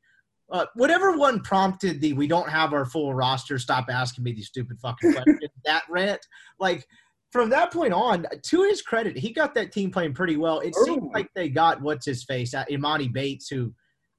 [0.52, 4.48] Uh, whatever one prompted the "we don't have our full roster," stop asking me these
[4.48, 5.40] stupid fucking questions.
[5.66, 6.20] that rant,
[6.60, 6.86] like
[7.32, 10.60] from that point on, to his credit, he got that team playing pretty well.
[10.60, 13.72] It seemed like they got what's his face, uh, Emoni Bates, who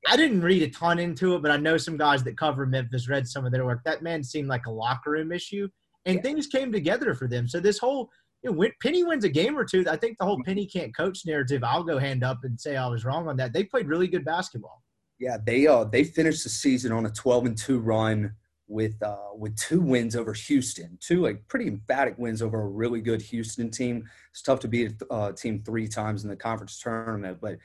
[0.08, 3.08] I didn't read a ton into it, but I know some guys that cover Memphis
[3.08, 3.80] read some of their work.
[3.84, 5.68] That man seemed like a locker room issue,
[6.06, 7.48] and things came together for them.
[7.48, 8.10] So this whole
[8.42, 10.96] you know, when Penny wins a game or two, I think the whole Penny can't
[10.96, 11.62] coach narrative.
[11.62, 13.52] I'll go hand up and say I was wrong on that.
[13.52, 14.82] They played really good basketball.
[15.20, 18.34] Yeah, they uh they finished the season on a 12 and 2 run
[18.66, 20.96] with uh with two wins over Houston.
[21.00, 24.08] Two like pretty emphatic wins over a really good Houston team.
[24.30, 27.58] It's tough to beat a uh, team three times in the conference tournament, but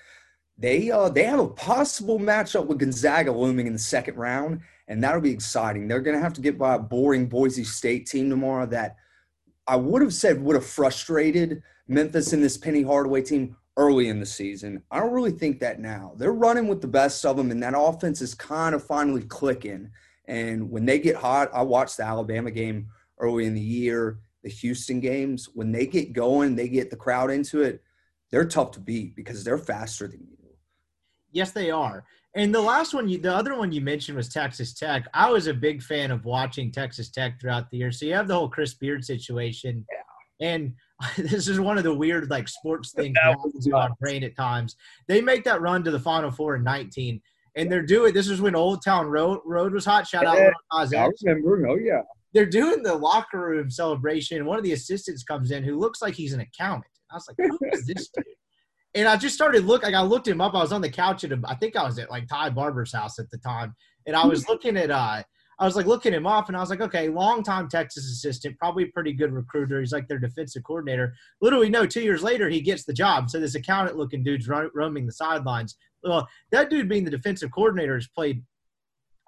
[0.57, 4.59] they uh they have a possible matchup with Gonzaga looming in the second round,
[4.89, 5.87] and that'll be exciting.
[5.87, 8.97] They're gonna have to get by a boring Boise State team tomorrow that
[9.65, 14.19] I would have said would have frustrated Memphis and this Penny Hardaway team early in
[14.19, 14.81] the season.
[14.89, 16.13] I don't really think that now.
[16.17, 19.89] They're running with the best of them, and that offense is kind of finally clicking.
[20.27, 22.87] And when they get hot, I watched the Alabama game
[23.19, 25.49] early in the year, the Houston games.
[25.53, 27.83] When they get going, they get the crowd into it.
[28.31, 30.35] They're tough to beat because they're faster than you.
[31.31, 32.05] Yes, they are.
[32.33, 35.07] And the last one, you, the other one you mentioned was Texas Tech.
[35.13, 37.91] I was a big fan of watching Texas Tech throughout the year.
[37.91, 39.85] So you have the whole Chris Beard situation.
[40.41, 40.73] And
[41.17, 44.35] this is one of the weird like sports things that happens in my brain at
[44.35, 44.75] times.
[45.07, 47.21] They make that run to the Final Four in 19,
[47.55, 48.13] and they're doing.
[48.13, 50.07] This is when Old Town Road Road was hot.
[50.07, 50.51] Shout out, Yeah.
[50.73, 50.93] Nas
[51.23, 51.67] remember.
[51.67, 52.01] Oh yeah.
[52.33, 54.45] They're doing the locker room celebration.
[54.45, 56.91] One of the assistants comes in who looks like he's an accountant.
[57.11, 58.25] I was like, who is this dude?
[58.93, 59.83] And I just started look.
[59.83, 60.55] Like I looked him up.
[60.55, 62.93] I was on the couch at a, I think I was at like Ty Barber's
[62.93, 63.75] house at the time,
[64.07, 65.21] and I was looking at uh
[65.57, 68.83] I was like looking him up, and I was like, okay, longtime Texas assistant, probably
[68.83, 69.79] a pretty good recruiter.
[69.79, 71.13] He's like their defensive coordinator.
[71.41, 73.29] Little we know, two years later, he gets the job.
[73.29, 75.77] So this accountant looking dude's ro- roaming the sidelines.
[76.03, 78.43] Well, that dude being the defensive coordinator has played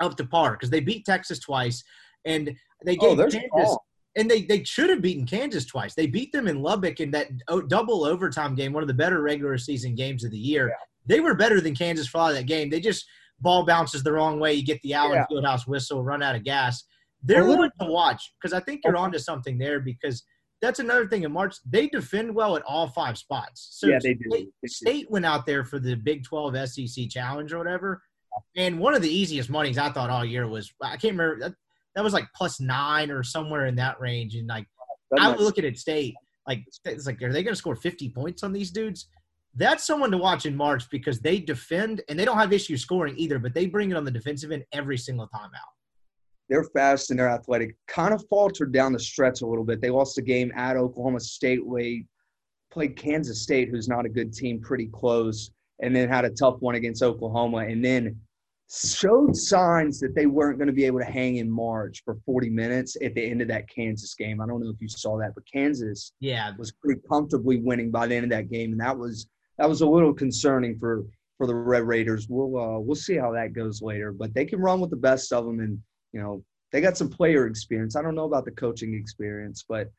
[0.02, 1.84] up to par because they beat Texas twice,
[2.26, 2.54] and
[2.86, 3.78] they Oh, gave they're Kansas strong.
[4.18, 5.96] and they they should have beaten Kansas twice.
[5.96, 9.22] They beat them in Lubbock in that o- double overtime game, one of the better
[9.22, 10.72] regular season games of the year.
[11.06, 12.70] They were better than Kansas for a lot of that game.
[12.70, 13.08] They just
[13.40, 14.54] ball bounces the wrong way.
[14.54, 15.26] You get the Allen Yeah.
[15.32, 16.84] Fieldhouse whistle, run out of gas.
[17.24, 20.24] They're one to watch because I think you're onto something there because
[20.62, 21.56] that's another thing in March.
[21.66, 23.68] They defend well at all five spots.
[23.72, 24.30] So Yeah, they do.
[24.30, 24.68] State, They do.
[24.68, 28.02] State went out there for the Big 12 SEC challenge or whatever.
[28.56, 31.54] And one of the easiest monies I thought all year was I can't remember that,
[31.96, 34.36] that was like plus nine or somewhere in that range.
[34.36, 34.68] And like
[35.12, 36.14] That's I was looking at state,
[36.48, 39.10] like it's like, are they going to score 50 points on these dudes?
[39.58, 43.16] That's someone to watch in March because they defend and they don't have issues scoring
[43.18, 45.74] either, but they bring it on the defensive end every single time out.
[46.50, 47.76] they're fast and they're athletic.
[47.88, 49.82] Kind of faltered down the stretch a little bit.
[49.82, 51.66] They lost a game at Oklahoma State.
[51.66, 52.06] We
[52.72, 55.52] played Kansas State, who's not a good team, pretty close,
[55.82, 58.16] and then had a tough one against Oklahoma, and then
[58.70, 62.50] showed signs that they weren't going to be able to hang in March for 40
[62.50, 64.42] minutes at the end of that Kansas game.
[64.42, 68.08] I don't know if you saw that, but Kansas Yeah, was pretty comfortably winning by
[68.08, 69.28] the end of that game, and that was
[69.58, 71.06] that was a little concerning for
[71.38, 72.28] for the Red Raiders.
[72.30, 75.32] We'll uh, we'll see how that goes later, but they can run with the best
[75.34, 75.80] of them, and
[76.14, 77.96] you know they got some player experience.
[77.96, 79.90] I don't know about the coaching experience, but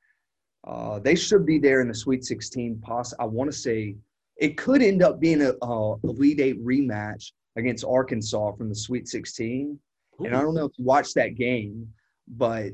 [0.66, 2.80] uh, they should be there in the Sweet 16.
[2.84, 3.96] Poss- I want to say
[4.36, 9.08] it could end up being a, a Elite Eight rematch against Arkansas from the Sweet
[9.08, 9.78] 16.
[10.20, 11.88] And I don't know if you watched that game,
[12.26, 12.72] but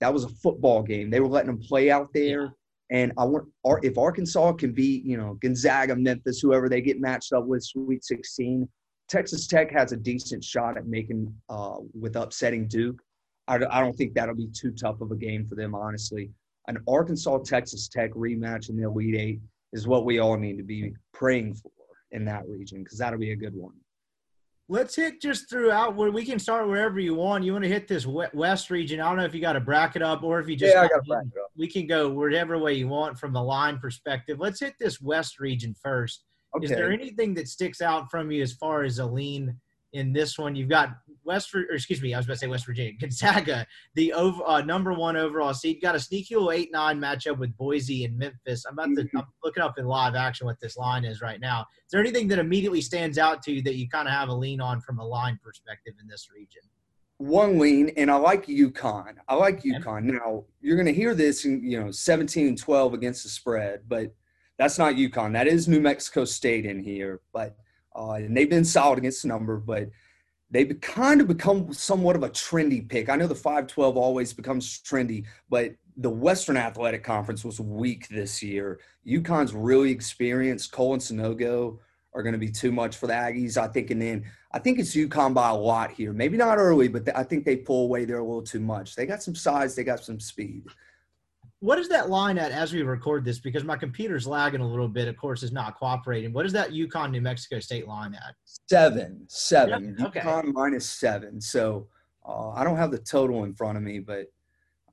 [0.00, 1.10] that was a football game.
[1.10, 2.54] They were letting them play out there.
[2.90, 3.48] And I want
[3.82, 8.04] if Arkansas can beat, you know, Gonzaga, Memphis, whoever they get matched up with, Sweet
[8.04, 8.68] 16,
[9.08, 13.00] Texas Tech has a decent shot at making uh, with upsetting Duke.
[13.48, 16.30] I, I don't think that'll be too tough of a game for them, honestly.
[16.68, 19.40] An Arkansas Texas Tech rematch in the Elite Eight
[19.72, 21.70] is what we all need to be praying for
[22.12, 23.74] in that region because that'll be a good one.
[24.68, 27.44] Let's hit just throughout where we can start wherever you want.
[27.44, 28.98] You want to hit this West region?
[28.98, 30.72] I don't know if you got a bracket up or if you just.
[30.74, 31.50] Yeah, I got- got a bracket up.
[31.56, 34.38] We can go whatever way you want from the line perspective.
[34.40, 36.24] Let's hit this West region first.
[36.56, 36.64] Okay.
[36.64, 39.54] Is there anything that sticks out from you as far as a lean
[39.92, 40.56] in this one?
[40.56, 44.12] You've got West, or excuse me, I was about to say West Virginia, Gonzaga, the
[44.12, 45.80] over, uh, number one overall seed.
[45.82, 48.64] Got a sneaky little eight nine matchup with Boise and Memphis.
[48.66, 51.60] I'm about to I'm looking up in live action what this line is right now.
[51.60, 54.34] Is there anything that immediately stands out to you that you kind of have a
[54.34, 56.62] lean on from a line perspective in this region?
[57.18, 59.14] one lean, and I like UConn.
[59.28, 59.62] I like.
[59.62, 60.04] UConn.
[60.04, 63.82] Now you're going to hear this, in, you know, 17 and 12 against the spread,
[63.88, 64.14] but
[64.58, 65.32] that's not UConn.
[65.32, 67.56] That is New Mexico State in here, but
[67.96, 69.88] uh, and they've been solid against the number, but
[70.54, 73.08] they've kind of become somewhat of a trendy pick.
[73.08, 78.40] I know the 5-12 always becomes trendy, but the Western Athletic Conference was weak this
[78.40, 78.78] year.
[79.04, 80.70] UConn's really experienced.
[80.70, 81.78] Cole and Sanogo
[82.14, 84.78] are going to be too much for the Aggies, I think, and then I think
[84.78, 86.12] it's UConn by a lot here.
[86.12, 88.94] Maybe not early, but I think they pull away there a little too much.
[88.94, 90.64] They got some size, they got some speed.
[91.64, 93.38] What is that line at as we record this?
[93.38, 95.08] Because my computer's lagging a little bit.
[95.08, 96.30] Of course, is not cooperating.
[96.34, 98.34] What is that UConn New Mexico State line at?
[98.68, 99.96] Seven, seven.
[99.98, 100.20] Yeah, okay.
[100.20, 101.40] UConn minus seven.
[101.40, 101.86] So
[102.28, 104.26] uh, I don't have the total in front of me, but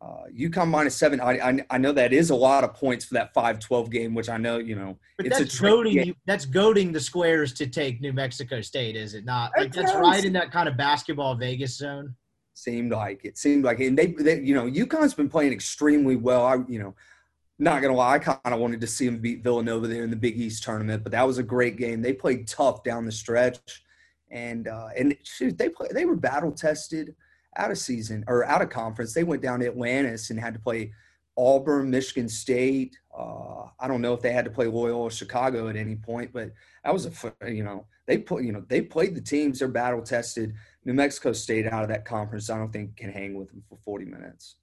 [0.02, 1.20] uh, UConn minus seven.
[1.20, 4.30] I, I I know that is a lot of points for that 5-12 game, which
[4.30, 6.16] I know you know But it's that's a goading game.
[6.26, 9.52] That's goading the squares to take New Mexico State, is it not?
[9.58, 12.16] Like That's that's right in that kind of basketball Vegas zone.
[12.62, 13.40] Seemed like it.
[13.40, 13.80] Seemed like.
[13.80, 16.46] And they, they you know, UConn's been playing extremely well.
[16.46, 16.94] I, you know,
[17.58, 20.16] not gonna lie, I kind of wanted to see them beat Villanova there in the
[20.16, 22.04] Big East tournament, but that was a great game.
[22.04, 23.84] They played tough down the stretch,
[24.30, 25.88] and uh, and shoot, they play.
[25.92, 27.16] They were battle tested
[27.58, 29.12] out of season or out of conference.
[29.14, 30.94] They went down to Atlantis and had to play
[31.40, 32.96] Auburn, Michigan State.
[33.16, 36.32] Uh, I don't know if they had to play Loyola or Chicago at any point,
[36.32, 36.52] but
[36.84, 39.60] that was a you know they put you know they played the teams.
[39.60, 40.54] They're battle tested.
[40.84, 43.78] New Mexico State out of that conference, I don't think can hang with them for
[43.86, 44.56] 40 minutes.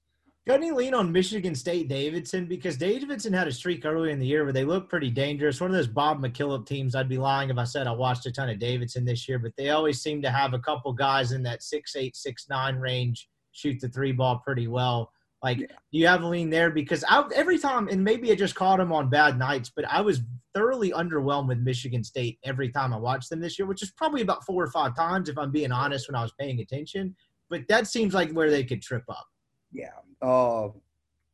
[0.47, 2.47] Got any lean on Michigan State Davidson?
[2.47, 5.61] Because Davidson had a streak early in the year where they looked pretty dangerous.
[5.61, 6.95] One of those Bob McKillop teams.
[6.95, 9.53] I'd be lying if I said I watched a ton of Davidson this year, but
[9.57, 13.31] they always seem to have a couple guys in that six eight, six nine range
[13.53, 15.11] shoot the three ball pretty well.
[15.43, 16.71] Like, do you have a lean there?
[16.71, 20.01] Because I, every time, and maybe I just caught him on bad nights, but I
[20.01, 20.21] was
[20.55, 24.23] thoroughly underwhelmed with Michigan State every time I watched them this year, which is probably
[24.23, 27.15] about four or five times, if I'm being honest, when I was paying attention.
[27.51, 29.27] But that seems like where they could trip up.
[29.73, 29.93] Yeah.
[30.21, 30.71] Uh,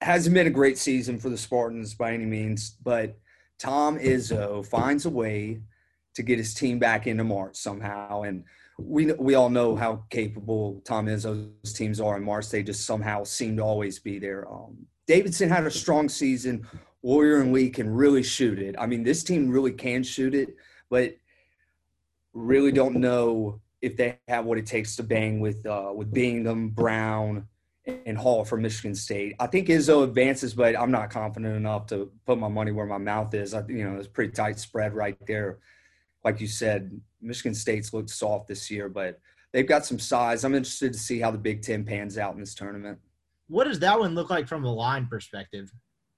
[0.02, 3.18] hasn't been a great season for the Spartans by any means, but
[3.58, 5.60] Tom Izzo finds a way
[6.14, 8.22] to get his team back into March somehow.
[8.22, 8.44] And
[8.78, 12.50] we we all know how capable Tom Izzo's teams are in March.
[12.50, 14.50] They just somehow seem to always be there.
[14.50, 16.66] Um, Davidson had a strong season.
[17.02, 18.74] Loyer and Lee can really shoot it.
[18.78, 20.56] I mean, this team really can shoot it,
[20.88, 21.16] but
[22.32, 26.70] really don't know if they have what it takes to bang with uh, with Bingham,
[26.70, 27.46] Brown,
[27.86, 29.36] and Hall from Michigan State.
[29.38, 32.98] I think Izzo advances, but I'm not confident enough to put my money where my
[32.98, 33.54] mouth is.
[33.54, 35.58] I, you know, it's pretty tight spread right there.
[36.24, 39.18] Like you said, Michigan State's looked soft this year, but
[39.52, 40.44] they've got some size.
[40.44, 42.98] I'm interested to see how the Big Ten pans out in this tournament.
[43.48, 45.72] What does that one look like from a line perspective?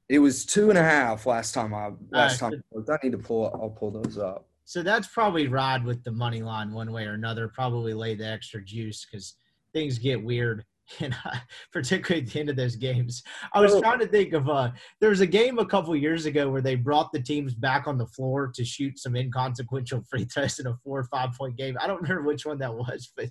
[0.09, 1.75] It was two and a half last time.
[1.75, 3.47] I last time I need to pull.
[3.47, 4.49] I'll pull those up.
[4.65, 7.49] So that's probably ride with the money line one way or another.
[7.49, 9.37] Probably lay the extra juice because
[9.73, 10.65] things get weird
[11.01, 11.37] and uh,
[11.73, 13.23] particularly at the end of those games.
[13.53, 16.49] I was trying to think of uh, there was a game a couple years ago
[16.49, 20.59] where they brought the teams back on the floor to shoot some inconsequential free throws
[20.59, 21.77] in a four or five point game.
[21.81, 23.27] I don't remember which one that was, but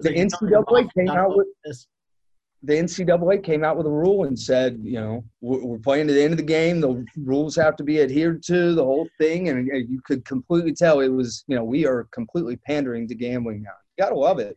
[0.00, 1.86] the like, NCAA came out with this.
[2.62, 6.22] The NCAA came out with a rule and said, you know, we're playing to the
[6.22, 6.80] end of the game.
[6.80, 11.00] The rules have to be adhered to, the whole thing, and you could completely tell
[11.00, 13.74] it was, you know, we are completely pandering to gambling now.
[13.98, 14.56] You gotta love it,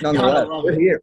[0.00, 1.00] nonetheless, we're here.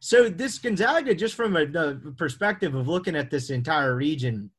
[0.00, 4.50] So this Gonzaga, just from a, perspective of looking at this entire region,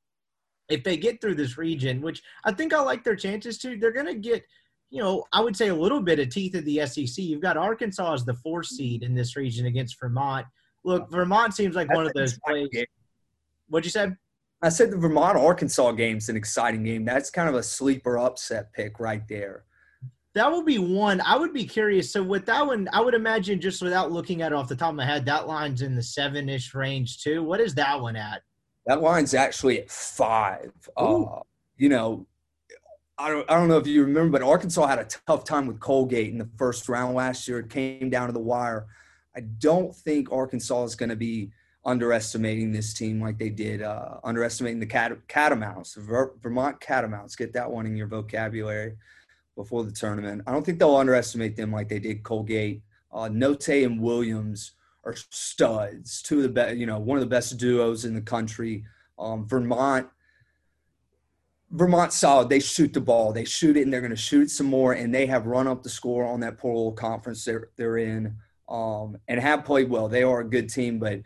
[0.69, 3.93] if they get through this region, which I think I like their chances to, they're
[3.93, 4.43] going to get,
[4.89, 7.23] you know, I would say a little bit of teeth of the SEC.
[7.23, 10.45] You've got Arkansas as the fourth seed in this region against Vermont.
[10.83, 12.69] Look, Vermont seems like one of those plays.
[13.69, 14.11] What'd you say?
[14.61, 17.05] I said the Vermont Arkansas game's an exciting game.
[17.05, 19.65] That's kind of a sleeper upset pick right there
[20.37, 21.19] that will be one.
[21.21, 22.11] I would be curious.
[22.11, 24.91] So with that one, I would imagine just without looking at it off the top
[24.91, 27.43] of my head, that line's in the seven ish range too.
[27.43, 28.43] What is that one at?
[28.85, 30.71] That line's actually at five.
[30.95, 31.39] Uh,
[31.75, 32.27] you know,
[33.17, 35.79] I don't, I don't know if you remember, but Arkansas had a tough time with
[35.79, 37.59] Colgate in the first round last year.
[37.59, 38.85] It came down to the wire.
[39.35, 41.51] I don't think Arkansas is going to be
[41.83, 47.35] underestimating this team like they did, uh, underestimating the Cat- Catamounts, Ver- Vermont Catamounts.
[47.35, 48.97] Get that one in your vocabulary
[49.57, 50.43] before the tournament.
[50.47, 52.83] I don't think they'll underestimate them like they did Colgate.
[53.11, 54.73] Uh, Notae and Williams
[55.03, 58.21] are studs, two of the best, you know, one of the best duos in the
[58.21, 58.85] country.
[59.17, 60.07] Um, Vermont,
[61.71, 62.49] Vermont solid.
[62.49, 64.93] They shoot the ball, they shoot it, and they're going to shoot it some more.
[64.93, 68.35] And they have run up the score on that poor little conference they're they're in,
[68.69, 70.07] um, and have played well.
[70.07, 71.21] They are a good team, but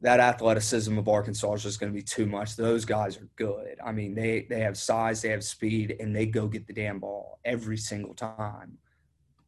[0.00, 2.56] that athleticism of Arkansas is just going to be too much.
[2.56, 3.78] Those guys are good.
[3.84, 7.00] I mean, they they have size, they have speed, and they go get the damn
[7.00, 8.78] ball every single time.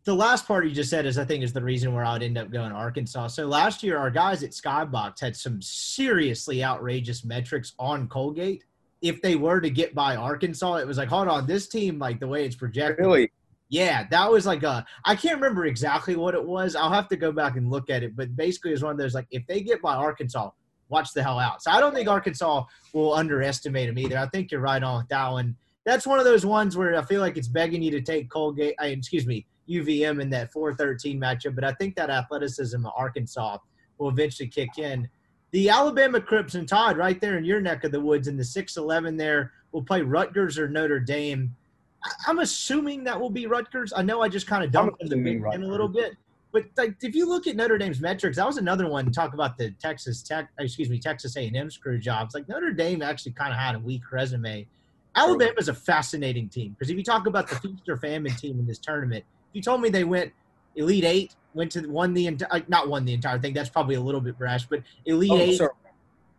[0.04, 2.22] The last part you just said is, I think, is the reason where I would
[2.22, 3.28] end up going to Arkansas.
[3.28, 8.64] So last year, our guys at Skybox had some seriously outrageous metrics on Colgate.
[9.02, 12.18] If they were to get by Arkansas, it was like, hold on, this team, like
[12.18, 13.30] the way it's projected, really?
[13.70, 14.84] Yeah, that was like a.
[15.04, 16.74] I can't remember exactly what it was.
[16.74, 18.16] I'll have to go back and look at it.
[18.16, 20.50] But basically, it's one of those like if they get by Arkansas,
[20.88, 21.62] watch the hell out.
[21.62, 24.18] So I don't think Arkansas will underestimate them either.
[24.18, 25.56] I think you're right on with that one.
[25.86, 28.74] That's one of those ones where I feel like it's begging you to take Colgate.
[28.78, 31.54] I, excuse me, UVM in that 4-13 matchup.
[31.54, 33.58] But I think that athleticism of Arkansas
[33.98, 35.08] will eventually kick in.
[35.52, 39.16] The Alabama Crimson Tide right there in your neck of the woods in the 6-11
[39.16, 41.54] there will play Rutgers or Notre Dame.
[42.26, 43.92] I'm assuming that will be Rutgers.
[43.94, 46.16] I know I just kind of dumped the Big Ten a little bit,
[46.52, 49.10] but like if you look at Notre Dame's metrics, that was another one.
[49.12, 52.34] Talk about the Texas Tech, excuse me, Texas A&M screw jobs.
[52.34, 54.66] Like Notre Dame actually kind of had a weak resume.
[55.16, 58.66] Alabama is a fascinating team because if you talk about the or famine team in
[58.66, 60.32] this tournament, if you told me they went
[60.76, 64.00] Elite Eight, went to won the entire, not won the entire thing, that's probably a
[64.00, 65.72] little bit brash, but Elite oh, Eight, sorry.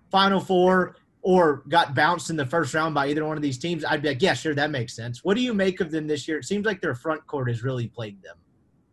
[0.10, 3.86] Final Four, or got bounced in the first round by either one of these teams,
[3.86, 5.24] I'd be like, yeah, sure, that makes sense.
[5.24, 6.40] What do you make of them this year?
[6.40, 8.38] It seems like their front court has really plagued them.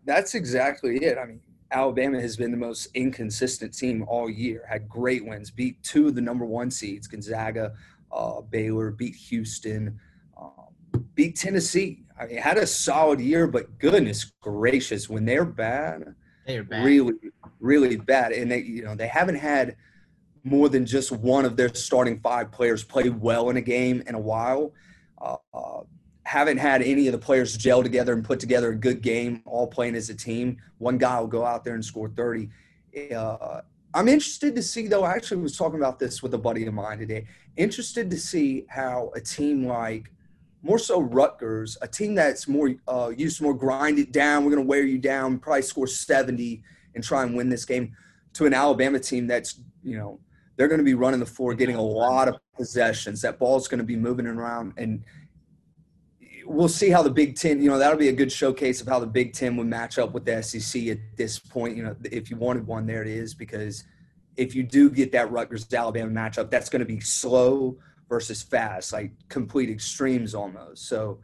[0.04, 1.16] That's exactly it.
[1.16, 1.40] I mean,
[1.70, 4.62] Alabama has been the most inconsistent team all year.
[4.68, 7.72] Had great wins, beat two of the number one seeds, Gonzaga,
[8.12, 9.98] uh, Baylor, beat Houston,
[10.36, 10.68] um,
[11.14, 12.04] beat Tennessee.
[12.20, 16.14] I mean, had a solid year, but goodness gracious, when they're bad,
[16.46, 16.84] they're bad.
[16.84, 17.14] really,
[17.60, 18.32] really bad.
[18.32, 19.76] And they, you know, they haven't had–
[20.44, 24.14] more than just one of their starting five players play well in a game in
[24.14, 24.72] a while.
[25.20, 25.80] Uh, uh,
[26.24, 29.66] haven't had any of the players gel together and put together a good game, all
[29.66, 30.58] playing as a team.
[30.76, 32.50] One guy will go out there and score 30.
[33.14, 33.62] Uh,
[33.94, 35.04] I'm interested to see, though.
[35.04, 37.26] I actually was talking about this with a buddy of mine today.
[37.56, 40.12] Interested to see how a team like,
[40.62, 44.44] more so Rutgers, a team that's more uh, used to more grind it down.
[44.44, 46.62] We're going to wear you down, probably score 70
[46.94, 47.96] and try and win this game,
[48.34, 50.20] to an Alabama team that's you know
[50.58, 53.22] they're going to be running the floor, getting a lot of possessions.
[53.22, 55.04] That ball's going to be moving around, and
[56.44, 57.62] we'll see how the Big Ten.
[57.62, 60.12] You know, that'll be a good showcase of how the Big Ten would match up
[60.12, 61.76] with the SEC at this point.
[61.76, 63.34] You know, if you wanted one, there it is.
[63.34, 63.84] Because
[64.36, 67.78] if you do get that Rutgers Alabama matchup, that's going to be slow
[68.08, 70.88] versus fast, like complete extremes almost.
[70.88, 71.20] So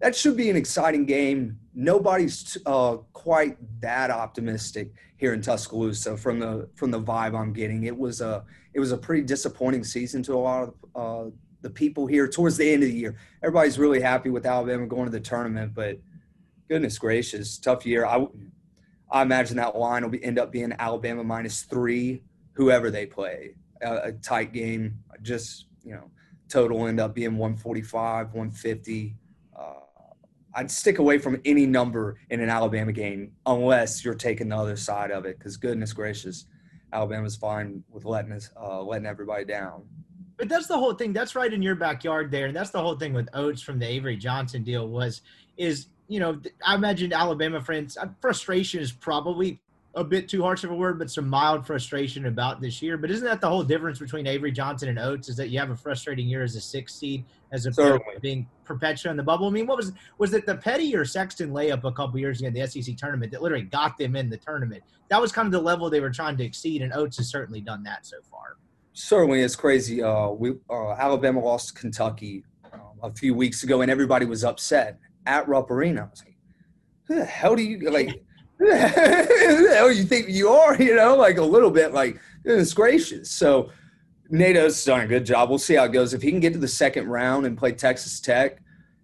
[0.00, 1.60] that should be an exciting game.
[1.74, 7.84] Nobody's uh, quite that optimistic here in Tuscaloosa from the from the vibe I'm getting.
[7.84, 8.44] It was a
[8.74, 11.30] it was a pretty disappointing season to a lot of uh,
[11.62, 13.16] the people here towards the end of the year.
[13.42, 15.98] Everybody's really happy with Alabama going to the tournament, but
[16.68, 18.04] goodness gracious, tough year.
[18.04, 18.26] I
[19.10, 22.22] I imagine that line will be, end up being Alabama minus three,
[22.52, 23.54] whoever they play.
[23.80, 26.10] A, a tight game, just you know,
[26.48, 29.16] total end up being 145, 150.
[30.54, 34.76] I'd stick away from any number in an Alabama game unless you're taking the other
[34.76, 35.38] side of it.
[35.38, 36.46] Because goodness gracious,
[36.94, 39.82] Alabama's fine with letting us uh, letting everybody down.
[40.36, 41.12] But that's the whole thing.
[41.12, 43.86] That's right in your backyard there, and that's the whole thing with Oats from the
[43.86, 45.22] Avery Johnson deal was
[45.56, 49.60] is you know I imagine Alabama friends uh, frustration is probably
[49.96, 52.96] a bit too harsh of a word, but some mild frustration about this year.
[52.96, 55.28] But isn't that the whole difference between Avery Johnson and Oats?
[55.28, 58.46] Is that you have a frustrating year as a six seed as opposed to being
[58.64, 59.46] perpetual in the bubble?
[59.46, 62.48] I mean, what was was it the Petty or Sexton layup a couple years ago
[62.48, 64.82] in the SEC tournament that literally got them in the tournament?
[65.08, 67.60] That was kind of the level they were trying to exceed, and Oats has certainly
[67.60, 68.56] done that so far.
[68.94, 70.02] Certainly, it's crazy.
[70.02, 74.44] Uh, we uh, Alabama lost to Kentucky uh, a few weeks ago, and everybody was
[74.44, 76.02] upset at Rupp Arena.
[76.02, 76.36] I was like,
[77.04, 78.24] "Who the hell do you like?"
[78.58, 80.80] Who oh, the you think you are?
[80.80, 83.30] You know, like a little bit like goodness gracious.
[83.30, 83.70] So
[84.30, 85.48] Nate's done a good job.
[85.48, 86.14] We'll see how it goes.
[86.14, 88.58] If he can get to the second round and play Texas Tech,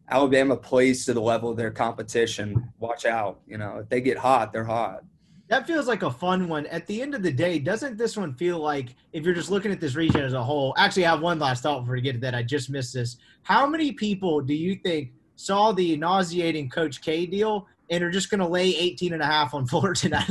[0.08, 2.72] Alabama plays to the level of their competition.
[2.78, 3.40] Watch out.
[3.46, 5.04] You know, if they get hot, they're hot.
[5.48, 6.66] That feels like a fun one.
[6.66, 9.72] At the end of the day, doesn't this one feel like if you're just looking
[9.72, 10.74] at this region as a whole?
[10.78, 12.36] Actually, I have one last thought before we get to that.
[12.36, 13.16] I just missed this.
[13.42, 18.30] How many people do you think saw the nauseating Coach K deal and are just
[18.30, 20.30] going to lay 18 and a half on Fullerton at.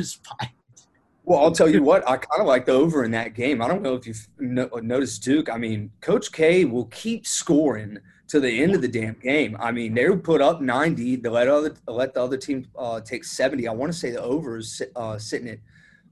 [1.23, 3.61] Well, I'll tell you what, I kind of like the over in that game.
[3.61, 5.49] I don't know if you've noticed Duke.
[5.49, 7.99] I mean, Coach K will keep scoring
[8.29, 9.55] to the end of the damn game.
[9.59, 11.17] I mean, they put up 90.
[11.17, 13.67] They let other let the other team uh, take 70.
[13.67, 15.59] I want to say the over is uh, sitting at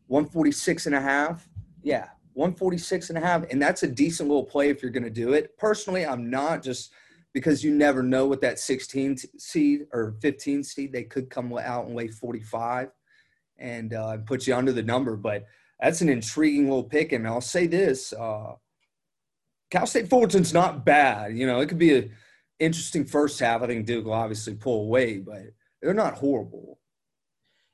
[0.08, 1.48] 146 and a half.
[1.82, 5.10] Yeah, 146 and a half, and that's a decent little play if you're going to
[5.10, 5.58] do it.
[5.58, 6.92] Personally, I'm not just–
[7.38, 11.86] because you never know what that 16 seed or 15 seed they could come out
[11.86, 12.90] and weigh 45
[13.60, 15.16] and uh, put you under the number.
[15.16, 15.46] But
[15.80, 17.12] that's an intriguing little pick.
[17.12, 18.54] And I'll say this: uh,
[19.70, 21.38] Cal State Fullerton's not bad.
[21.38, 22.12] You know, it could be an
[22.58, 23.62] interesting first half.
[23.62, 25.44] I think Duke will obviously pull away, but
[25.80, 26.80] they're not horrible.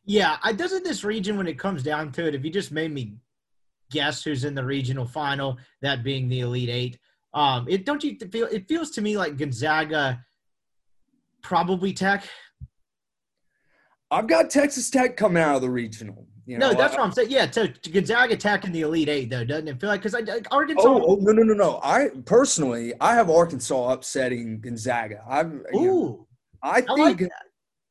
[0.03, 2.35] Yeah, I doesn't this region when it comes down to it.
[2.35, 3.15] If you just made me
[3.91, 6.99] guess who's in the regional final, that being the Elite Eight.
[7.34, 8.48] Um, it don't you feel?
[8.48, 10.24] It feels to me like Gonzaga,
[11.42, 12.28] probably Tech.
[14.12, 16.28] I've got Texas Tech coming out of the regional.
[16.46, 17.32] You know, no, that's I, what I'm saying.
[17.32, 20.02] Yeah, to, to Gonzaga Tech in the Elite Eight, though, doesn't it feel like?
[20.04, 20.84] Because I, Arkansas.
[20.86, 21.80] Oh, oh, no, no, no, no.
[21.84, 25.24] I personally, I have Arkansas upsetting Gonzaga.
[25.28, 26.28] I've, Ooh, know,
[26.62, 27.00] I think.
[27.00, 27.30] I like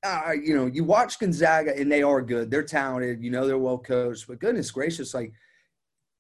[0.05, 2.51] uh, you know, you watch Gonzaga and they are good.
[2.51, 3.23] They're talented.
[3.23, 4.27] You know, they're well coached.
[4.27, 5.33] But goodness gracious, like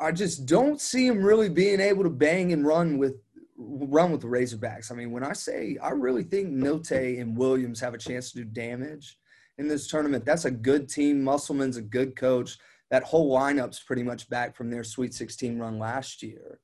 [0.02, 3.14] I just don't see him really being able to bang and run with
[3.56, 4.90] run with the Razorbacks.
[4.90, 8.38] I mean, when I say I really think Notae and Williams have a chance to
[8.38, 9.16] do damage
[9.58, 11.22] in this tournament, that's a good team.
[11.22, 12.58] Musselman's a good coach.
[12.90, 16.58] That whole lineup's pretty much back from their Sweet 16 run last year,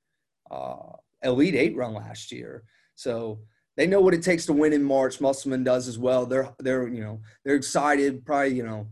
[0.51, 2.65] uh, Elite Eight run last year.
[2.97, 3.39] So
[3.77, 5.21] they know what it takes to win in March.
[5.21, 6.27] Musselman does as well.
[6.27, 8.27] They're they're you know they're excited.
[8.27, 8.89] Probably you know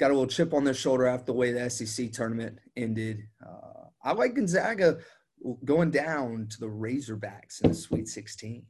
[0.00, 3.28] got a little chip on their shoulder after the way the SEC tournament ended.
[3.44, 3.73] Uh,
[4.04, 4.98] I like Gonzaga
[5.64, 8.62] going down to the Razorbacks in the Sweet 16.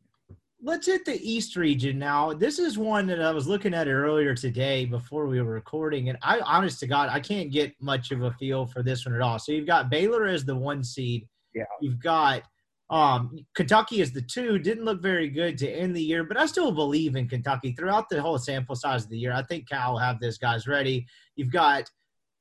[0.63, 2.33] Let's hit the East region now.
[2.33, 6.17] This is one that I was looking at earlier today before we were recording, and
[6.23, 9.21] I, honest to God, I can't get much of a feel for this one at
[9.21, 9.39] all.
[9.39, 11.29] So you've got Baylor as the one seed.
[11.53, 11.65] Yeah.
[11.83, 12.45] You've got
[12.89, 14.59] um, Kentucky as the two.
[14.59, 18.09] Didn't look very good to end the year, but I still believe in Kentucky throughout
[18.09, 19.33] the whole sample size of the year.
[19.33, 21.07] I think Cal will have those guys ready.
[21.37, 21.91] You've got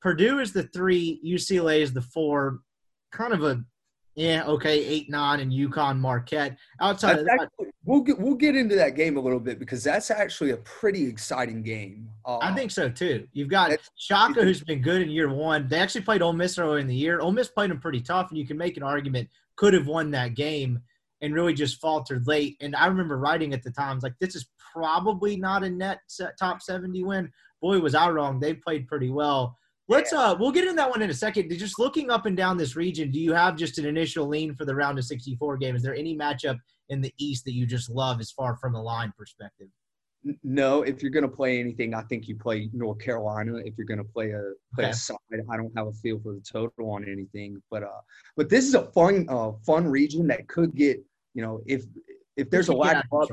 [0.00, 2.60] Purdue is the three, UCLA is the four
[3.14, 3.64] kind of a
[4.14, 6.58] Yeah, okay, eight nine and UConn Marquette.
[6.80, 9.82] Outside of that, actually, we'll get we'll get into that game a little bit because
[9.82, 12.08] that's actually a pretty exciting game.
[12.26, 13.26] Uh, I think so too.
[13.32, 15.68] You've got Shaka, who's been good in year one.
[15.68, 17.20] They actually played Ole Miss earlier in the year.
[17.20, 20.10] Ole Miss played them pretty tough, and you can make an argument could have won
[20.10, 20.80] that game
[21.20, 22.56] and really just faltered late.
[22.60, 26.00] And I remember writing at the time, like, this is probably not a net
[26.38, 27.30] top 70 win.
[27.62, 28.40] Boy, was I wrong.
[28.40, 29.56] They played pretty well.
[29.88, 30.20] Let's yeah.
[30.20, 31.50] uh we'll get into that one in a second.
[31.50, 34.64] Just looking up and down this region, do you have just an initial lean for
[34.64, 35.76] the round of 64 game?
[35.76, 36.58] Is there any matchup
[36.88, 39.68] in the East that you just love as far from a line perspective?
[40.42, 43.56] No, if you're going to play anything, I think you play North Carolina.
[43.56, 44.90] If you're going to play a play okay.
[44.90, 45.18] a side,
[45.50, 47.62] I don't have a feel for the total on anything.
[47.70, 48.00] But uh,
[48.36, 51.04] but this is a fun uh fun region that could get
[51.34, 51.84] you know if
[52.36, 53.28] if there's a lack of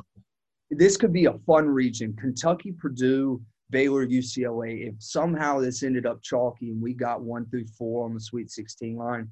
[0.70, 2.16] this could be a fun region.
[2.20, 3.42] Kentucky, Purdue,
[3.72, 4.90] Baylor, UCLA.
[4.90, 8.52] If somehow this ended up chalky and we got one through four on the Sweet
[8.52, 9.30] 16 line,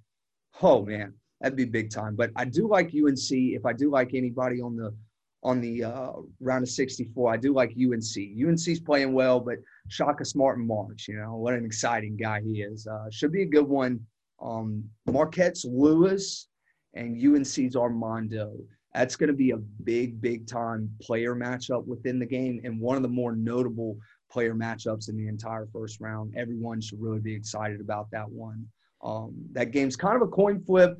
[0.62, 2.16] oh man, that'd be big time.
[2.16, 3.32] But I do like UNC.
[3.32, 4.96] If I do like anybody on the
[5.42, 6.12] on the uh,
[6.42, 8.46] round of 64, I do like UNC.
[8.46, 12.62] UNC's playing well, but Shaka Smart and March, you know, what an exciting guy he
[12.62, 12.86] is.
[12.86, 14.02] Uh, should be a good one.
[14.42, 16.50] Um, Marquette's Lewis
[16.94, 18.52] and UNC's Armando
[18.94, 22.98] that's going to be a big, big time player matchup within the game and one
[22.98, 23.98] of the more notable
[24.32, 26.34] player matchups in the entire first round.
[26.36, 28.66] Everyone should really be excited about that one.
[29.04, 30.98] Um, that game's kind of a coin flip.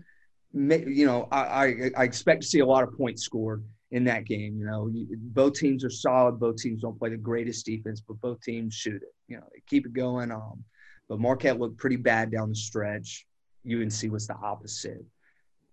[0.54, 4.26] You know, I, I, I, expect to see a lot of points scored in that
[4.26, 4.58] game.
[4.58, 6.40] You know, both teams are solid.
[6.40, 9.14] Both teams don't play the greatest defense, but both teams shoot it.
[9.28, 10.32] You know, they keep it going.
[10.32, 10.64] Um,
[11.08, 13.28] but Marquette looked pretty bad down the stretch.
[13.70, 15.06] UNC was the opposite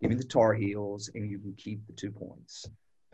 [0.01, 2.67] give me the Tar Heels, and you can keep the two points.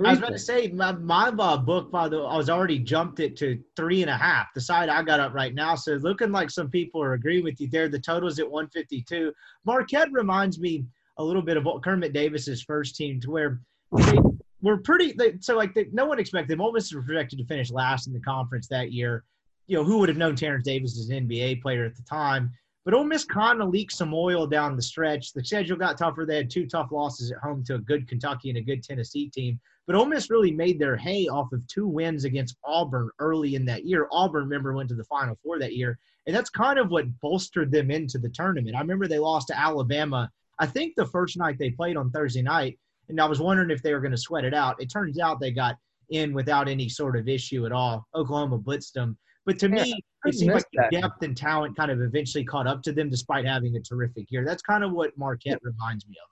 [0.07, 3.21] I was about to say my my uh, book by the I was already jumped
[3.21, 4.53] it to three and a half.
[4.55, 7.61] The side I got up right now, so looking like some people are agreeing with
[7.61, 7.89] you there.
[7.89, 9.33] The total is at 152.
[9.65, 10.85] Marquette reminds me
[11.19, 13.61] a little bit of Kermit Davis's first team, to where
[13.97, 14.19] they
[14.63, 15.13] were pretty.
[15.13, 16.61] They, so like they, no one expected.
[16.61, 19.25] Ole Miss was projected to finish last in the conference that year.
[19.67, 22.53] You know who would have known Terence Davis as an NBA player at the time?
[22.85, 25.33] But Ole Miss kind of leaked some oil down the stretch.
[25.33, 26.27] The schedule got tougher.
[26.27, 29.31] They had two tough losses at home to a good Kentucky and a good Tennessee
[29.31, 29.61] team.
[29.87, 33.65] But Ole Miss really made their hay off of two wins against Auburn early in
[33.67, 34.09] that year.
[34.13, 35.99] Auburn, remember, went to the Final Four that year.
[36.27, 38.77] And that's kind of what bolstered them into the tournament.
[38.77, 42.43] I remember they lost to Alabama, I think the first night they played on Thursday
[42.43, 42.79] night.
[43.09, 44.81] And I was wondering if they were going to sweat it out.
[44.81, 45.77] It turns out they got
[46.11, 48.07] in without any sort of issue at all.
[48.15, 49.19] Oklahoma blitzed them.
[49.45, 52.69] But to yeah, me, it seems like the depth and talent kind of eventually caught
[52.69, 54.45] up to them despite having a terrific year.
[54.45, 56.32] That's kind of what Marquette reminds me of.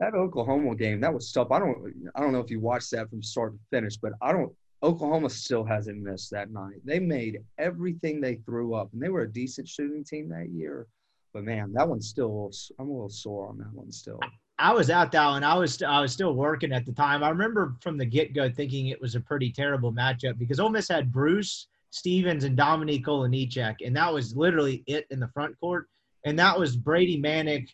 [0.00, 1.50] That Oklahoma game, that was tough.
[1.50, 4.32] I don't I don't know if you watched that from start to finish, but I
[4.32, 4.52] don't
[4.82, 6.80] Oklahoma still hasn't missed that night.
[6.84, 10.86] They made everything they threw up, and they were a decent shooting team that year.
[11.32, 14.20] But man, that one's still I'm a little sore on that one still.
[14.58, 15.42] I was out that one.
[15.42, 17.24] I was I was still working at the time.
[17.24, 20.68] I remember from the get go thinking it was a pretty terrible matchup because Ole
[20.70, 25.58] Miss had Bruce Stevens and Dominik Olejniczak, and that was literally it in the front
[25.60, 25.88] court.
[26.24, 27.68] And that was Brady Manek,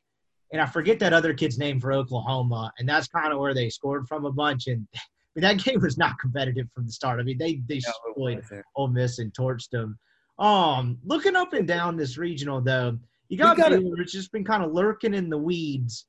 [0.52, 3.70] and I forget that other kid's name for Oklahoma, and that's kind of where they
[3.70, 4.66] scored from a bunch.
[4.66, 4.98] And I
[5.35, 7.20] mean, that game was not competitive from the start.
[7.20, 8.44] I mean, they they destroyed
[8.77, 9.98] Ole Miss and torched them.
[10.39, 12.98] Um, looking up and down this regional though,
[13.28, 14.01] you got Baylor.
[14.01, 16.06] It's just been kind of lurking in the weeds.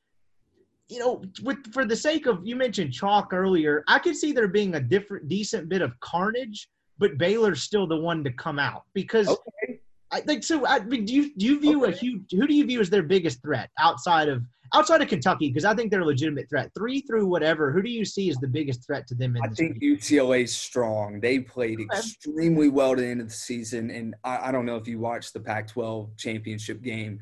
[0.89, 4.47] You know, with for the sake of you mentioned chalk earlier, I could see there
[4.47, 6.67] being a different, decent bit of carnage
[7.01, 9.70] but Baylor's still the one to come out because okay.
[10.11, 10.65] I think so.
[10.65, 11.93] I mean, do you do you view okay.
[11.93, 12.23] a huge?
[12.31, 14.43] Who do you view as their biggest threat outside of
[14.73, 15.47] outside of Kentucky?
[15.47, 16.69] Because I think they're a legitimate threat.
[16.77, 17.71] Three through whatever.
[17.71, 19.37] Who do you see as the biggest threat to them?
[19.41, 19.99] I think league?
[19.99, 21.21] UCLA's strong.
[21.21, 21.97] They played okay.
[21.97, 24.99] extremely well to the end of the season, and I, I don't know if you
[24.99, 27.19] watched the Pac-12 championship game.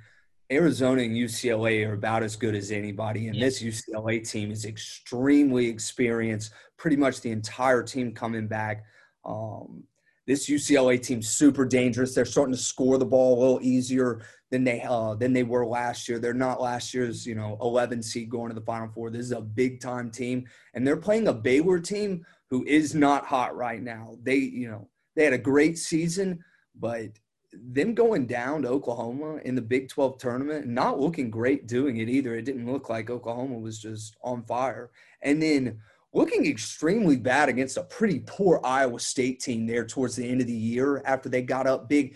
[0.51, 5.67] Arizona and UCLA are about as good as anybody, and this UCLA team is extremely
[5.67, 6.53] experienced.
[6.77, 8.83] Pretty much the entire team coming back.
[9.25, 9.83] Um,
[10.29, 12.13] this UCLA team's super dangerous.
[12.13, 15.65] They're starting to score the ball a little easier than they uh, than they were
[15.65, 16.19] last year.
[16.19, 19.09] They're not last year's you know 11 seed going to the Final Four.
[19.09, 20.45] This is a big time team,
[20.75, 24.17] and they're playing a Baylor team who is not hot right now.
[24.21, 26.43] They you know they had a great season,
[26.79, 27.09] but
[27.51, 32.07] them going down to Oklahoma in the Big 12 tournament, not looking great doing it
[32.07, 32.35] either.
[32.35, 34.91] It didn't look like Oklahoma was just on fire.
[35.23, 35.79] And then
[36.13, 40.47] looking extremely bad against a pretty poor Iowa State team there towards the end of
[40.47, 42.15] the year after they got up big.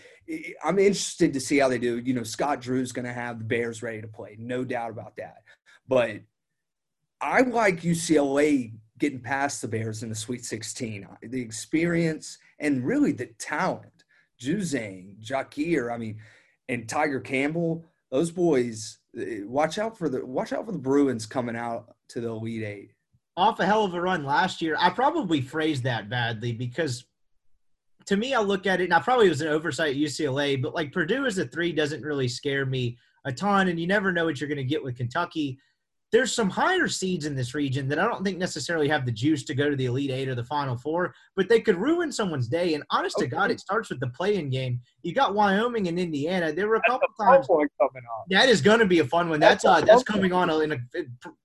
[0.64, 1.98] I'm interested to see how they do.
[1.98, 5.16] You know, Scott Drew's going to have the Bears ready to play, no doubt about
[5.16, 5.42] that.
[5.86, 6.22] But
[7.20, 11.06] I like UCLA getting past the Bears in the Sweet 16.
[11.22, 14.04] The experience and really the talent.
[14.40, 16.18] Juzang, Jaquez, I mean,
[16.68, 21.26] and Tyger Campbell, those boys uh, watch out for the watch out for the Bruins
[21.26, 22.93] coming out to the Elite Eight.
[23.36, 24.76] Off a hell of a run last year.
[24.78, 27.04] I probably phrased that badly because
[28.06, 30.92] to me, I look at it, and I probably was an oversight UCLA, but like
[30.92, 34.40] Purdue as a three doesn't really scare me a ton, and you never know what
[34.40, 35.58] you're going to get with Kentucky.
[36.14, 39.42] There's some higher seeds in this region that I don't think necessarily have the juice
[39.46, 42.46] to go to the Elite Eight or the Final Four, but they could ruin someone's
[42.46, 42.74] day.
[42.74, 43.26] And honest okay.
[43.26, 44.80] to God, it starts with the play-in game.
[45.02, 46.52] You got Wyoming and Indiana.
[46.52, 47.48] There were a couple times.
[48.30, 49.40] That is going to be a fun one.
[49.40, 50.78] That's that's, uh, that's coming on in a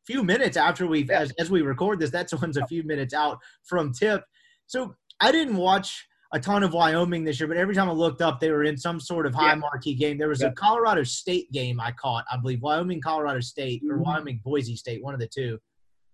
[0.06, 1.22] few minutes after we, yeah.
[1.22, 2.12] as, as we record this.
[2.12, 4.24] That's one's a few minutes out from tip.
[4.68, 8.22] So I didn't watch a ton of Wyoming this year, but every time I looked
[8.22, 9.56] up, they were in some sort of high yeah.
[9.56, 10.18] marquee game.
[10.18, 10.50] There was yeah.
[10.50, 14.04] a Colorado State game I caught, I believe, Wyoming, Colorado State, or mm-hmm.
[14.04, 15.58] Wyoming, Boise State, one of the two.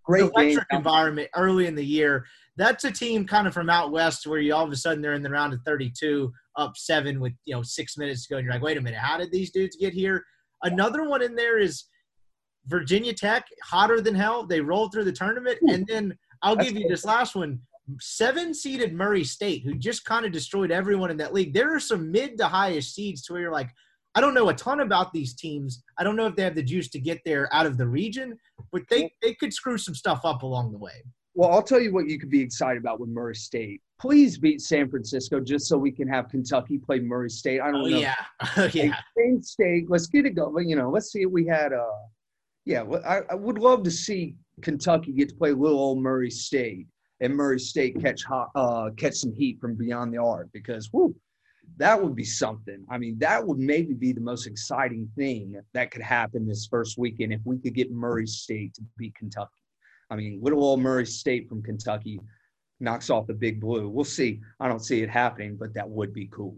[0.06, 0.78] Great electric game.
[0.78, 2.26] environment early in the year.
[2.58, 5.16] That's a team kind of from out west where you all of a sudden they're
[5.16, 8.46] in the round of 32, up seven with you know six minutes to go, and
[8.46, 10.24] you're like, wait a minute, how did these dudes get here?
[10.64, 11.86] Another one in there is
[12.68, 14.46] Virginia Tech, hotter than hell.
[14.46, 16.90] They rolled through the tournament, Ooh, and then I'll give you cool.
[16.90, 17.60] this last one
[18.00, 21.54] seven seeded Murray State, who just kind of destroyed everyone in that league.
[21.54, 23.70] There are some mid to highest seeds to where you're like,
[24.16, 25.84] I don't know a ton about these teams.
[25.98, 28.38] I don't know if they have the juice to get there out of the region,
[28.72, 31.04] but they, they could screw some stuff up along the way.
[31.34, 33.82] Well, I'll tell you what you could be excited about with Murray State.
[34.00, 37.60] Please beat San Francisco just so we can have Kentucky play Murray State.
[37.60, 37.98] I don't oh, know.
[38.00, 38.16] Yeah.
[38.58, 38.98] Oh, yeah.
[39.18, 39.90] Same state.
[39.90, 40.70] Let's get it going.
[40.70, 41.84] You know, let's see if we had uh
[42.66, 46.88] yeah, I, I would love to see Kentucky get to play little old Murray State
[47.22, 51.16] and Murray State catch hot, uh, catch some heat from beyond the arc because whoo,
[51.78, 52.86] that would be something.
[52.90, 56.98] I mean, that would maybe be the most exciting thing that could happen this first
[56.98, 59.52] weekend if we could get Murray State to beat Kentucky.
[60.10, 62.20] I mean, little old Murray State from Kentucky
[62.80, 63.90] knocks off the big blue.
[63.90, 64.42] We'll see.
[64.60, 66.58] I don't see it happening, but that would be cool.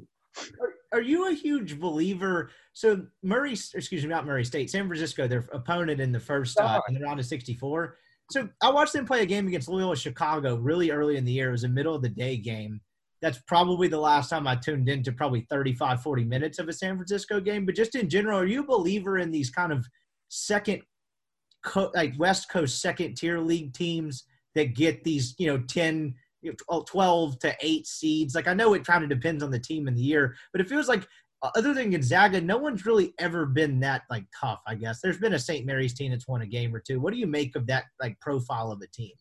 [0.60, 2.50] Are, are you a huge believer?
[2.74, 6.82] So Murray, excuse me, not Murray State, San Francisco, their opponent in the first uh,
[6.88, 7.98] in the round of 64
[8.30, 11.50] so I watched them play a game against Loyola Chicago really early in the year.
[11.50, 12.82] It was a middle of the day game.
[13.22, 16.96] That's probably the last time I tuned into probably 35, 40 minutes of a San
[16.96, 17.66] Francisco game.
[17.66, 19.88] But just in general, are you a believer in these kind of
[20.28, 20.82] second,
[21.96, 24.26] like West Coast second tier league teams
[24.56, 26.14] that get these, you know, 10,
[26.86, 28.36] 12 to 8 seeds?
[28.36, 30.70] Like I know it kind of depends on the team in the year, but it
[30.70, 31.08] feels like
[31.44, 34.62] other than Gonzaga, no one's really ever been that like tough.
[34.68, 35.66] I guess there's been a St.
[35.66, 37.00] Mary's team that's won a game or two.
[37.00, 39.12] What do you make of that like profile of a team?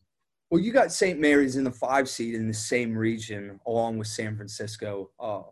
[0.51, 1.19] Well, you got St.
[1.19, 5.11] Mary's in the five seed in the same region, along with San Francisco.
[5.19, 5.43] Uh,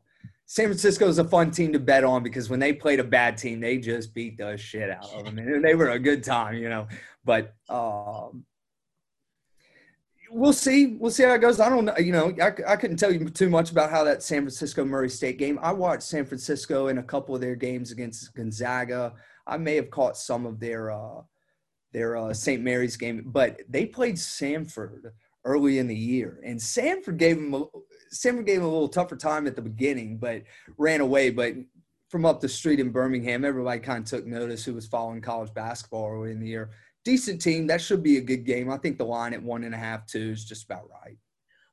[0.47, 3.37] San Francisco is a fun team to bet on because when they played a bad
[3.37, 6.55] team, they just beat the shit out of them, and they were a good time,
[6.55, 6.87] you know.
[7.25, 8.45] But um,
[10.35, 10.97] we'll see.
[10.99, 11.61] We'll see how it goes.
[11.61, 11.97] I don't know.
[11.97, 15.09] You know, I, I couldn't tell you too much about how that San Francisco Murray
[15.09, 15.59] State game.
[15.63, 19.15] I watched San Francisco in a couple of their games against Gonzaga.
[19.47, 21.23] I may have caught some of their uh,
[21.93, 22.63] their uh, St.
[22.63, 25.13] Mary's game, but they played Sanford
[25.45, 27.65] early in the year, and Sanford gave them a,
[28.13, 30.43] Samford gave them a little tougher time at the beginning, but
[30.77, 31.31] ran away.
[31.31, 31.55] But
[32.09, 35.55] from up the street in Birmingham, everybody kind of took notice who was following college
[35.55, 36.71] basketball early in the year
[37.05, 37.67] decent team.
[37.67, 38.71] That should be a good game.
[38.71, 41.17] I think the line at one and a half, two is just about right.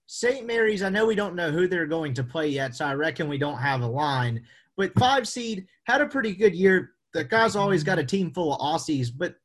[0.07, 0.45] St.
[0.45, 3.29] Mary's, I know we don't know who they're going to play yet, so I reckon
[3.29, 4.43] we don't have a line.
[4.75, 6.91] But five seed had a pretty good year.
[7.13, 9.35] The guys always got a team full of Aussies, but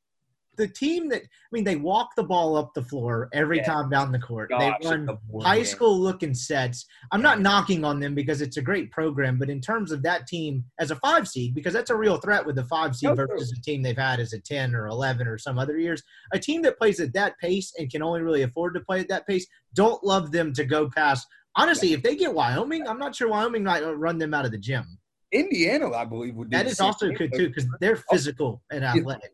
[0.57, 3.65] the team that I mean, they walk the ball up the floor every yeah.
[3.65, 4.51] time down the court.
[4.51, 5.09] Gosh, they run
[5.43, 6.87] high school looking sets.
[7.13, 10.27] I'm not knocking on them because it's a great program, but in terms of that
[10.27, 13.15] team as a five seed, because that's a real threat with the five seed oh,
[13.15, 16.03] no, versus a team they've had as a 10 or 11 or some other years.
[16.33, 19.09] A team that plays at that pace and can only really afford to play at
[19.09, 21.27] that pace, don't love them to go past.
[21.55, 24.59] Honestly, if they get Wyoming, I'm not sure Wyoming might run them out of the
[24.59, 24.99] gym.
[25.33, 26.51] Indiana, I believe, would.
[26.51, 28.03] That is also good too because they're oh.
[28.11, 29.33] physical and athletic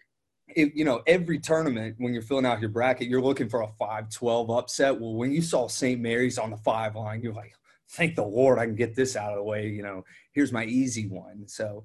[0.56, 3.68] it, you know, every tournament when you're filling out your bracket, you're looking for a
[3.80, 5.00] 5-12 upset.
[5.00, 6.00] Well, when you saw St.
[6.00, 7.54] Mary's on the five line, you're like,
[7.90, 9.68] thank the Lord I can get this out of the way.
[9.68, 11.46] You know, here's my easy one.
[11.46, 11.84] So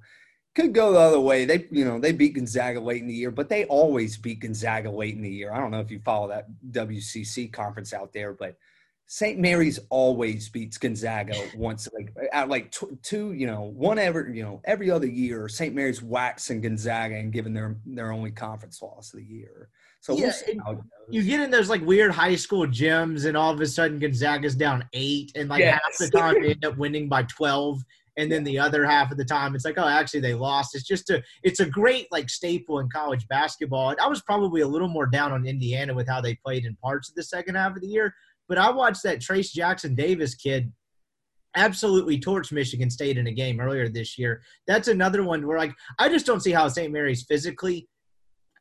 [0.54, 1.44] could go the other way.
[1.44, 4.90] They, you know, they beat Gonzaga late in the year, but they always beat Gonzaga
[4.90, 5.52] late in the year.
[5.52, 8.56] I don't know if you follow that WCC conference out there, but–
[9.10, 9.38] St.
[9.38, 12.70] Mary's always beats Gonzaga once, like at like
[13.02, 15.48] two, you know, one ever, you know, every other year.
[15.48, 15.74] St.
[15.74, 19.70] Mary's waxing Gonzaga and giving their their only conference loss of the year.
[20.00, 20.30] So yeah,
[20.66, 23.98] we'll you get in those like weird high school gyms, and all of a sudden
[23.98, 25.80] Gonzaga's down eight, and like yes.
[25.82, 27.82] half the time they end up winning by twelve,
[28.18, 30.74] and then the other half of the time it's like, oh, actually they lost.
[30.74, 33.88] It's just a, it's a great like staple in college basketball.
[33.88, 36.76] And I was probably a little more down on Indiana with how they played in
[36.76, 38.14] parts of the second half of the year
[38.48, 40.72] but I watched that Trayce Jackson Davis kid.
[41.56, 44.42] absolutely torch Michigan State in a game earlier this year.
[44.66, 46.92] That's another one where like I just don't see how St.
[46.92, 47.88] Mary's physically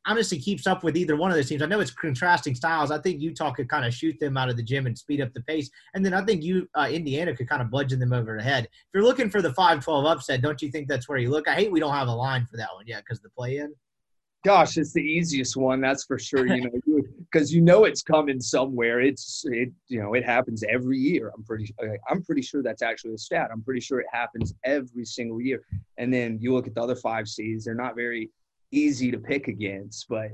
[0.07, 1.61] honestly keeps up with either one of those teams.
[1.61, 2.91] I know it's contrasting styles.
[2.91, 5.33] I think Utah could kind of shoot them out of the gym and speed up
[5.33, 8.37] the pace, and then I think you uh, Indiana could kind of bludgeon them over
[8.37, 8.65] the head.
[8.65, 11.47] If you're looking for the 5-12 upset, don't you think that's where you look?
[11.47, 13.73] I hate we don't have a line for that one yet because the play-in.
[14.47, 16.47] Gosh, it's the easiest one, that's for sure.
[16.47, 19.01] You know, because you know it's coming somewhere.
[19.01, 21.33] It's it, you know, it happens every year.
[21.35, 21.75] I'm pretty,
[22.09, 23.49] I'm pretty sure that's actually a stat.
[23.51, 25.65] I'm pretty sure it happens every single year.
[25.97, 28.29] And then you look at the other five seeds; they're not very
[28.71, 30.07] easy to pick against.
[30.07, 30.29] But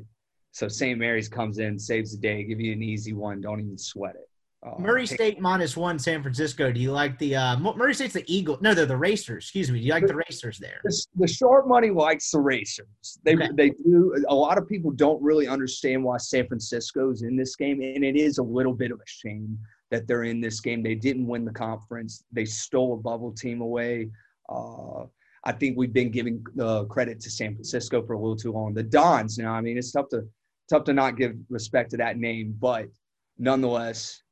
[0.52, 0.99] so St.
[0.99, 3.41] Mary's comes in, saves the day, give you an easy one.
[3.41, 4.30] Don't even sweat it.
[4.65, 6.72] Uh, Murray State minus one, San Francisco.
[6.72, 8.57] Do you like the uh, Murray State's the Eagle?
[8.61, 9.44] No, they're the Racers.
[9.44, 9.80] Excuse me.
[9.80, 10.80] Do you like the Racers there?
[10.84, 13.19] The, the short money likes the Racers.
[13.23, 13.49] They okay.
[13.56, 14.23] they do.
[14.30, 18.15] A lot of people don't really understand why San Francisco's in this game, and it
[18.15, 19.60] is a little bit of a shame
[19.91, 20.81] that they're in this game.
[20.81, 22.23] They didn't win the conference.
[22.31, 24.10] They stole a bubble team away.
[24.49, 25.03] Uh,
[25.44, 28.73] I think we've been giving uh, credit to San Francisco for a little too long.
[28.73, 30.26] The Dons, You know, I mean, it's tough to
[30.69, 32.88] tough to not give respect to that name, but
[33.38, 34.22] nonetheless,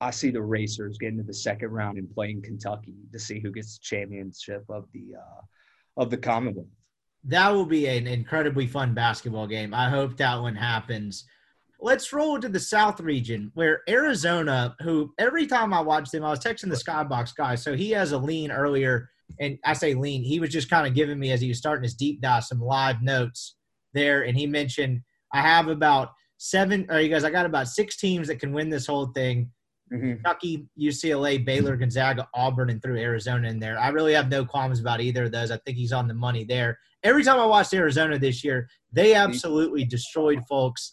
[0.00, 3.52] I see the Racers getting to the second round and playing Kentucky to see who
[3.52, 6.66] gets the championship of the uh, of the Commonwealth.
[7.24, 9.74] That will be an incredibly fun basketball game.
[9.74, 11.26] I hope that one happens.
[11.82, 16.30] Let's roll to the South region where Arizona, who every time I watch them, I
[16.30, 20.22] was texting the Skybox guy, so he has a lean earlier and I say lean,
[20.22, 22.60] he was just kind of giving me as he was starting his deep dive some
[22.60, 23.56] live notes
[23.94, 25.02] there, and he mentioned
[25.32, 28.70] I have about seven, or he goes, I got about six teams that can win
[28.70, 29.50] this whole thing.
[29.92, 30.12] Mm-hmm.
[30.14, 33.78] Kentucky, UCLA, Baylor, Gonzaga, Auburn, and through Arizona in there.
[33.78, 35.50] I really have no qualms about either of those.
[35.50, 36.78] I think he's on the money there.
[37.02, 40.92] Every time I watched Arizona this year, they absolutely destroyed folks.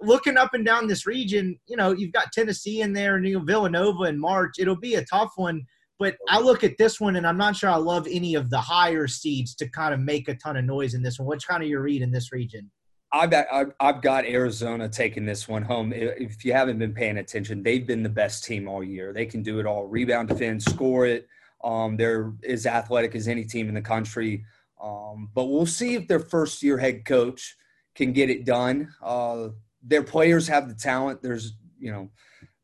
[0.00, 3.38] Looking up and down this region, you know, you've got Tennessee in there and you
[3.38, 4.56] know, Villanova in March.
[4.58, 5.64] It'll be a tough one
[5.98, 8.60] but I look at this one and I'm not sure I love any of the
[8.60, 11.26] higher seeds to kind of make a ton of noise in this one.
[11.26, 12.70] What's kind of your read in this region?
[13.16, 13.46] I've got,
[13.80, 15.92] I've got Arizona taking this one home.
[15.94, 19.12] If you haven't been paying attention, they've been the best team all year.
[19.12, 21.26] They can do it all: rebound, defend, score it.
[21.64, 24.44] Um, they're as athletic as any team in the country.
[24.80, 27.56] Um, but we'll see if their first year head coach
[27.94, 28.94] can get it done.
[29.02, 29.48] Uh,
[29.82, 31.22] their players have the talent.
[31.22, 32.10] There's you know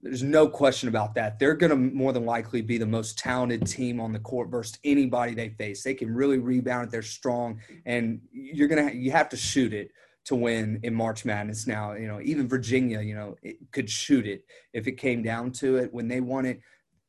[0.03, 1.39] there's no question about that.
[1.39, 4.79] They're going to more than likely be the most talented team on the court versus
[4.85, 5.83] anybody they face.
[5.83, 6.91] They can really rebound.
[6.91, 9.91] They're strong, and you're gonna you have to shoot it
[10.24, 11.66] to win in March Madness.
[11.66, 13.36] Now, you know, even Virginia, you know,
[13.73, 16.61] could shoot it if it came down to it when they want it,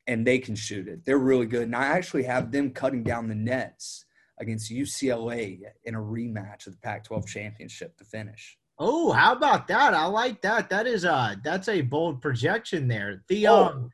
[0.07, 1.05] and they can shoot it.
[1.05, 4.05] They're really good, and I actually have them cutting down the nets
[4.39, 8.57] against UCLA in a rematch of the Pac-12 championship to finish.
[8.79, 9.93] Oh, how about that?
[9.93, 10.69] I like that.
[10.69, 13.23] That is a that's a bold projection there.
[13.27, 13.91] The oh, um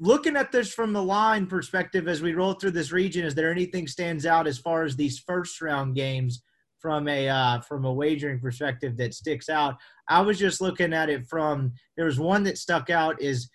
[0.00, 3.52] looking at this from the line perspective as we roll through this region, is there
[3.52, 6.42] anything stands out as far as these first round games
[6.80, 9.76] from a uh, from a wagering perspective that sticks out?
[10.08, 13.50] I was just looking at it from there was one that stuck out is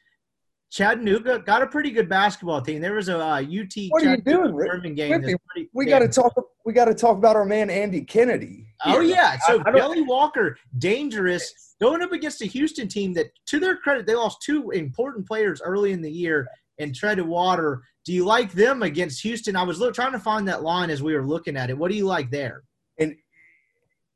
[0.71, 2.81] Chattanooga got a pretty good basketball team.
[2.81, 3.73] There was a uh, UT.
[3.89, 4.95] What are you doing, Rick?
[4.95, 5.21] game.
[5.21, 6.33] Pretty, we got to talk.
[6.65, 8.67] We got to talk about our man Andy Kennedy.
[8.85, 13.27] Oh yeah, so I, I Jelly Walker, dangerous, going up against a Houston team that,
[13.47, 16.47] to their credit, they lost two important players early in the year
[16.79, 17.81] and treaded water.
[18.03, 19.55] Do you like them against Houston?
[19.55, 21.77] I was trying to find that line as we were looking at it.
[21.77, 22.63] What do you like there?
[22.97, 23.15] And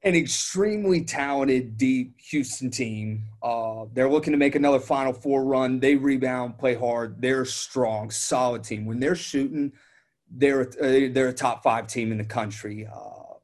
[0.03, 3.25] an extremely talented, deep Houston team.
[3.43, 5.79] Uh, they're looking to make another Final Four run.
[5.79, 7.21] They rebound, play hard.
[7.21, 8.85] They're a strong, solid team.
[8.85, 9.73] When they're shooting,
[10.31, 12.87] they're uh, they're a top five team in the country.
[12.87, 13.35] Uh,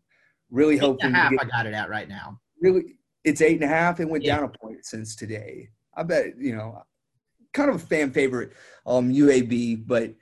[0.49, 1.07] really eight hoping.
[1.07, 2.39] And a half, get, I got it at right now.
[2.61, 3.99] Really, it's eight and a half.
[3.99, 4.37] It went yeah.
[4.37, 5.69] down a point since today.
[5.93, 6.81] I bet you know,
[7.53, 8.53] kind of a fan favorite,
[8.85, 10.13] um, UAB, but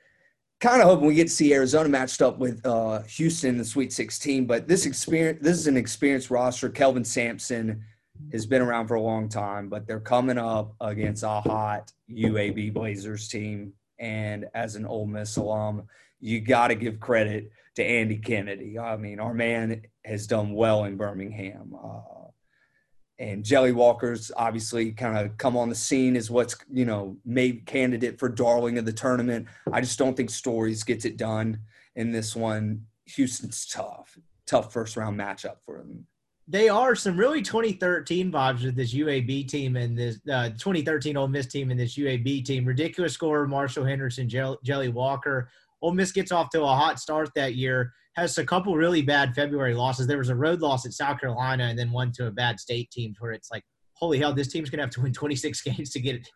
[0.63, 3.65] kind of hoping we get to see Arizona matched up with uh, Houston in the
[3.65, 4.45] Sweet 16.
[4.45, 6.69] But this experience, this is an experienced roster.
[6.69, 7.83] Kelvin Sampson
[8.31, 12.73] has been around for a long time, but they're coming up against a hot UAB
[12.73, 13.73] Blazers team.
[13.99, 15.83] And as an Ole Miss alum,
[16.21, 18.79] you got to give credit to Andy Kennedy.
[18.79, 21.75] I mean, our man has done well in Birmingham.
[21.75, 22.12] Uh,
[23.19, 27.65] and Jelly Walker's obviously kind of come on the scene as what's you know made
[27.65, 29.47] candidate for darling of the tournament.
[29.71, 31.59] I just don't think Stories gets it done
[31.95, 32.85] in this one.
[33.05, 34.17] Houston's tough,
[34.47, 36.05] tough first round matchup for them.
[36.47, 41.27] They are some really 2013 vibes with this UAB team and this uh, 2013 Ole
[41.27, 42.65] Miss team and this UAB team.
[42.65, 45.49] Ridiculous scorer Marshall Henderson, Jelly Walker.
[45.81, 49.33] Ole Miss gets off to a hot start that year has a couple really bad
[49.35, 50.07] February losses.
[50.07, 52.91] There was a road loss at South Carolina and then one to a bad state
[52.91, 53.63] team where it's like,
[53.93, 56.27] holy hell, this team's gonna have to win 26 games to get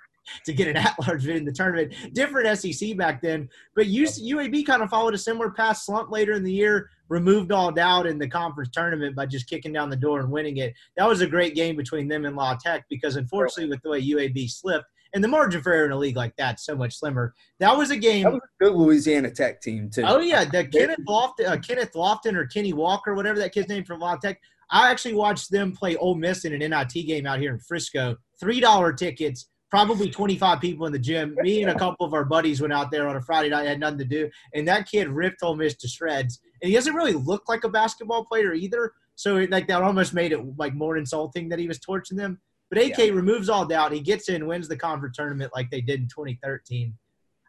[0.46, 1.94] to get an at-large bid in the tournament.
[2.14, 6.44] Different SEC back then, but UAB kind of followed a similar path slump later in
[6.44, 6.90] the year.
[7.10, 10.58] Removed all doubt in the conference tournament by just kicking down the door and winning
[10.58, 10.74] it.
[10.98, 14.02] That was a great game between them and La Tech because unfortunately, with the way
[14.02, 17.34] UAB slipped, and the margin for error in a league like that so much slimmer.
[17.60, 18.24] That was a game.
[18.24, 20.04] That was a good Louisiana Tech team too.
[20.06, 23.84] Oh yeah, the Kenneth Lofton, uh, Kenneth Lofton or Kenny Walker, whatever that kid's name
[23.84, 24.40] from La Tech.
[24.70, 28.18] I actually watched them play Ole Miss in an NIT game out here in Frisco.
[28.40, 31.36] Three dollar tickets, probably twenty five people in the gym.
[31.42, 33.80] Me and a couple of our buddies went out there on a Friday night, had
[33.80, 36.40] nothing to do, and that kid ripped Ole Miss to shreds.
[36.62, 38.92] And he doesn't really look like a basketball player either.
[39.16, 42.40] So like that almost made it like more insulting that he was torching them.
[42.70, 43.12] But AK yeah.
[43.12, 43.94] removes all doubt.
[43.94, 46.94] He gets in, wins the conference tournament like they did in 2013.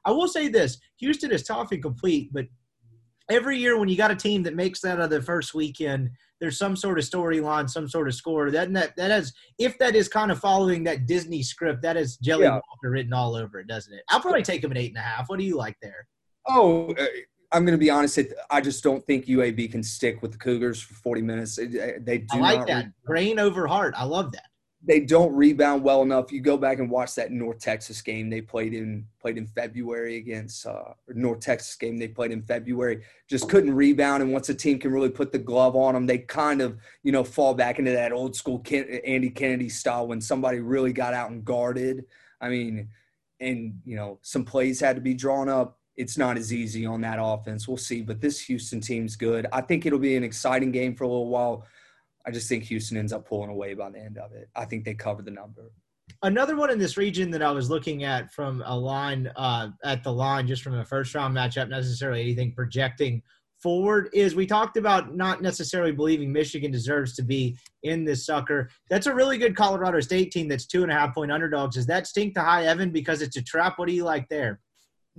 [0.04, 2.46] I will say this: Houston is tough and complete, but
[3.30, 6.56] every year when you got a team that makes that of the first weekend, there's
[6.56, 8.50] some sort of storyline, some sort of score.
[8.50, 12.16] That that that has, if that is kind of following that Disney script, that is
[12.18, 12.52] Jelly yeah.
[12.52, 14.02] Walker written all over it, doesn't it?
[14.08, 15.28] I'll probably take him at eight and a half.
[15.28, 16.06] What do you like there?
[16.46, 17.06] Oh, uh,
[17.50, 18.18] I'm going to be honest.
[18.50, 21.56] I just don't think UAB can stick with the Cougars for 40 minutes.
[21.56, 22.38] They do.
[22.38, 22.86] I like that.
[23.04, 23.94] Brain over heart.
[23.96, 24.44] I love that
[24.84, 26.30] they don't rebound well enough.
[26.30, 30.18] You go back and watch that North Texas game they played in played in February
[30.18, 33.02] against uh, North Texas game they played in February.
[33.26, 36.18] Just couldn't rebound, and once a team can really put the glove on them, they
[36.18, 40.20] kind of you know fall back into that old school Ken- Andy Kennedy style when
[40.20, 42.04] somebody really got out and guarded.
[42.40, 42.88] I mean,
[43.40, 45.80] and you know some plays had to be drawn up.
[45.96, 47.66] It's not as easy on that offense.
[47.66, 49.48] We'll see, but this Houston team's good.
[49.52, 51.66] I think it'll be an exciting game for a little while.
[52.28, 54.50] I just think Houston ends up pulling away by the end of it.
[54.54, 55.72] I think they cover the number.
[56.22, 60.04] Another one in this region that I was looking at from a line uh, at
[60.04, 63.22] the line, just from a first round matchup, necessarily anything projecting
[63.62, 68.68] forward, is we talked about not necessarily believing Michigan deserves to be in this sucker.
[68.90, 71.76] That's a really good Colorado State team that's two and a half point underdogs.
[71.76, 73.78] Does that stink to high Evan because it's a trap?
[73.78, 74.60] What do you like there?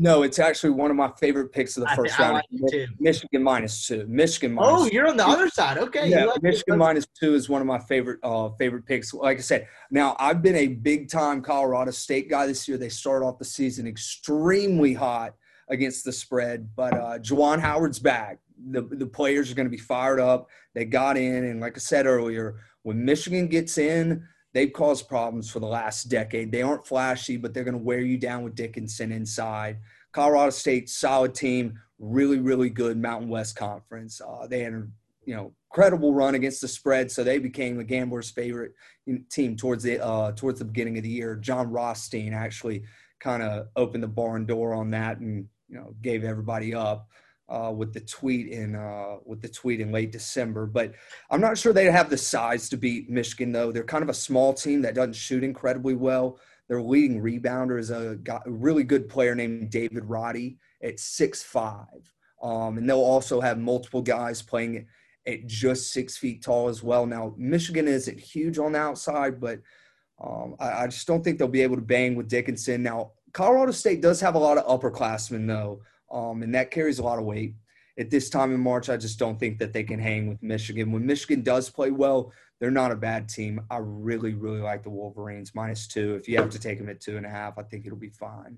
[0.01, 2.41] No, it's actually one of my favorite picks of the first round.
[2.51, 4.05] Like Michigan minus two.
[4.07, 4.71] Michigan minus.
[4.71, 5.30] Oh, you're on the two.
[5.30, 5.77] other side.
[5.77, 6.07] Okay.
[6.07, 9.13] Yeah, like Michigan minus two is one of my favorite uh, favorite picks.
[9.13, 12.77] Like I said, now I've been a big time Colorado State guy this year.
[12.77, 15.35] They start off the season extremely hot
[15.67, 18.39] against the spread, but uh, Juwan Howard's back.
[18.71, 20.47] The the players are going to be fired up.
[20.73, 25.49] They got in, and like I said earlier, when Michigan gets in, they've caused problems
[25.49, 26.51] for the last decade.
[26.51, 29.77] They aren't flashy, but they're going to wear you down with Dickinson inside.
[30.11, 34.21] Colorado State, solid team, really, really good Mountain West Conference.
[34.21, 34.88] Uh, they had a
[35.26, 38.73] you know credible run against the spread, so they became the gamblers' favorite
[39.30, 41.35] team towards the uh, towards the beginning of the year.
[41.35, 42.84] Jon Rothstein actually
[43.19, 47.07] kind of opened the barn door on that and you know gave everybody up
[47.49, 50.65] uh, with the tweet in uh, with the tweet in late December.
[50.65, 50.93] But
[51.30, 53.71] I'm not sure they have the size to beat Michigan though.
[53.71, 56.39] They're kind of a small team that doesn't shoot incredibly well.
[56.67, 62.13] Their leading rebounder is a, a really good player named David Roddy at six five,
[62.43, 64.85] um, and they'll also have multiple guys playing
[65.26, 67.05] at just six feet tall as well.
[67.05, 69.59] Now Michigan isn't huge on the outside, but
[70.23, 72.84] um, I, I just don't think they'll be able to bang with Dickinson.
[72.84, 75.81] Now Colorado State does have a lot of upperclassmen though
[76.11, 77.56] um, and that carries a lot of weight.
[77.98, 80.91] At this time in March, I just don't think that they can hang with Michigan.
[80.91, 83.61] When Michigan does play well, they're not a bad team.
[83.69, 86.15] I really, really like the Wolverines minus two.
[86.15, 88.10] If you have to take them at two and a half, I think it'll be
[88.10, 88.57] fine.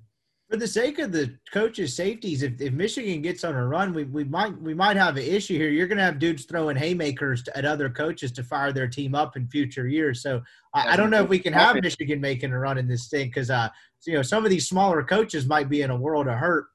[0.49, 4.03] For the sake of the coaches' safeties, if, if Michigan gets on a run, we,
[4.03, 5.69] we might we might have an issue here.
[5.69, 9.15] You're going to have dudes throwing haymakers to, at other coaches to fire their team
[9.15, 10.21] up in future years.
[10.21, 10.41] So
[10.73, 13.27] I, I don't know if we can have Michigan making a run in this thing
[13.27, 13.69] because uh,
[14.05, 16.65] you know some of these smaller coaches might be in a world of hurt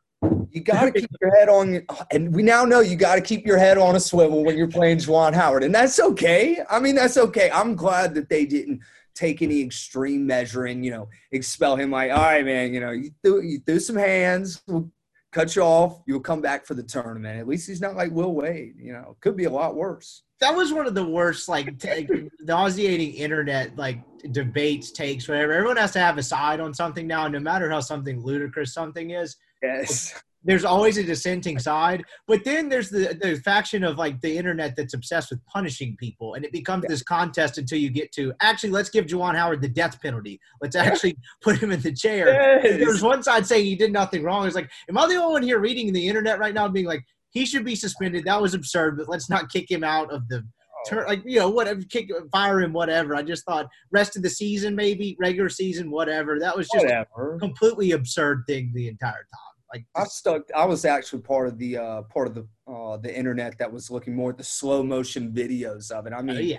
[0.50, 3.20] you got to keep your head on, uh, and we now know you got to
[3.20, 6.58] keep your head on a swivel when you're playing Juwan Howard, and that's okay.
[6.70, 7.50] I mean, that's okay.
[7.52, 8.80] I'm glad that they didn't
[9.14, 11.90] take any extreme measure and you know expel him.
[11.90, 14.90] Like, all right, man, you know, you threw, you threw some hands, we'll
[15.32, 16.00] cut you off.
[16.06, 17.38] You'll come back for the tournament.
[17.38, 18.76] At least he's not like Will Wade.
[18.78, 20.22] You know, could be a lot worse.
[20.40, 22.08] That was one of the worst, like t-
[22.40, 24.00] nauseating internet like
[24.32, 25.52] debates, takes, whatever.
[25.52, 29.10] Everyone has to have a side on something now, no matter how something ludicrous something
[29.10, 29.36] is
[29.66, 30.14] Yes.
[30.46, 34.76] There's always a dissenting side, but then there's the the faction of like the internet
[34.76, 36.90] that's obsessed with punishing people, and it becomes yeah.
[36.90, 40.38] this contest until you get to actually let's give Juwan Howard the death penalty.
[40.62, 42.28] Let's actually put him in the chair.
[42.28, 42.78] Yes.
[42.78, 44.46] There's one side saying he did nothing wrong.
[44.46, 47.04] It's like, am I the only one here reading the internet right now, being like,
[47.30, 48.24] he should be suspended.
[48.24, 50.88] That was absurd, but let's not kick him out of the oh.
[50.88, 51.06] turn.
[51.08, 53.16] Like you know, whatever, kick, fire him, whatever.
[53.16, 56.38] I just thought rest of the season, maybe regular season, whatever.
[56.38, 57.34] That was just whatever.
[57.34, 59.55] a completely absurd thing the entire time.
[59.72, 60.42] Like I stuck.
[60.54, 63.90] I was actually part of the uh, part of the uh, the internet that was
[63.90, 66.12] looking more at the slow motion videos of it.
[66.12, 66.58] I mean, uh, yeah.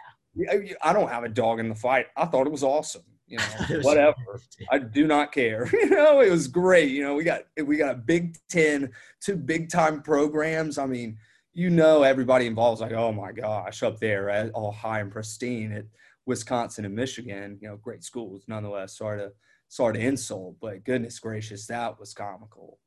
[0.84, 2.07] I don't have a dog in the fight.
[2.15, 3.03] I thought it was awesome.
[3.27, 3.38] You
[3.69, 4.39] know, whatever.
[4.71, 5.69] I do not care.
[5.73, 6.91] you know, it was great.
[6.91, 10.77] You know, we got we got a Big Ten, two big time programs.
[10.77, 11.17] I mean,
[11.53, 15.71] you know, everybody involved is like, oh my gosh, up there, all high and pristine
[15.71, 15.85] at
[16.25, 17.57] Wisconsin and Michigan.
[17.61, 18.97] You know, great schools nonetheless.
[18.97, 19.31] Sorry to
[19.67, 22.79] sorry to insult, but goodness gracious, that was comical.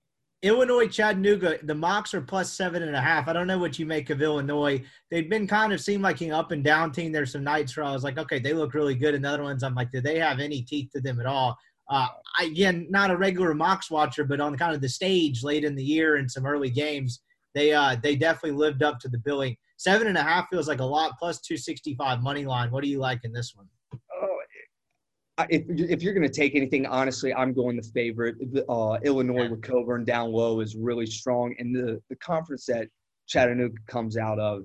[0.43, 3.29] Illinois, Chattanooga, the Mocs are plus seven and a half.
[3.29, 4.83] I don't know what you make of Illinois.
[5.11, 7.13] They've been kind of seem like an up and down team.
[7.13, 9.15] There's some nights where I was like, okay, they look really good.
[9.15, 11.59] And the other ones, I'm like, do they have any teeth to them at all?
[11.91, 12.09] Uh,
[12.39, 15.75] I, again, not a regular Mocs watcher, but on kind of the stage late in
[15.75, 17.21] the year and some early games,
[17.55, 19.57] they uh, they definitely lived up to the billing.
[19.77, 21.19] Seven and a half feels like a lot.
[21.19, 22.71] Plus two sixty five money line.
[22.71, 23.67] What do you like in this one?
[25.49, 28.37] If, if you're going to take anything, honestly, I'm going the favorite.
[28.69, 32.89] Uh, Illinois with Cockburn down low is really strong, and the the conference that
[33.27, 34.65] Chattanooga comes out of,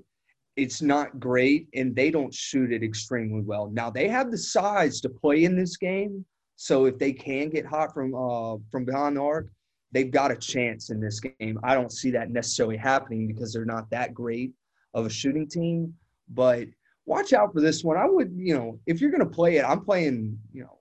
[0.56, 3.68] it's not great, and they don't shoot it extremely well.
[3.68, 6.24] Now they have the size to play in this game,
[6.56, 9.48] so if they can get hot from uh, from behind the arc,
[9.92, 11.58] they've got a chance in this game.
[11.62, 14.52] I don't see that necessarily happening because they're not that great
[14.94, 15.94] of a shooting team,
[16.28, 16.66] but
[17.06, 17.96] watch out for this one.
[17.96, 20.78] I would, you know, if you're going to play it, I'm playing, you know,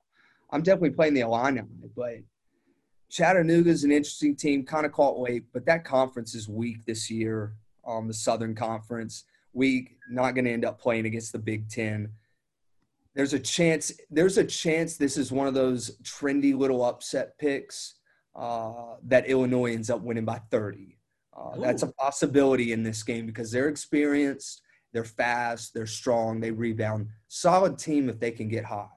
[0.49, 2.17] I'm definitely playing the Illini on it, but
[3.09, 7.09] Chattanooga is an interesting team, kind of caught late, but that conference is weak this
[7.09, 7.53] year.
[7.87, 12.09] Um, the Southern Conference weak, not going to end up playing against the Big Ten.
[13.13, 13.91] There's a chance.
[14.09, 17.95] There's a chance this is one of those trendy little upset picks
[18.35, 20.97] uh, that Illinois ends up winning by 30.
[21.37, 24.61] Uh, that's a possibility in this game because they're experienced
[24.95, 25.73] they're fast.
[25.73, 26.39] They're strong.
[26.39, 27.09] They rebound.
[27.27, 28.91] Solid team if they can get hot.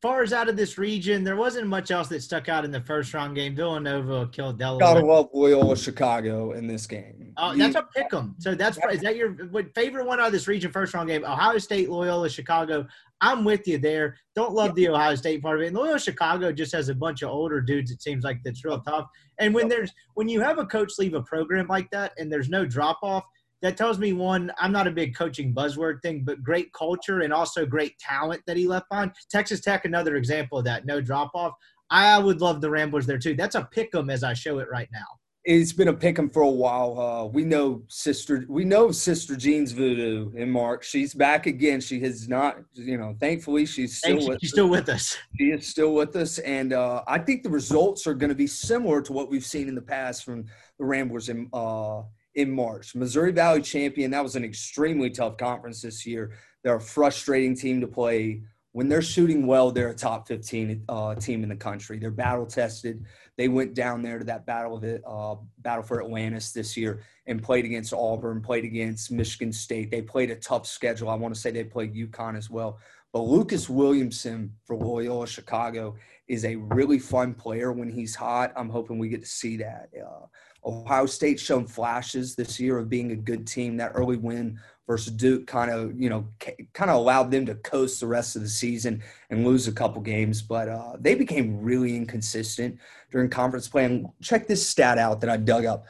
[0.00, 2.82] Far as out of this region, there wasn't much else that stuck out in the
[2.82, 3.56] first round game.
[3.56, 4.78] Villanova killed Delaware.
[4.86, 7.32] Gotta love Loyola Chicago in this game.
[7.36, 8.36] Oh, that's a pick 'em.
[8.38, 9.34] So that's is that your
[9.74, 11.24] favorite one out of this region first round game?
[11.24, 12.86] Ohio State, Loyola, Chicago.
[13.22, 14.16] I'm with you there.
[14.36, 15.68] Don't love the Ohio State part of it.
[15.68, 17.90] And Loyola Chicago just has a bunch of older dudes.
[17.90, 19.08] It seems like that's real tough.
[19.38, 22.50] And when there's when you have a coach leave a program like that and there's
[22.50, 23.24] no drop off,
[23.64, 27.32] that tells me one, I'm not a big coaching buzzword thing, but great culture and
[27.32, 29.10] also great talent that he left on.
[29.30, 31.54] Texas Tech, another example of that, no drop off.
[31.88, 33.34] I would love the Ramblers there too.
[33.34, 35.06] That's a pick 'em as I show it right now.
[35.46, 37.00] It's been a pick 'em for a while.
[37.00, 40.82] Uh, we know sister, we know sister Jean's voodoo in Mark.
[40.82, 41.80] She's back again.
[41.80, 44.52] She has not, you know, thankfully she's still with she's us.
[44.52, 45.16] still with us.
[45.38, 48.46] She is still with us, and uh, I think the results are going to be
[48.46, 50.44] similar to what we've seen in the past from
[50.78, 52.02] the Ramblers in uh,
[52.34, 52.94] in March.
[52.94, 54.10] Missouri Valley champion.
[54.10, 56.32] That was an extremely tough conference this year.
[56.62, 58.42] They're a frustrating team to play.
[58.72, 61.98] When they're shooting well, they're a top 15 uh, team in the country.
[61.98, 63.04] They're battle tested.
[63.36, 67.02] They went down there to that battle of it, uh, battle for Atlantis this year
[67.26, 69.90] and played against Auburn, played against Michigan State.
[69.90, 71.08] They played a tough schedule.
[71.08, 72.78] I want to say they played UConn as well.
[73.12, 75.94] But Lucas Williamson for Loyola Chicago
[76.26, 78.52] is a really fun player when he's hot.
[78.56, 79.90] I'm hoping we get to see that.
[79.96, 80.26] Uh,
[80.64, 83.76] Ohio State shown flashes this year of being a good team.
[83.76, 86.28] That early win versus Duke kind of, you know,
[86.72, 90.02] kind of allowed them to coast the rest of the season and lose a couple
[90.02, 90.42] games.
[90.42, 92.78] But uh, they became really inconsistent
[93.10, 93.84] during conference play.
[93.84, 95.86] And check this stat out that I dug up: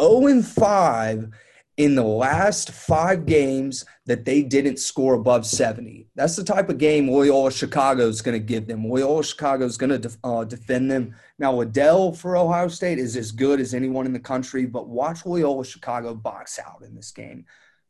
[0.00, 1.30] 0 and 5
[1.78, 6.06] in the last five games that they didn't score above 70.
[6.14, 8.86] That's the type of game Loyola Chicago is going to give them.
[8.86, 11.14] Loyola Chicago is going to def- uh, defend them.
[11.42, 15.26] Now, Liddell for Ohio State is as good as anyone in the country, but watch
[15.26, 17.44] Loyola Chicago box out in this game.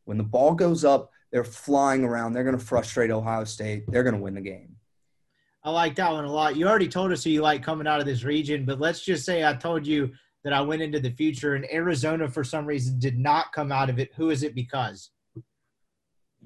[0.04, 2.32] When the ball goes up, they're flying around.
[2.32, 3.84] They're going to frustrate Ohio State.
[3.86, 4.74] They're going to win the game.
[5.62, 6.56] I like that one a lot.
[6.56, 9.24] You already told us who you like coming out of this region, but let's just
[9.24, 10.10] say I told you–
[10.44, 13.88] that I went into the future, and Arizona for some reason did not come out
[13.88, 14.10] of it.
[14.16, 15.10] Who is it because?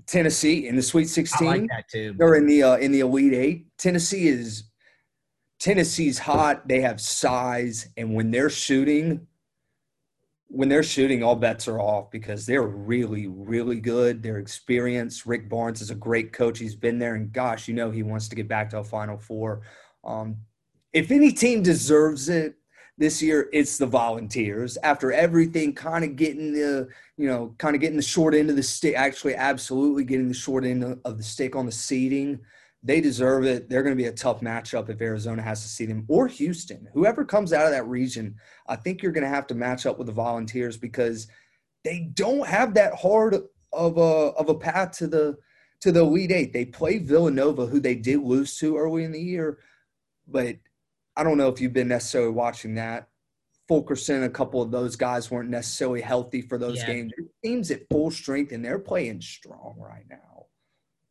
[0.06, 1.48] Tennessee in the Sweet 16.
[1.48, 2.14] I like that too.
[2.18, 3.66] They're in the uh, in the Elite Eight.
[3.78, 4.64] Tennessee is
[5.58, 6.68] Tennessee's hot.
[6.68, 9.26] They have size, and when they're shooting,
[10.48, 14.22] when they're shooting, all bets are off because they're really, really good.
[14.22, 15.26] They're experienced.
[15.26, 16.58] Rick Barnes is a great coach.
[16.58, 19.18] He's been there, and gosh, you know he wants to get back to a Final
[19.18, 19.62] Four.
[20.04, 20.36] Um,
[20.92, 22.56] if any team deserves it,
[22.98, 27.80] this year it's the volunteers after everything kind of getting the you know kind of
[27.80, 31.22] getting the short end of the stick actually absolutely getting the short end of the
[31.22, 32.38] stick on the seating
[32.86, 35.86] they deserve it they're going to be a tough matchup if arizona has to see
[35.86, 38.34] them or houston whoever comes out of that region
[38.66, 41.28] i think you're going to have to match up with the volunteers because
[41.84, 43.34] they don't have that hard
[43.72, 45.36] of a of a path to the
[45.80, 49.20] to the elite eight they play villanova who they did lose to early in the
[49.20, 49.58] year
[50.28, 50.56] but
[51.16, 53.08] I don't know if you've been necessarily watching that.
[53.68, 56.86] Fulkerson, a couple of those guys weren't necessarily healthy for those yeah.
[56.86, 57.12] games.
[57.16, 60.35] It teams at full strength and they're playing strong right now.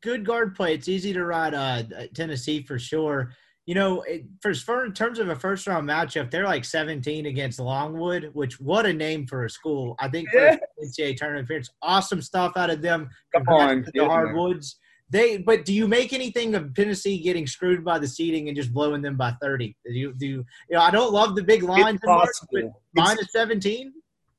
[0.05, 0.75] Good guard play.
[0.75, 1.83] It's easy to ride uh,
[2.13, 3.33] Tennessee for sure.
[3.65, 7.25] You know, it, for, for in terms of a first round matchup, they're like 17
[7.25, 9.95] against Longwood, which what a name for a school.
[9.99, 10.57] I think Yeah.
[10.83, 13.09] NCAA tournament appearance, awesome stuff out of them.
[13.33, 14.77] Come on, the hardwoods.
[15.09, 18.71] They, but do you make anything of Tennessee getting screwed by the seating and just
[18.73, 19.75] blowing them by 30?
[19.85, 22.29] Do you, do you, you know, I don't love the big lines, It's in March,
[22.51, 22.63] but
[22.95, 23.93] minus 17?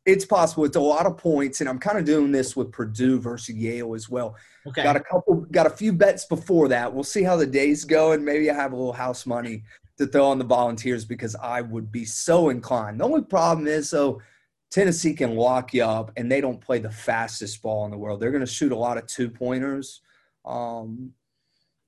[0.07, 0.65] It's possible.
[0.65, 3.93] It's a lot of points, and I'm kind of doing this with Purdue versus Yale
[3.95, 4.37] as well.
[4.67, 4.85] Okay.
[4.85, 6.93] Got a couple, got a few bets before that.
[6.93, 9.65] We'll see how the days go, and maybe I have a little house money
[9.99, 13.01] to throw on the Volunteers because I would be so inclined.
[13.01, 14.23] The only problem is, though,
[14.71, 18.21] Tennessee can lock you up, and they don't play the fastest ball in the world.
[18.21, 20.03] They're going to shoot a lot of two pointers.
[20.45, 21.13] Um,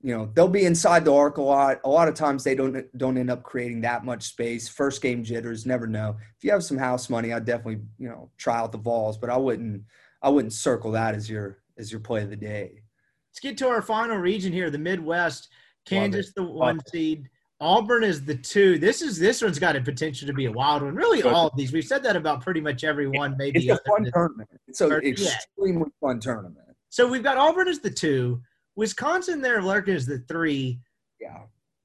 [0.01, 1.79] you know, they'll be inside the arc a lot.
[1.83, 4.69] A lot of times they don't don't end up creating that much space.
[4.69, 6.15] First game jitters, never know.
[6.37, 9.29] If you have some house money, I'd definitely you know try out the Vols, but
[9.29, 9.83] I wouldn't
[10.21, 12.81] I wouldn't circle that as your as your play of the day.
[13.29, 15.49] Let's get to our final region here, the Midwest.
[15.85, 17.29] Kansas, the one seed.
[17.61, 18.77] Auburn is the two.
[18.79, 20.95] This is this one's got a potential to be a wild one.
[20.95, 21.73] Really, all of these.
[21.73, 23.35] We've said that about pretty much every one.
[23.37, 24.49] Maybe It's a fun tournament.
[24.67, 26.67] It's an extremely fun tournament.
[26.89, 28.41] So we've got Auburn as the two.
[28.79, 30.79] Wisconsin there lurking as the three.
[31.19, 31.41] Yeah.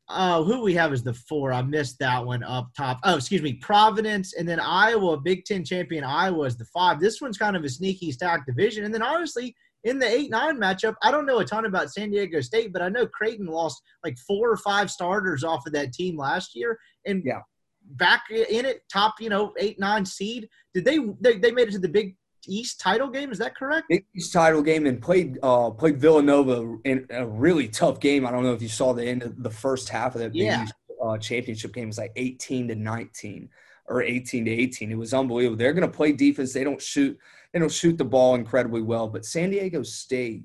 [0.09, 1.53] Oh, who we have is the four?
[1.53, 3.01] I missed that one up top.
[3.03, 7.01] Oh, excuse me, Providence, and then Iowa, Big Ten champion Iowa is the five.
[7.01, 8.85] This one's kind of a sneaky stacked division.
[8.85, 12.11] And then honestly, in the eight nine matchup, I don't know a ton about San
[12.11, 15.93] Diego State, but I know Creighton lost like four or five starters off of that
[15.93, 17.41] team last year, and Yeah.
[17.83, 20.49] back in it, top you know eight nine seed.
[20.75, 22.17] Did they they, they made it to the Big
[22.49, 23.33] East title game?
[23.33, 23.89] Is that correct?
[23.89, 28.27] Big East title game and played uh, played Villanova in a really tough game.
[28.27, 30.43] I don't know if you saw the end of the first half of that Big
[30.43, 30.65] Yeah.
[30.65, 31.85] East uh, championship game.
[31.85, 33.49] It was like 18 to 19
[33.87, 34.91] or 18 to 18.
[34.91, 35.57] It was unbelievable.
[35.57, 36.53] They're going to play defense.
[36.53, 37.19] They don't shoot.
[37.53, 39.09] They don't shoot the ball incredibly well.
[39.09, 40.45] But San Diego State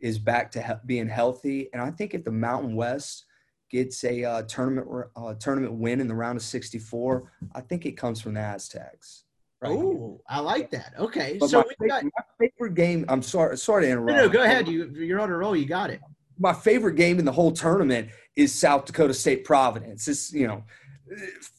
[0.00, 3.24] is back to he- being healthy, and I think if the Mountain West
[3.70, 7.92] gets a uh, tournament uh, tournament win in the round of 64, I think it
[7.92, 9.24] comes from the Aztecs.
[9.68, 9.78] Right.
[9.78, 10.92] Oh, I like that.
[10.98, 11.96] Okay, But so my, we got.
[12.02, 13.04] favorite, my favorite game.
[13.08, 13.56] I'm sorry.
[13.58, 14.18] Sorry to No, interrupt.
[14.18, 14.68] no, go ahead.
[14.68, 15.54] You you're on a roll.
[15.56, 16.00] You got it.
[16.38, 20.06] My favorite game in the whole tournament is South Dakota State Providence.
[20.08, 20.64] It's you know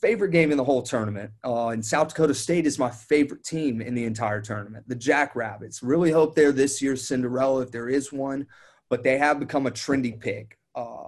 [0.02, 1.32] favorite game in the whole tournament.
[1.44, 4.88] Uh, and South Dakota State is my favorite team in the entire tournament.
[4.88, 5.82] The Jackrabbits.
[5.82, 8.48] Really hope they're this year's Cinderella if there is one,
[8.90, 10.58] but they have become a trendy pick.
[10.76, 11.06] Uh,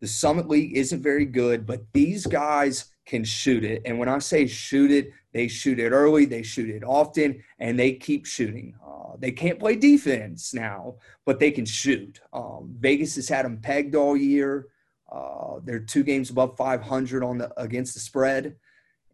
[0.00, 3.82] the Summit League isn't very good, but these guys can shoot it.
[3.84, 7.78] And when I say shoot it, they shoot it early, they shoot it often, and
[7.78, 8.74] they keep shooting.
[8.84, 10.96] Uh, they can't play defense now,
[11.26, 12.20] but they can shoot.
[12.32, 14.68] Um, Vegas has had them pegged all year.
[15.10, 18.56] Uh, they're two games above 500 on the against the spread,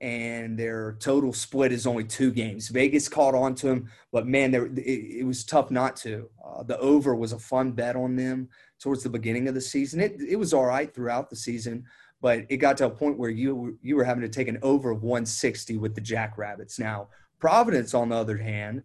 [0.01, 2.69] and their total split is only two games.
[2.69, 6.29] Vegas caught on to them, but man, it, it was tough not to.
[6.45, 8.49] Uh, the over was a fun bet on them
[8.81, 10.01] towards the beginning of the season.
[10.01, 11.85] It it was all right throughout the season,
[12.25, 14.91] but it got to a point where you you were having to take an over
[14.91, 16.79] of 160 with the Jackrabbits.
[16.79, 18.83] Now Providence, on the other hand,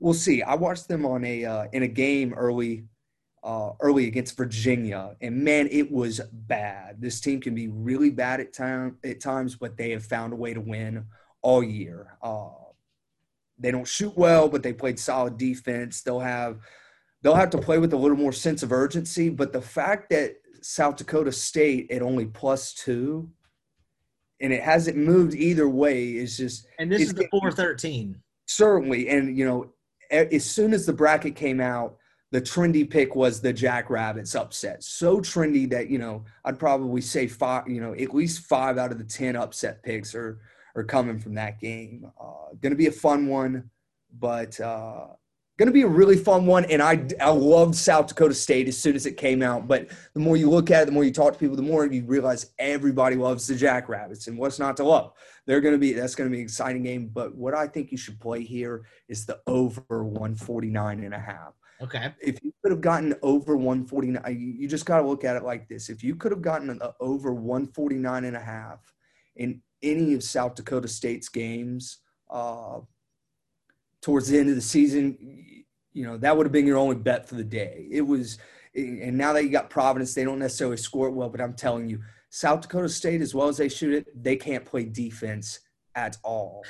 [0.00, 0.42] we'll see.
[0.42, 2.86] I watched them on a uh, in a game early
[3.44, 7.00] uh, early against Virginia, and man, it was bad.
[7.00, 10.36] This team can be really bad at time at times, but they have found a
[10.36, 11.04] way to win
[11.42, 12.18] all year.
[12.20, 12.48] Uh,
[13.60, 16.02] they don't shoot well, but they played solid defense.
[16.02, 16.58] They'll have
[17.22, 19.28] they'll have to play with a little more sense of urgency.
[19.28, 23.28] But the fact that South Dakota State at only plus two,
[24.40, 28.20] and it hasn't moved either way, is just And this is the four thirteen.
[28.46, 29.08] certainly.
[29.08, 29.72] And you know,
[30.10, 31.96] as soon as the bracket came out,
[32.32, 34.82] the trendy pick was the Jackrabbits upset.
[34.84, 37.68] So trendy that you know, I'd probably say five.
[37.68, 40.40] You know, at least five out of the ten upset picks are
[40.76, 42.10] are coming from that game.
[42.20, 43.70] Uh, going to be a fun one,
[44.18, 45.08] but uh,
[45.60, 46.64] going to be a really fun one.
[46.64, 49.68] And I I loved South Dakota State as soon as it came out.
[49.68, 51.84] But the more you look at it, the more you talk to people, the more
[51.86, 55.12] you realize everybody loves the Jackrabbits and what's not to love.
[55.46, 57.10] They're going to be that's going to be an exciting game.
[57.12, 61.52] But what I think you should play here is the over 149 and a half
[61.82, 62.12] Okay.
[62.22, 65.42] if you could have gotten over 149 you- you just got to look at it
[65.42, 68.80] like this if you could have gotten an over 149 and a half
[69.36, 71.98] in any of south dakota state's games
[72.30, 72.80] uh,
[74.02, 77.28] towards the end of the season you know that would have been your only bet
[77.28, 78.38] for the day it was
[78.74, 81.88] and now that you got providence they don't necessarily score it well but i'm telling
[81.88, 82.00] you
[82.30, 85.60] south dakota state as well as they shoot it they can't play defense
[85.94, 86.64] at all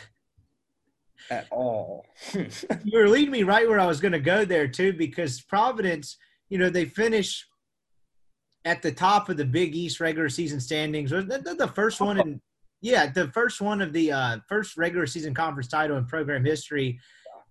[1.30, 2.06] at all
[2.84, 6.16] You were leading me right where I was going to go there too, because Providence,
[6.48, 7.46] you know, they finish
[8.64, 11.10] at the top of the Big East regular season standings.
[11.10, 12.40] The first one in?
[12.82, 16.98] Yeah, the first one of the uh, first regular season conference title in program history.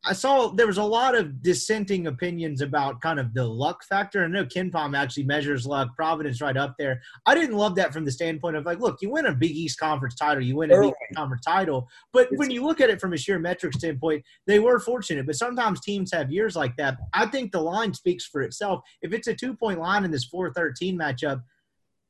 [0.06, 4.24] I saw there was a lot of dissenting opinions about kind of the luck factor.
[4.24, 7.02] I know KenPom actually measures luck, Providence right up there.
[7.26, 9.78] I didn't love that from the standpoint of like, look, you win a Big East
[9.80, 11.88] Conference title, you win a Big East Conference title.
[12.14, 15.26] But when you look at it from a sheer metric standpoint, they were fortunate.
[15.26, 16.98] But sometimes teams have years like that.
[17.14, 18.82] I think the line speaks for itself.
[19.02, 21.42] If it's a two point line in this 4 13 matchup,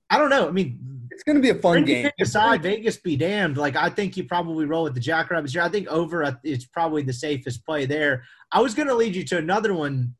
[0.10, 0.48] I don't know.
[0.48, 0.80] I mean,
[1.12, 2.10] it's going to be a fun game.
[2.20, 3.58] Aside, Vegas be damned.
[3.58, 5.62] Like I think you probably roll with the Jackrabbits here.
[5.62, 8.24] I think over it's probably the safest play there.
[8.52, 10.16] I was going to lead you to another one.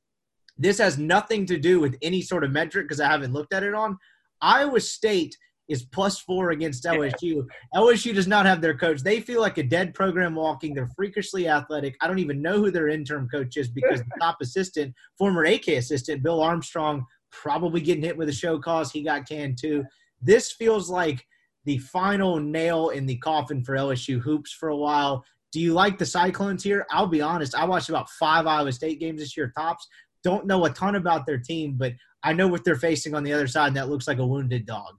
[0.58, 3.64] This has nothing to do with any sort of metric because I haven't looked at
[3.64, 3.98] it on.
[4.42, 5.36] Iowa State
[5.70, 7.46] is plus four against LSU.
[7.76, 9.02] LSU does not have their coach.
[9.02, 10.74] They feel like a dead program walking.
[10.74, 11.96] They're freakishly athletic.
[12.02, 15.68] I don't even know who their interim coach is because the top assistant, former AK
[15.70, 18.92] assistant, Bill Armstrong, probably getting hit with a show cause.
[18.92, 19.84] He got canned too.
[20.22, 21.26] This feels like
[21.66, 25.24] the final nail in the coffin for LSU hoops for a while.
[25.52, 26.86] Do you like the Cyclones here?
[26.92, 27.56] I'll be honest.
[27.56, 29.88] I watched about five Iowa State games this year, tops.
[30.24, 31.94] Don't know a ton about their team, but
[32.24, 34.66] I know what they're facing on the other side, and that looks like a wounded
[34.66, 34.96] dog.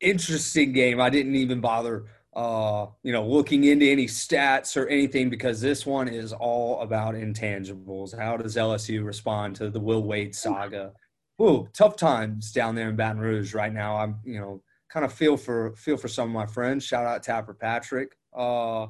[0.00, 1.00] Interesting game.
[1.00, 2.04] I didn't even bother,
[2.38, 7.16] uh, you know, looking into any stats or anything because this one is all about
[7.16, 8.16] intangibles.
[8.16, 10.92] How does LSU respond to the Will Wade saga?
[11.42, 13.96] Ooh, tough times down there in Baton Rouge right now.
[13.96, 16.84] I'm, you know, kind of feel for feel for some of my friends.
[16.84, 18.16] Shout out Tapper Patrick.
[18.32, 18.86] Uh,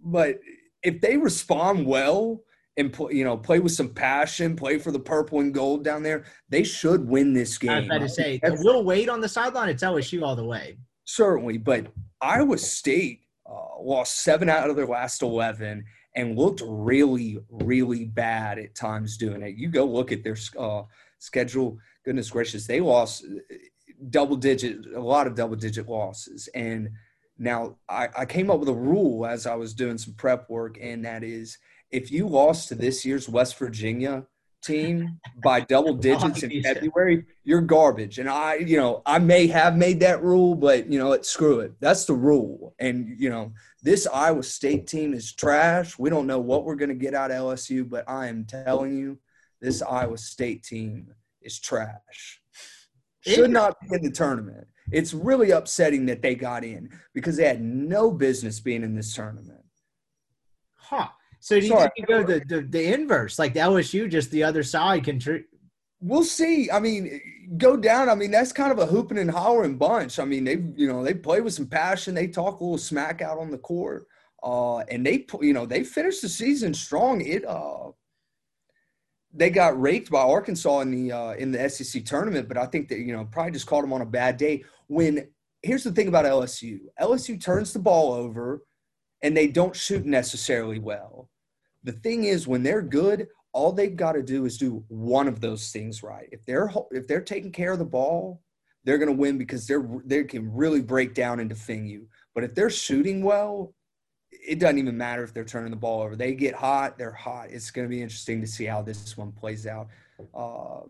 [0.00, 0.38] but
[0.84, 2.44] if they respond well
[2.76, 6.04] and play, you know play with some passion, play for the purple and gold down
[6.04, 7.70] there, they should win this game.
[7.70, 9.68] I was about to say, Will Wade on the sideline.
[9.68, 10.78] It's LSU all the way.
[11.06, 11.88] Certainly, but
[12.20, 15.84] Iowa State uh, lost seven out of their last eleven
[16.14, 19.56] and looked really, really bad at times doing it.
[19.56, 20.82] You go look at their uh,
[21.18, 21.78] schedule.
[22.04, 23.24] Goodness gracious, they lost
[24.10, 26.48] double digit, a lot of double digit losses.
[26.54, 26.90] And
[27.38, 30.78] now I, I came up with a rule as I was doing some prep work,
[30.80, 31.58] and that is
[31.90, 34.26] if you lost to this year's West Virginia
[34.68, 38.18] team by double digits in February, you're garbage.
[38.18, 41.60] And I, you know, I may have made that rule, but you know, it screw
[41.60, 41.72] it.
[41.80, 42.74] That's the rule.
[42.78, 45.98] And you know, this Iowa State team is trash.
[45.98, 48.96] We don't know what we're going to get out of LSU, but I am telling
[48.96, 49.18] you,
[49.60, 51.08] this Iowa State team
[51.42, 52.40] is trash.
[53.26, 54.66] Should not be in the tournament.
[54.90, 59.14] It's really upsetting that they got in because they had no business being in this
[59.14, 59.64] tournament.
[60.76, 61.08] Huh.
[61.40, 61.82] So do you Sorry.
[61.82, 65.18] think you go the, the, the inverse, like the LSU, just the other side can?
[65.18, 65.46] Tr-
[66.00, 66.70] we'll see.
[66.70, 67.20] I mean,
[67.56, 68.08] go down.
[68.08, 70.18] I mean, that's kind of a hooping and hollering bunch.
[70.18, 72.14] I mean, they you know they play with some passion.
[72.14, 74.06] They talk a little smack out on the court,
[74.42, 77.20] uh, and they you know they finished the season strong.
[77.20, 77.90] It uh,
[79.32, 82.88] they got raked by Arkansas in the uh, in the SEC tournament, but I think
[82.88, 84.64] that you know probably just caught them on a bad day.
[84.88, 85.28] When
[85.62, 88.62] here's the thing about LSU: LSU turns the ball over,
[89.22, 91.28] and they don't shoot necessarily well.
[91.84, 95.40] The thing is, when they're good, all they've got to do is do one of
[95.40, 96.28] those things right.
[96.32, 98.42] If they're if they're taking care of the ball,
[98.84, 102.08] they're going to win because they're they can really break down and defend you.
[102.34, 103.74] But if they're shooting well,
[104.30, 106.14] it doesn't even matter if they're turning the ball over.
[106.14, 107.48] They get hot, they're hot.
[107.50, 109.88] It's going to be interesting to see how this one plays out.
[110.34, 110.80] Uh,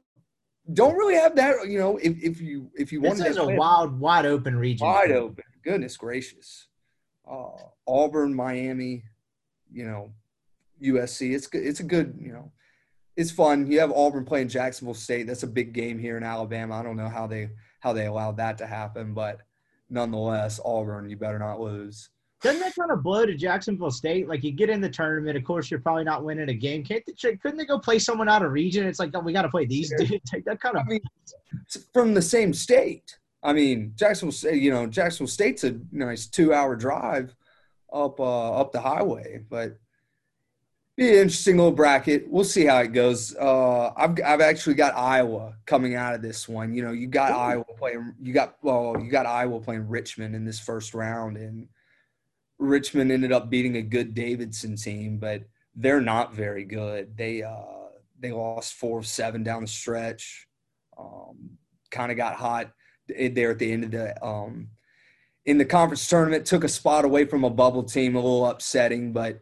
[0.73, 1.97] don't really have that, you know.
[1.97, 4.87] If, if you if you want to, a wild, wide open region.
[4.87, 5.45] Wide open.
[5.63, 6.67] Goodness gracious.
[7.31, 7.51] Uh,
[7.89, 9.03] Auburn, Miami,
[9.73, 10.13] you know,
[10.83, 11.35] USC.
[11.35, 11.49] It's.
[11.53, 12.53] It's a good, you know,
[13.19, 13.67] it's fun.
[13.67, 15.27] You have Auburn playing Jacksonville State.
[15.27, 16.77] That's a big game here in Alabama.
[16.77, 17.51] I don't know how they
[17.81, 19.41] how they allowed that to happen, but
[19.91, 22.11] nonetheless, Auburn, you better not lose.
[22.43, 24.29] Doesn't that kind of blow to Jacksonville State?
[24.29, 26.85] Like you get in the tournament, of course you're probably not winning a game.
[26.85, 28.87] Can't they, couldn't they go play someone out of region?
[28.87, 30.23] It's like oh, we got to play these dudes.
[30.47, 31.01] that kind of I mean,
[31.93, 33.19] from the same state.
[33.43, 34.63] I mean, Jacksonville State.
[34.63, 37.35] You know, Jacksonville State's a nice two-hour drive
[37.93, 39.79] up uh, up the highway, but
[40.97, 42.29] be an interesting little bracket.
[42.29, 43.35] We'll see how it goes.
[43.37, 46.75] Uh, I've I've actually got Iowa coming out of this one.
[46.75, 47.37] You know, you got Ooh.
[47.37, 48.15] Iowa playing.
[48.21, 51.69] You got well, you got Iowa playing Richmond in this first round, and
[52.59, 55.45] Richmond ended up beating a good Davidson team, but
[55.77, 57.17] they're not very good.
[57.17, 60.49] They uh, they lost four of seven down the stretch.
[60.99, 61.51] Um,
[61.93, 62.73] kind of got hot
[63.07, 64.71] there at the end of the um,
[65.49, 66.47] in the conference tournament.
[66.47, 69.41] Took a spot away from a bubble team, a little upsetting, but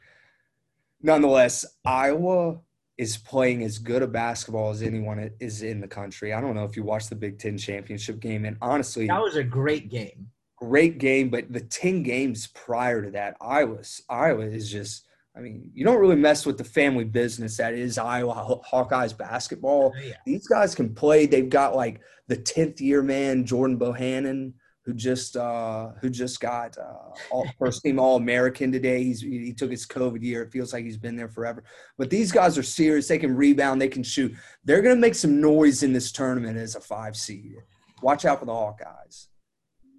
[1.02, 2.60] nonetheless, Iowa
[2.96, 6.32] is playing as good a basketball as anyone is in the country.
[6.32, 9.36] I don't know if you watched the Big Ten championship game, and honestly, that was
[9.36, 13.78] a great game great game, but the 10 games prior to that, Iowa,
[14.08, 15.06] Iowa is just,
[15.36, 19.92] I mean, you don't really mess with the family business that is Iowa Hawkeyes basketball.
[19.94, 20.14] Oh, yeah.
[20.24, 21.26] These guys can play.
[21.26, 24.54] They've got like the 10th year man, Jordan Bohannon,
[24.86, 29.02] who just uh, who just got uh, all, first team All American today.
[29.02, 30.44] He's he took his COVID year.
[30.44, 31.64] It feels like he's been there forever.
[31.98, 33.08] But these guys are serious.
[33.08, 33.82] They can rebound.
[33.82, 34.32] They can shoot.
[34.64, 37.56] They're going to make some noise in this tournament as a five seed.
[38.00, 39.26] Watch out for the Hawkeyes.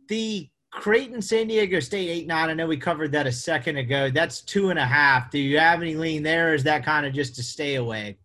[0.08, 2.50] The Creighton San Diego State eight nine.
[2.50, 4.10] I know we covered that a second ago.
[4.10, 5.30] That's two and a half.
[5.32, 6.52] Do you have any lean there?
[6.52, 8.18] Or is that kind of just to stay away?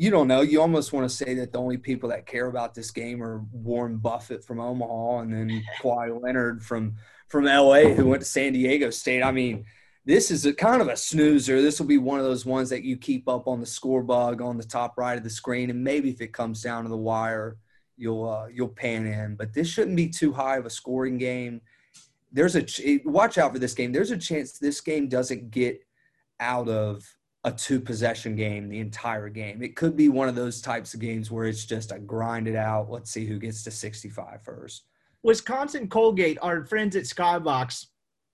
[0.00, 0.40] You don't know.
[0.40, 3.44] You almost want to say that the only people that care about this game are
[3.52, 6.94] Warren Buffett from Omaha and then Kawhi Leonard from
[7.28, 9.22] from LA who went to San Diego State.
[9.22, 9.66] I mean,
[10.06, 11.60] this is a kind of a snoozer.
[11.60, 14.40] This will be one of those ones that you keep up on the score bug
[14.40, 16.96] on the top right of the screen, and maybe if it comes down to the
[16.96, 17.58] wire,
[17.98, 19.36] you'll uh, you'll pan in.
[19.36, 21.60] But this shouldn't be too high of a scoring game.
[22.32, 23.92] There's a ch- watch out for this game.
[23.92, 25.84] There's a chance this game doesn't get
[26.40, 27.04] out of
[27.44, 29.62] a two possession game the entire game.
[29.62, 32.56] It could be one of those types of games where it's just a grind it
[32.56, 32.90] out.
[32.90, 34.84] Let's see who gets to 65 first.
[35.22, 37.86] Wisconsin Colgate, our friends at Skybox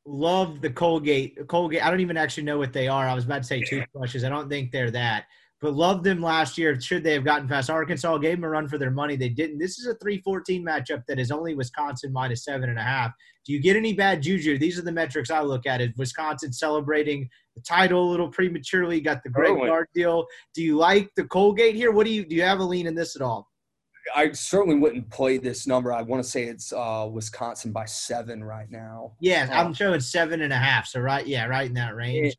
[0.07, 1.47] love the Colgate.
[1.49, 3.09] Colgate, I don't even actually know what they are.
[3.09, 4.25] I was about to say toothbrushes.
[4.25, 5.27] I don't think they're that.
[5.63, 6.79] But loved them last year.
[6.79, 8.19] Should they have gotten past Arkansas?
[8.19, 9.17] Gave them a run for their money.
[9.17, 9.59] They didn't.
[9.59, 13.13] This is a 3-14 matchup that is only Wisconsin minus seven and a half.
[13.47, 14.59] Do you get any bad juju?
[14.59, 15.81] These are the metrics I look at.
[15.81, 19.01] Is Wisconsin celebrating the title a little prematurely?
[19.01, 20.27] Got the great guard deal.
[20.53, 21.93] Do you like the Colgate here?
[21.93, 22.35] What do you do?
[22.35, 23.49] You have a lean in this at all?
[24.15, 25.93] I certainly wouldn't play this number.
[25.93, 29.13] I want to say it's uh, Wisconsin by seven right now.
[29.21, 30.87] Yeah, I'm showing seven and a half.
[30.87, 32.37] So right, yeah, right in that range.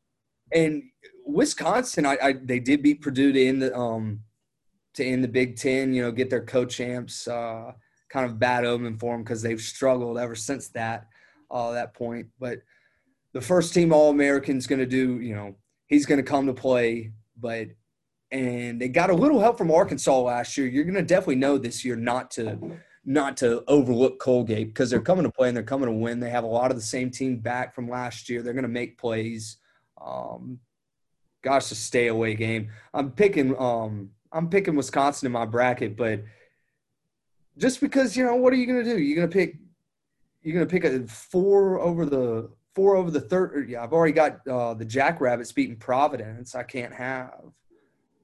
[0.54, 0.84] And, and
[1.28, 4.22] Wisconsin, I, I, they did beat Purdue to end the um
[4.96, 5.94] to end the Big Ten.
[5.94, 7.28] You know, get their co-champs.
[7.28, 7.72] Uh,
[8.10, 11.08] kind of bad omen for them because they've struggled ever since that
[11.52, 12.28] uh, that point.
[12.40, 12.60] But
[13.34, 15.20] the first team All American's going to do.
[15.20, 15.56] You know,
[15.88, 17.68] he's going to come to play, but
[18.32, 20.68] and they got a little help from Arkansas last year.
[20.68, 25.00] You're going to definitely know this year not to not to overlook Colgate because they're
[25.00, 26.20] coming to play and they're coming to win.
[26.20, 28.42] They have a lot of the same team back from last year.
[28.42, 29.58] They're going to make plays.
[30.06, 30.60] Um,
[31.48, 32.70] gosh, a stay away game.
[32.94, 36.24] I'm picking um I'm picking Wisconsin in my bracket, but
[37.58, 39.00] just because you know what are you going to do?
[39.00, 39.56] You're going to pick
[40.42, 43.70] you're going to pick a four over the four over the third.
[43.70, 46.54] Yeah, I've already got uh, the Jackrabbits beating Providence.
[46.54, 47.32] I can't have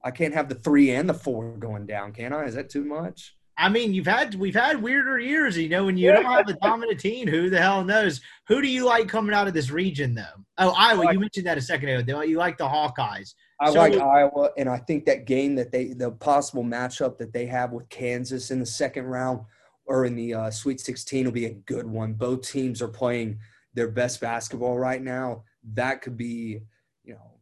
[0.02, 2.44] I can't have the three and the four going down, can I?
[2.44, 3.36] Is that too much?
[3.56, 6.54] I mean, you've had we've had weirder years, you know, when you don't have a
[6.54, 7.28] dominant team.
[7.28, 8.20] Who the hell knows?
[8.48, 10.44] Who do you like coming out of this region, though?
[10.58, 11.12] Oh, Iowa.
[11.12, 12.22] You mentioned that a second ago.
[12.22, 13.34] You like the Hawkeyes.
[13.60, 17.32] I so, like Iowa, and I think that game that they, the possible matchup that
[17.32, 19.40] they have with Kansas in the second round
[19.86, 22.14] or in the uh, Sweet 16 will be a good one.
[22.14, 23.38] Both teams are playing
[23.74, 25.44] their best basketball right now.
[25.74, 26.62] That could be,
[27.04, 27.34] you know,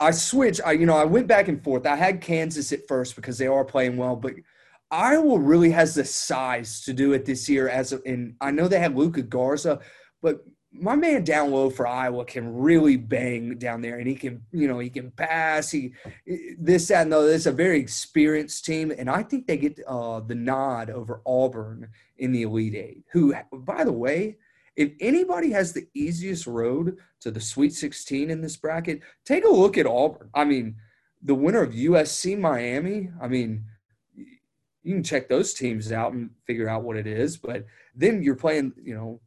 [0.00, 0.60] I switch.
[0.64, 1.86] I you know I went back and forth.
[1.86, 4.34] I had Kansas at first because they are playing well, but
[4.90, 7.68] Iowa really has the size to do it this year.
[7.68, 9.80] As a, and I know they have Luka Garza,
[10.22, 14.42] but my man down low for Iowa can really bang down there, and he can,
[14.52, 15.70] you know, he can pass.
[15.70, 15.92] He
[16.58, 17.26] this that and.
[17.26, 21.88] It's a very experienced team, and I think they get uh, the nod over Auburn
[22.18, 23.04] in the Elite Eight.
[23.12, 24.36] Who, by the way,
[24.76, 29.48] if anybody has the easiest road to the Sweet 16 in this bracket, take a
[29.48, 30.30] look at Auburn.
[30.34, 30.76] I mean,
[31.22, 33.10] the winner of USC Miami.
[33.20, 33.64] I mean,
[34.88, 37.36] you can check those teams out and figure out what it is.
[37.36, 39.20] But then you're playing, you know,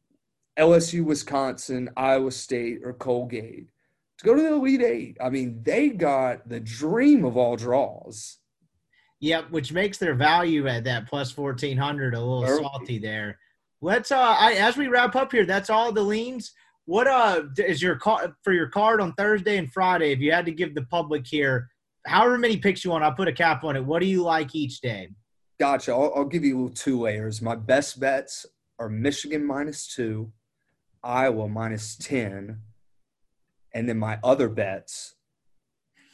[0.58, 3.70] LSU, Wisconsin, Iowa State, or Colgate
[4.18, 5.18] to go to the Elite Eight.
[5.22, 8.40] I mean, they got the dream of all draws.
[9.20, 12.64] Yep, which makes their value at that plus fourteen hundred a little Early.
[12.64, 13.38] salty there.
[13.82, 16.54] Let's uh, I, as we wrap up here, that's all the leans.
[16.86, 20.12] What uh is your card for your card on Thursday and Friday?
[20.12, 21.70] If you had to give the public here,
[22.08, 23.86] however many picks you want, I'll put a cap on it.
[23.86, 25.10] What do you like each day?
[25.62, 25.92] Gotcha.
[25.92, 27.40] I'll, I'll give you two layers.
[27.40, 28.48] My best bets
[28.80, 30.32] are Michigan minus two,
[31.04, 32.60] Iowa minus 10.
[33.72, 35.14] And then my other bets,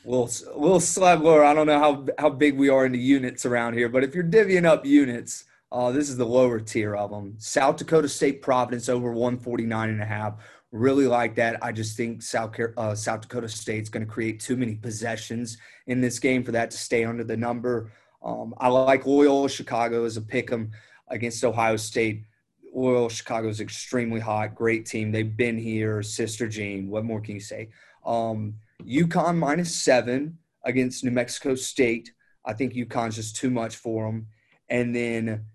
[0.04, 1.46] little, little slab lower.
[1.46, 4.14] I don't know how, how big we are in the units around here, but if
[4.14, 7.36] you're divvying up units, uh, this is the lower tier of them.
[7.38, 10.44] South Dakota State Providence over 149 and a half.
[10.74, 11.64] Really like that.
[11.64, 16.02] I just think South, uh, South Dakota State's going to create too many possessions in
[16.02, 17.94] this game for that to stay under the number.
[18.28, 20.72] Um, I like Loyola Chicago as a pick 'em
[21.08, 22.26] against Ohio State.
[22.74, 25.12] Loyola Chicago is extremely hot, great team.
[25.14, 26.90] They've been here, Sister Jean.
[26.90, 27.70] What more can you say?
[28.06, 32.12] Um, UConn minus seven against New Mexico State.
[32.44, 34.28] I think UConn's just too much for them.
[34.68, 35.46] And then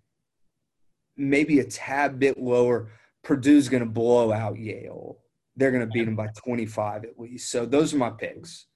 [1.14, 2.90] maybe a tad bit lower.
[3.22, 5.18] Purdue's going to blow out Yale.
[5.56, 7.50] They're going to beat them by 25 at least.
[7.50, 8.66] So those are my picks.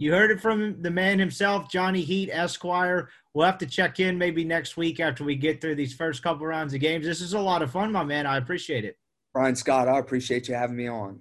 [0.00, 3.10] You heard it from the man himself, Johnny Heat Esquire.
[3.34, 6.46] We'll have to check in maybe next week after we get through these first couple
[6.46, 7.04] rounds of games.
[7.04, 8.24] This is a lot of fun, my man.
[8.24, 8.96] I appreciate it.
[9.34, 11.20] Brian Scott, I appreciate you having me on.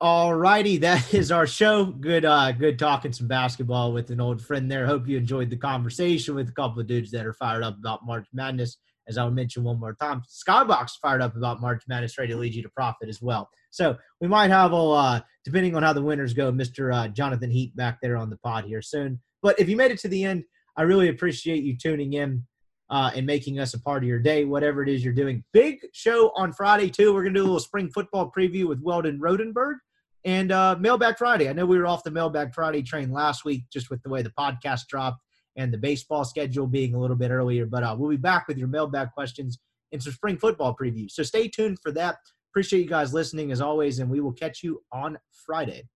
[0.00, 1.84] All righty, that is our show.
[1.84, 4.86] Good, uh, good talking some basketball with an old friend there.
[4.86, 8.04] Hope you enjoyed the conversation with a couple of dudes that are fired up about
[8.04, 8.76] March Madness.
[9.08, 12.54] As I'll mention one more time, Skybox fired up about March Madness, ready to lead
[12.54, 13.48] you to profit as well.
[13.70, 16.94] So we might have, a, uh, depending on how the winners go, Mr.
[16.94, 19.20] Uh, Jonathan Heat back there on the pod here soon.
[19.42, 20.44] But if you made it to the end,
[20.76, 22.44] I really appreciate you tuning in
[22.90, 25.44] uh, and making us a part of your day, whatever it is you're doing.
[25.52, 27.12] Big show on Friday, too.
[27.12, 29.76] We're going to do a little spring football preview with Weldon Rodenberg
[30.24, 31.48] and uh, Mailbag Friday.
[31.48, 34.22] I know we were off the Mailbag Friday train last week just with the way
[34.22, 35.20] the podcast dropped
[35.56, 37.66] and the baseball schedule being a little bit earlier.
[37.66, 39.58] But uh, we'll be back with your mailbag questions
[39.92, 41.12] and some spring football previews.
[41.12, 42.16] So stay tuned for that.
[42.52, 45.88] Appreciate you guys listening as always, and we will catch you on Friday.